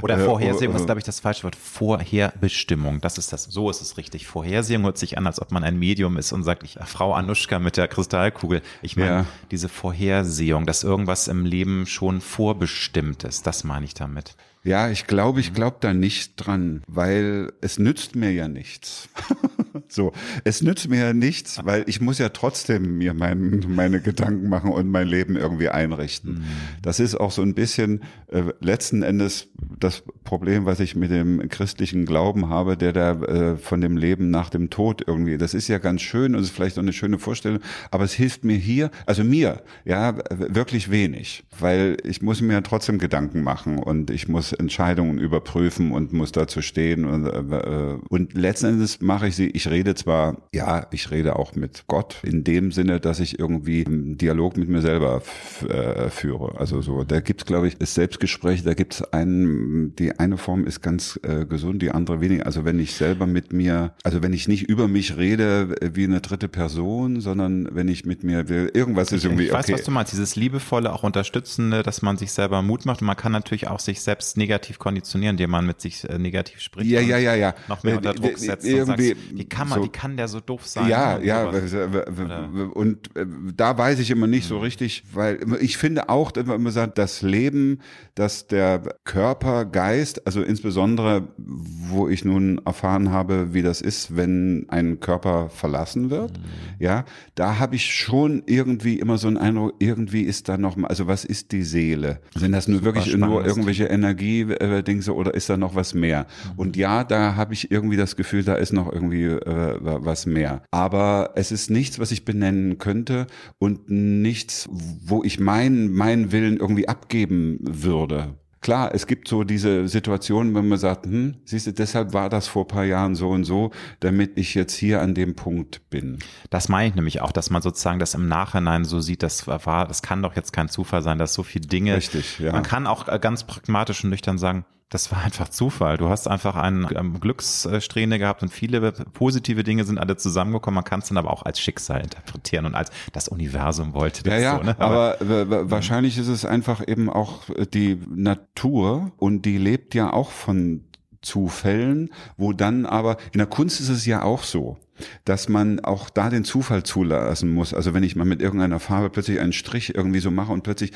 [0.00, 1.56] Oder äh, Vorhersehung ist, glaube ich, das falsche Wort.
[1.56, 3.00] Vorherbestimmung.
[3.00, 3.44] Das ist das.
[3.44, 4.26] So ist es richtig.
[4.26, 7.58] Vorhersehung hört sich an, als ob man ein Medium ist und sagt, ich, Frau Anuschka
[7.58, 8.62] mit der Kristallkugel.
[8.80, 9.26] Ich meine, ja.
[9.50, 13.46] diese Vorhersehung, dass irgendwas im Leben schon vorbestimmt ist.
[13.46, 14.34] Das meine ich damit.
[14.62, 19.08] Ja, ich glaube, ich glaube da nicht dran, weil es nützt mir ja nichts.
[19.88, 20.12] so,
[20.44, 24.70] es nützt mir ja nichts, weil ich muss ja trotzdem mir mein, meine Gedanken machen
[24.70, 26.40] und mein Leben irgendwie einrichten.
[26.40, 26.44] Mhm.
[26.82, 31.48] Das ist auch so ein bisschen äh, letzten Endes das Problem, was ich mit dem
[31.48, 35.38] christlichen Glauben habe, der da äh, von dem Leben nach dem Tod irgendwie.
[35.38, 37.60] Das ist ja ganz schön und ist vielleicht auch eine schöne Vorstellung,
[37.90, 42.60] aber es hilft mir hier, also mir, ja, wirklich wenig, weil ich muss mir ja
[42.60, 47.04] trotzdem Gedanken machen und ich muss Entscheidungen überprüfen und muss dazu stehen.
[47.04, 51.54] Und, äh, und letzten Endes mache ich sie, ich rede zwar, ja, ich rede auch
[51.54, 55.22] mit Gott in dem Sinne, dass ich irgendwie einen Dialog mit mir selber
[55.68, 56.58] äh, führe.
[56.58, 60.82] Also so, da gibt's glaube ich, das Selbstgespräch, da gibt's einen, die eine Form ist
[60.82, 62.46] ganz äh, gesund, die andere weniger.
[62.46, 66.20] Also wenn ich selber mit mir, also wenn ich nicht über mich rede wie eine
[66.20, 69.74] dritte Person, sondern wenn ich mit mir will, irgendwas ist irgendwie ich weiß, okay.
[69.74, 73.16] was du meinst, dieses liebevolle, auch unterstützende, dass man sich selber Mut macht und man
[73.16, 76.90] kann natürlich auch sich selbst negativ konditionieren, indem man mit sich äh, negativ spricht.
[76.90, 77.54] Ja, ja, ja, ja.
[77.68, 80.28] Noch mehr unter Druck setzt irgendwie, und sagst, wie kann man, so, wie kann der
[80.28, 80.88] so doof sein?
[80.88, 84.62] Ja, ja, und äh, da weiß ich immer nicht so mhm.
[84.62, 87.80] richtig, weil ich finde auch, dass man immer sagt, das Leben,
[88.14, 94.66] dass der Körper, Geist, also insbesondere, wo ich nun erfahren habe, wie das ist, wenn
[94.68, 96.44] ein Körper verlassen wird, mhm.
[96.78, 97.04] ja,
[97.34, 101.24] da habe ich schon irgendwie immer so einen Eindruck, irgendwie ist da noch, also was
[101.24, 102.20] ist die Seele?
[102.34, 106.26] Sind das nur wirklich nur irgendwelche Energie, äh, Dingse oder ist da noch was mehr?
[106.52, 106.58] Mhm.
[106.58, 110.62] Und ja, da habe ich irgendwie das Gefühl, da ist noch irgendwie äh, was mehr.
[110.70, 113.26] Aber es ist nichts, was ich benennen könnte
[113.58, 118.34] und nichts, wo ich meinen meinen Willen irgendwie abgeben würde.
[118.60, 122.46] Klar, es gibt so diese Situationen, wenn man sagt, hm, siehst du, deshalb war das
[122.46, 123.70] vor paar Jahren so und so,
[124.00, 126.18] damit ich jetzt hier an dem Punkt bin.
[126.50, 129.86] Das meine ich nämlich auch, dass man sozusagen das im Nachhinein so sieht, das war,
[129.88, 131.96] das kann doch jetzt kein Zufall sein, dass so viele Dinge.
[131.96, 132.52] Richtig, ja.
[132.52, 135.96] Man kann auch ganz pragmatisch und nüchtern sagen, das war einfach Zufall.
[135.96, 140.74] Du hast einfach einen ähm, Glückssträhne gehabt und viele positive Dinge sind alle zusammengekommen.
[140.74, 144.34] Man kann es dann aber auch als Schicksal interpretieren und als das Universum wollte das
[144.34, 144.64] ja, ja, so.
[144.64, 144.76] Ne?
[144.80, 150.30] Aber, aber wahrscheinlich ist es einfach eben auch die Natur und die lebt ja auch
[150.30, 150.84] von
[151.22, 154.76] Zufällen, wo dann aber in der Kunst ist es ja auch so
[155.24, 157.74] dass man auch da den Zufall zulassen muss.
[157.74, 160.92] Also wenn ich mal mit irgendeiner Farbe plötzlich einen Strich irgendwie so mache und plötzlich,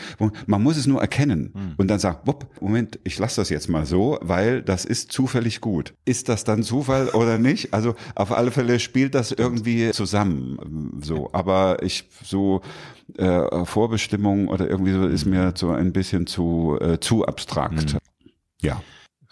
[0.47, 1.75] man muss es nur erkennen mhm.
[1.77, 5.61] und dann sagt, wupp, Moment, ich lasse das jetzt mal so, weil das ist zufällig
[5.61, 5.95] gut.
[6.05, 7.75] Ist das dann Zufall oder nicht?
[7.75, 11.01] Also auf alle Fälle spielt das irgendwie zusammen.
[11.03, 12.63] So, aber ich so
[13.17, 17.95] äh, Vorbestimmung oder irgendwie so ist mir so ein bisschen zu äh, zu abstrakt.
[17.95, 17.99] Mhm.
[18.63, 18.83] Ja.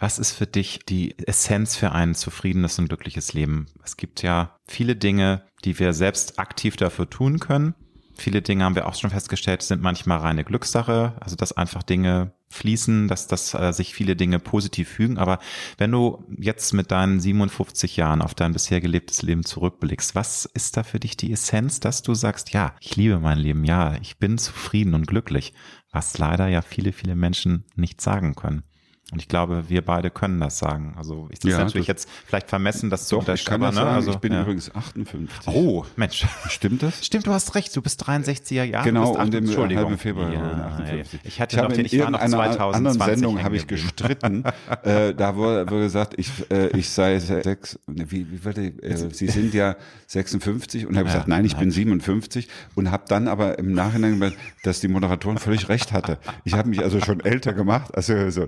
[0.03, 3.66] Was ist für dich die Essenz für ein zufriedenes und glückliches Leben?
[3.85, 7.77] Es gibt ja viele Dinge, die wir selbst aktiv dafür tun können.
[8.19, 12.33] Viele Dinge haben wir auch schon festgestellt, sind manchmal reine Glückssache, also dass einfach Dinge
[12.51, 15.19] fließen, dass, dass äh, sich viele Dinge positiv fügen.
[15.19, 15.39] Aber
[15.79, 20.77] wenn du jetzt mit deinen 57 Jahren auf dein bisher gelebtes Leben zurückblickst, was ist
[20.77, 24.19] da für dich die Essenz, dass du sagst, ja, ich liebe mein Leben, ja, ich
[24.19, 25.55] bin zufrieden und glücklich,
[25.93, 28.65] was leider ja viele, viele Menschen nicht sagen können.
[29.13, 30.95] Und ich glaube, wir beide können das sagen.
[30.97, 33.63] Also ich das ja, natürlich das jetzt vielleicht vermessen, das zu unterstellen.
[33.63, 33.83] Ich, ne?
[33.83, 34.41] also, ich bin ja.
[34.41, 35.47] übrigens 58.
[35.49, 36.27] Oh, Mensch.
[36.49, 37.05] Stimmt das?
[37.05, 37.77] Stimmt, du hast recht.
[37.77, 38.85] Du bist 63er Jahre.
[38.85, 40.41] Genau, und im halben Februar ja,
[40.79, 41.21] 58.
[41.25, 44.45] Ich hatte ich noch den, ich war noch 2020 anderen Sendung habe ich gestritten.
[44.83, 48.97] äh, da wurde, wurde gesagt, ich, äh, ich sei sechs, ne, wie, wie würde, äh,
[49.13, 49.77] Sie sind ja
[50.07, 54.37] 56 und habe gesagt, nein, ich bin 57 und habe dann aber im Nachhinein gemerkt,
[54.63, 56.19] dass die Moderatorin völlig recht hatte.
[56.45, 57.95] Ich habe mich also schon älter gemacht.
[57.95, 58.43] Also so,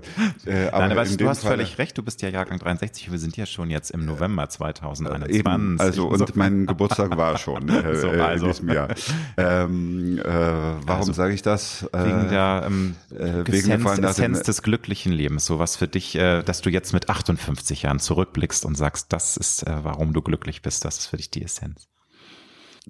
[0.45, 3.11] äh, äh, aber Nein, weißt, du hast Fall, völlig recht, du bist ja Jahrgang 63,
[3.11, 5.35] wir sind ja schon jetzt im November 2021.
[5.35, 6.25] Eben, also und so.
[6.35, 8.45] mein Geburtstag war schon äh, so, also.
[8.45, 8.87] in diesem Jahr.
[9.37, 11.83] Ähm, äh, warum also, sage ich das?
[11.91, 16.41] Äh, wegen der ähm, äh, wegen Essenz, Essenz des glücklichen Lebens, sowas für dich, äh,
[16.41, 20.61] dass du jetzt mit 58 Jahren zurückblickst und sagst, das ist, äh, warum du glücklich
[20.61, 21.87] bist, das ist für dich die Essenz.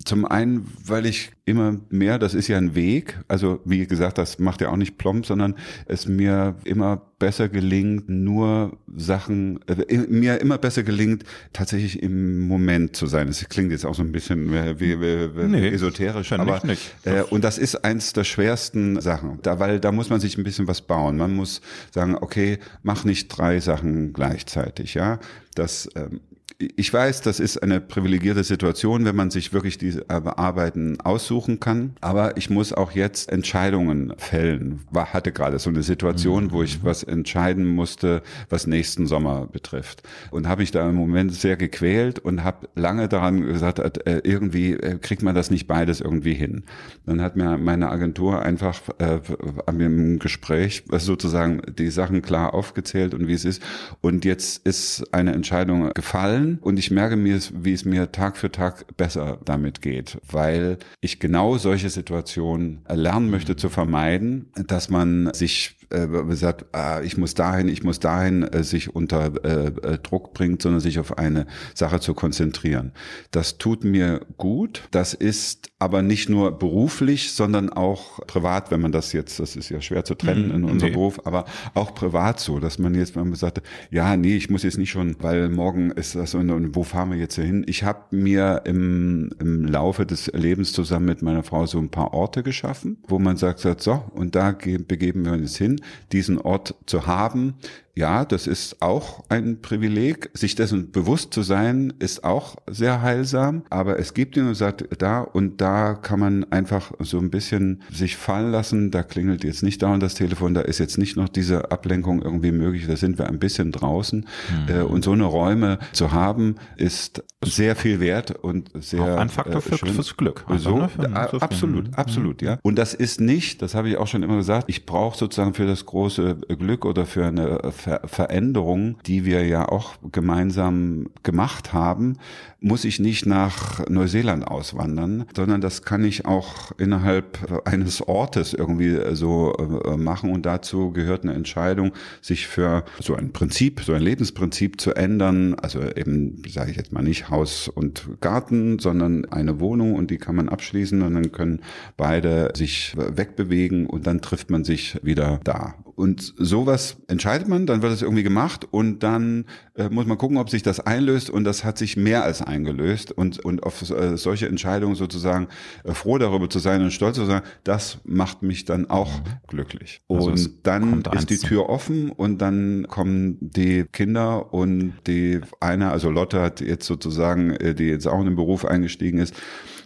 [0.03, 4.39] Zum einen, weil ich immer mehr, das ist ja ein Weg, also wie gesagt, das
[4.39, 5.55] macht ja auch nicht plomb, sondern
[5.85, 11.23] es mir immer besser gelingt, nur Sachen, äh, mir immer besser gelingt,
[11.53, 13.27] tatsächlich im Moment zu sein.
[13.27, 16.93] Das klingt jetzt auch so ein bisschen äh, wie, wie, wie nee, esoterisch, aber nicht.
[17.05, 20.43] Äh, und das ist eins der schwersten Sachen, da, weil da muss man sich ein
[20.43, 21.15] bisschen was bauen.
[21.15, 21.61] Man muss
[21.91, 25.19] sagen, okay, mach nicht drei Sachen gleichzeitig, ja.
[25.53, 26.19] Das ähm,
[26.57, 31.95] ich weiß, das ist eine privilegierte Situation, wenn man sich wirklich diese Arbeiten aussuchen kann.
[31.99, 34.79] Aber ich muss auch jetzt Entscheidungen fällen.
[34.89, 40.03] War, hatte gerade so eine Situation, wo ich was entscheiden musste, was nächsten Sommer betrifft.
[40.31, 44.73] Und habe mich da im Moment sehr gequält und habe lange daran gesagt, äh, irgendwie
[44.73, 46.63] äh, kriegt man das nicht beides irgendwie hin.
[47.05, 49.19] Dann hat mir meine Agentur einfach äh,
[49.65, 53.61] an dem Gespräch sozusagen die Sachen klar aufgezählt und wie es ist.
[53.99, 56.63] Und jetzt ist eine Entscheidung gefallen wollen.
[56.63, 61.19] Und ich merke mir, wie es mir Tag für Tag besser damit geht, weil ich
[61.19, 67.33] genau solche Situationen lernen möchte zu vermeiden, dass man sich äh, sagt, ah, ich muss
[67.33, 71.45] dahin, ich muss dahin, äh, sich unter äh, äh, Druck bringt, sondern sich auf eine
[71.73, 72.91] Sache zu konzentrieren.
[73.31, 74.83] Das tut mir gut.
[74.91, 79.69] Das ist aber nicht nur beruflich, sondern auch privat, wenn man das jetzt, das ist
[79.69, 80.95] ja schwer zu trennen in unserem nee.
[80.95, 84.63] Beruf, aber auch privat so, dass man jetzt, wenn man sagt, ja, nee, ich muss
[84.63, 87.65] jetzt nicht schon, weil morgen ist das und, und wo fahren wir jetzt hin?
[87.67, 92.13] Ich habe mir im, im Laufe des Lebens zusammen mit meiner Frau so ein paar
[92.13, 95.74] Orte geschaffen, wo man sagt, so, und da begeben wir uns hin
[96.11, 97.55] diesen Ort zu haben,
[97.97, 100.29] ja, das ist auch ein Privileg.
[100.33, 103.63] Sich dessen bewusst zu sein, ist auch sehr heilsam.
[103.69, 107.81] Aber es gibt ihn und sagt, da und da kann man einfach so ein bisschen
[107.89, 108.91] sich fallen lassen.
[108.91, 112.51] Da klingelt jetzt nicht dauernd das Telefon, da ist jetzt nicht noch diese Ablenkung irgendwie
[112.51, 112.85] möglich.
[112.85, 114.25] Da sind wir ein bisschen draußen.
[114.67, 114.75] Mhm.
[114.75, 119.29] Äh, und so eine Räume zu haben, ist sehr viel wert und sehr auch ein
[119.29, 120.43] Faktor für, äh, fürs Glück.
[120.57, 120.89] So, ne?
[120.89, 121.93] für, absolut, mhm.
[121.93, 122.59] absolut, ja.
[122.61, 125.65] Und das ist nicht, das habe ich auch schon immer gesagt, ich brauche sozusagen für
[125.65, 132.17] das große Glück oder für eine Ver Veränderung, die wir ja auch gemeinsam gemacht haben,
[132.59, 138.97] muss ich nicht nach Neuseeland auswandern, sondern das kann ich auch innerhalb eines Ortes irgendwie
[139.13, 140.31] so äh, machen.
[140.31, 141.91] Und dazu gehört eine Entscheidung,
[142.21, 145.53] sich für so ein Prinzip, so ein Lebensprinzip zu ändern.
[145.53, 150.17] Also eben, sage ich jetzt mal nicht Haus und Garten, sondern eine Wohnung und die
[150.17, 151.61] kann man abschließen und dann können
[151.97, 155.75] beide sich wegbewegen und dann trifft man sich wieder da.
[155.95, 159.45] Und sowas entscheidet man, dann wird es irgendwie gemacht und dann
[159.75, 163.11] äh, muss man gucken, ob sich das einlöst und das hat sich mehr als eingelöst
[163.11, 165.47] und, und auf äh, solche Entscheidungen sozusagen
[165.83, 169.23] äh, froh darüber zu sein und stolz zu sein, das macht mich dann auch mhm.
[169.47, 170.01] glücklich.
[170.09, 175.91] Also und dann ist die Tür offen und dann kommen die Kinder und die eine,
[175.91, 179.35] also Lotte hat jetzt sozusagen, äh, die jetzt auch in den Beruf eingestiegen ist,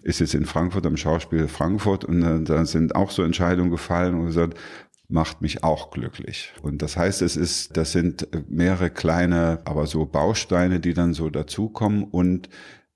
[0.04, 4.16] ist jetzt in Frankfurt am Schauspiel Frankfurt und äh, da sind auch so Entscheidungen gefallen
[4.16, 4.58] und gesagt,
[5.10, 6.54] macht mich auch glücklich.
[6.62, 11.30] Und das heißt, es ist, das sind mehrere kleine, aber so Bausteine, die dann so
[11.30, 12.50] dazukommen und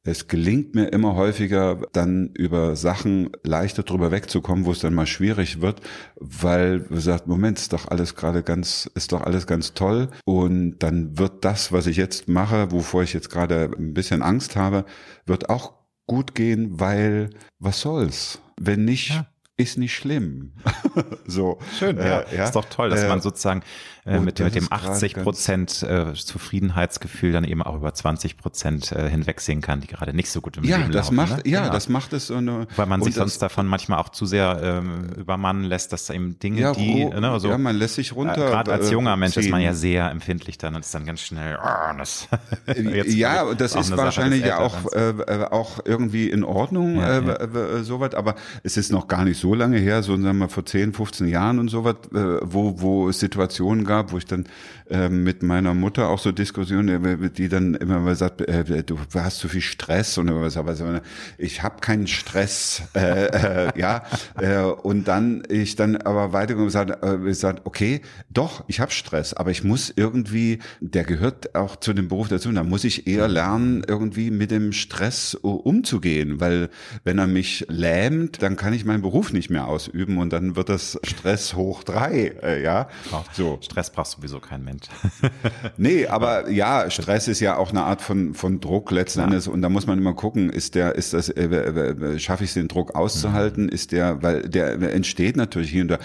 [0.06, 5.08] es gelingt mir immer häufiger, dann über Sachen leichter drüber wegzukommen, wo es dann mal
[5.08, 5.82] schwierig wird,
[6.20, 10.10] weil man sagt, Moment, ist doch alles gerade ganz, ist doch alles ganz toll.
[10.26, 14.58] Und dann wird das, was ich jetzt mache, wovor ich jetzt gerade ein bisschen Angst
[14.58, 14.86] habe,
[15.26, 15.74] wird auch
[16.06, 17.30] gut gehen, weil
[17.60, 18.40] was soll's?
[18.60, 19.26] Wenn nicht, ja
[19.58, 20.54] ist nicht schlimm.
[21.28, 21.60] so.
[21.78, 22.26] Schön, äh, ja.
[22.32, 22.44] ja.
[22.46, 23.64] Ist doch toll, dass äh, man sozusagen
[24.06, 29.10] äh, mit, mit dem 80 Prozent äh, Zufriedenheitsgefühl dann eben auch über 20 Prozent äh,
[29.10, 31.16] hinwegsehen kann, die gerade nicht so gut im ja, Leben das laufen.
[31.16, 31.52] Macht, ne?
[31.52, 31.74] Ja, genau.
[31.74, 35.10] das macht es so eine, Weil man sich sonst davon manchmal auch zu sehr ähm,
[35.18, 38.46] übermannen lässt, dass eben Dinge, ja, die, ne, also, ja, man lässt sich runter.
[38.46, 39.44] Äh, Gerade als junger Mensch ziehen.
[39.44, 42.28] ist man ja sehr empfindlich dann und ist dann ganz schnell, oh, das,
[43.08, 47.84] ja, das ist wahrscheinlich ja auch, äh, auch irgendwie in Ordnung, ja, äh, ja.
[47.84, 50.92] sowas, aber es ist noch gar nicht so lange her, so sagen wir vor 10,
[50.92, 54.46] 15 Jahren und sowas, äh, wo, wo es Situationen gab, wo ich dann
[54.90, 58.98] äh, mit meiner Mutter auch so Diskussionen, äh, die dann immer mal sagt, äh, du
[59.16, 61.02] hast zu viel Stress und was, aber
[61.38, 64.04] ich habe keinen Stress, äh, äh, ja,
[64.40, 69.34] äh, und dann ich dann aber weitergegangen gesagt, äh, gesagt, okay, doch, ich habe Stress,
[69.34, 73.28] aber ich muss irgendwie, der gehört auch zu dem Beruf dazu, da muss ich eher
[73.28, 76.70] lernen, irgendwie mit dem Stress umzugehen, weil
[77.04, 80.70] wenn er mich lähmt, dann kann ich meinen Beruf nicht mehr ausüben und dann wird
[80.70, 82.88] das Stress hoch drei, äh, ja.
[83.34, 83.60] So.
[83.62, 84.88] Stress braucht sowieso kein Mensch.
[85.78, 89.26] nee, aber ja, Stress ist ja auch eine Art von, von Druck letzten ja.
[89.26, 92.52] Endes und da muss man immer gucken, ist der, ist das, äh, äh, schaffe ich
[92.52, 93.70] es den Druck auszuhalten, mhm.
[93.70, 96.00] ist der, weil der entsteht natürlich hier und da.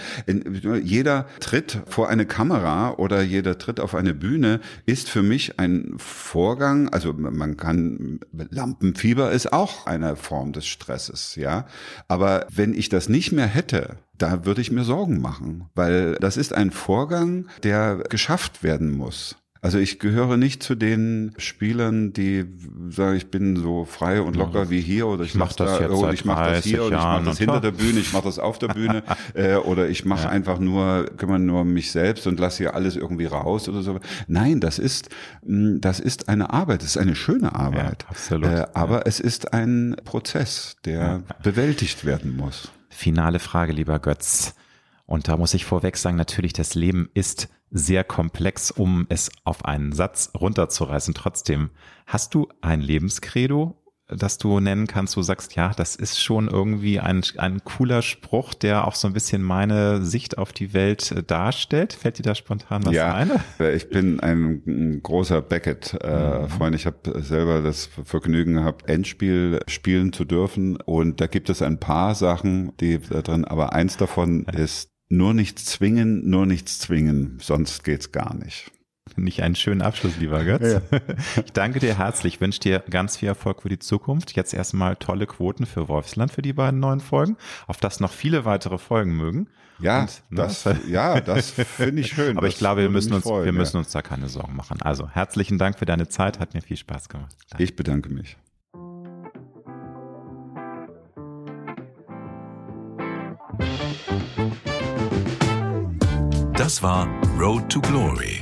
[0.83, 5.93] Jeder Tritt vor eine Kamera oder jeder Tritt auf eine Bühne ist für mich ein
[5.97, 11.65] Vorgang, also man kann, Lampenfieber ist auch eine Form des Stresses, ja.
[12.07, 16.37] Aber wenn ich das nicht mehr hätte, da würde ich mir Sorgen machen, weil das
[16.37, 19.35] ist ein Vorgang, der geschafft werden muss.
[19.61, 22.45] Also ich gehöre nicht zu den Spielern, die
[22.91, 25.89] sagen, ich bin so frei und locker wie hier oder ich, ich mache das, da,
[25.89, 28.39] oder ich mache das hier oder ich mache das hinter der Bühne, ich mache das
[28.39, 30.29] auf der Bühne äh, oder ich mache ja.
[30.29, 33.99] einfach nur, kümmere nur um mich selbst und lasse hier alles irgendwie raus oder so.
[34.27, 35.09] Nein, das ist
[35.45, 38.03] mm, das ist eine Arbeit, das ist eine schöne Arbeit.
[38.03, 38.45] Ja, absolut.
[38.45, 39.03] Äh, aber ja.
[39.07, 42.71] es ist ein Prozess, der bewältigt werden muss.
[42.99, 44.55] Finale Frage, lieber Götz.
[45.05, 49.63] Und da muss ich vorweg sagen, natürlich, das Leben ist sehr komplex, um es auf
[49.63, 51.13] einen Satz runterzureißen.
[51.13, 51.69] Trotzdem,
[52.05, 53.78] hast du ein Lebenskredo
[54.09, 58.53] das du nennen kannst, du sagst, ja, das ist schon irgendwie ein, ein cooler Spruch,
[58.53, 61.93] der auch so ein bisschen meine Sicht auf die Welt äh, darstellt.
[61.93, 63.31] Fällt dir da spontan was ja, ein?
[63.59, 66.03] Äh, ich bin ein, großer Beckett-Freund.
[66.03, 66.73] Äh, mhm.
[66.73, 70.77] Ich habe selber das Vergnügen gehabt, Endspiel spielen zu dürfen.
[70.77, 75.33] Und da gibt es ein paar Sachen, die da drin, aber eins davon ist nur
[75.33, 78.71] nichts zwingen, nur nichts zwingen, sonst geht's gar nicht.
[79.23, 80.73] Nicht einen schönen Abschluss, lieber Götz.
[80.73, 80.81] Ja.
[81.45, 84.35] Ich danke dir herzlich, wünsche dir ganz viel Erfolg für die Zukunft.
[84.35, 87.37] Jetzt erstmal tolle Quoten für Wolfsland für die beiden neuen Folgen,
[87.67, 89.47] auf das noch viele weitere Folgen mögen.
[89.79, 92.37] Ja, Und, ne, das, ja, das finde ich schön.
[92.37, 94.81] Aber ich glaube, wir müssen uns, freuen, wir müssen uns da keine Sorgen machen.
[94.81, 97.35] Also herzlichen Dank für deine Zeit, hat mir viel Spaß gemacht.
[97.49, 97.63] Danke.
[97.63, 98.37] Ich bedanke mich.
[106.53, 107.07] Das war
[107.39, 108.41] Road to Glory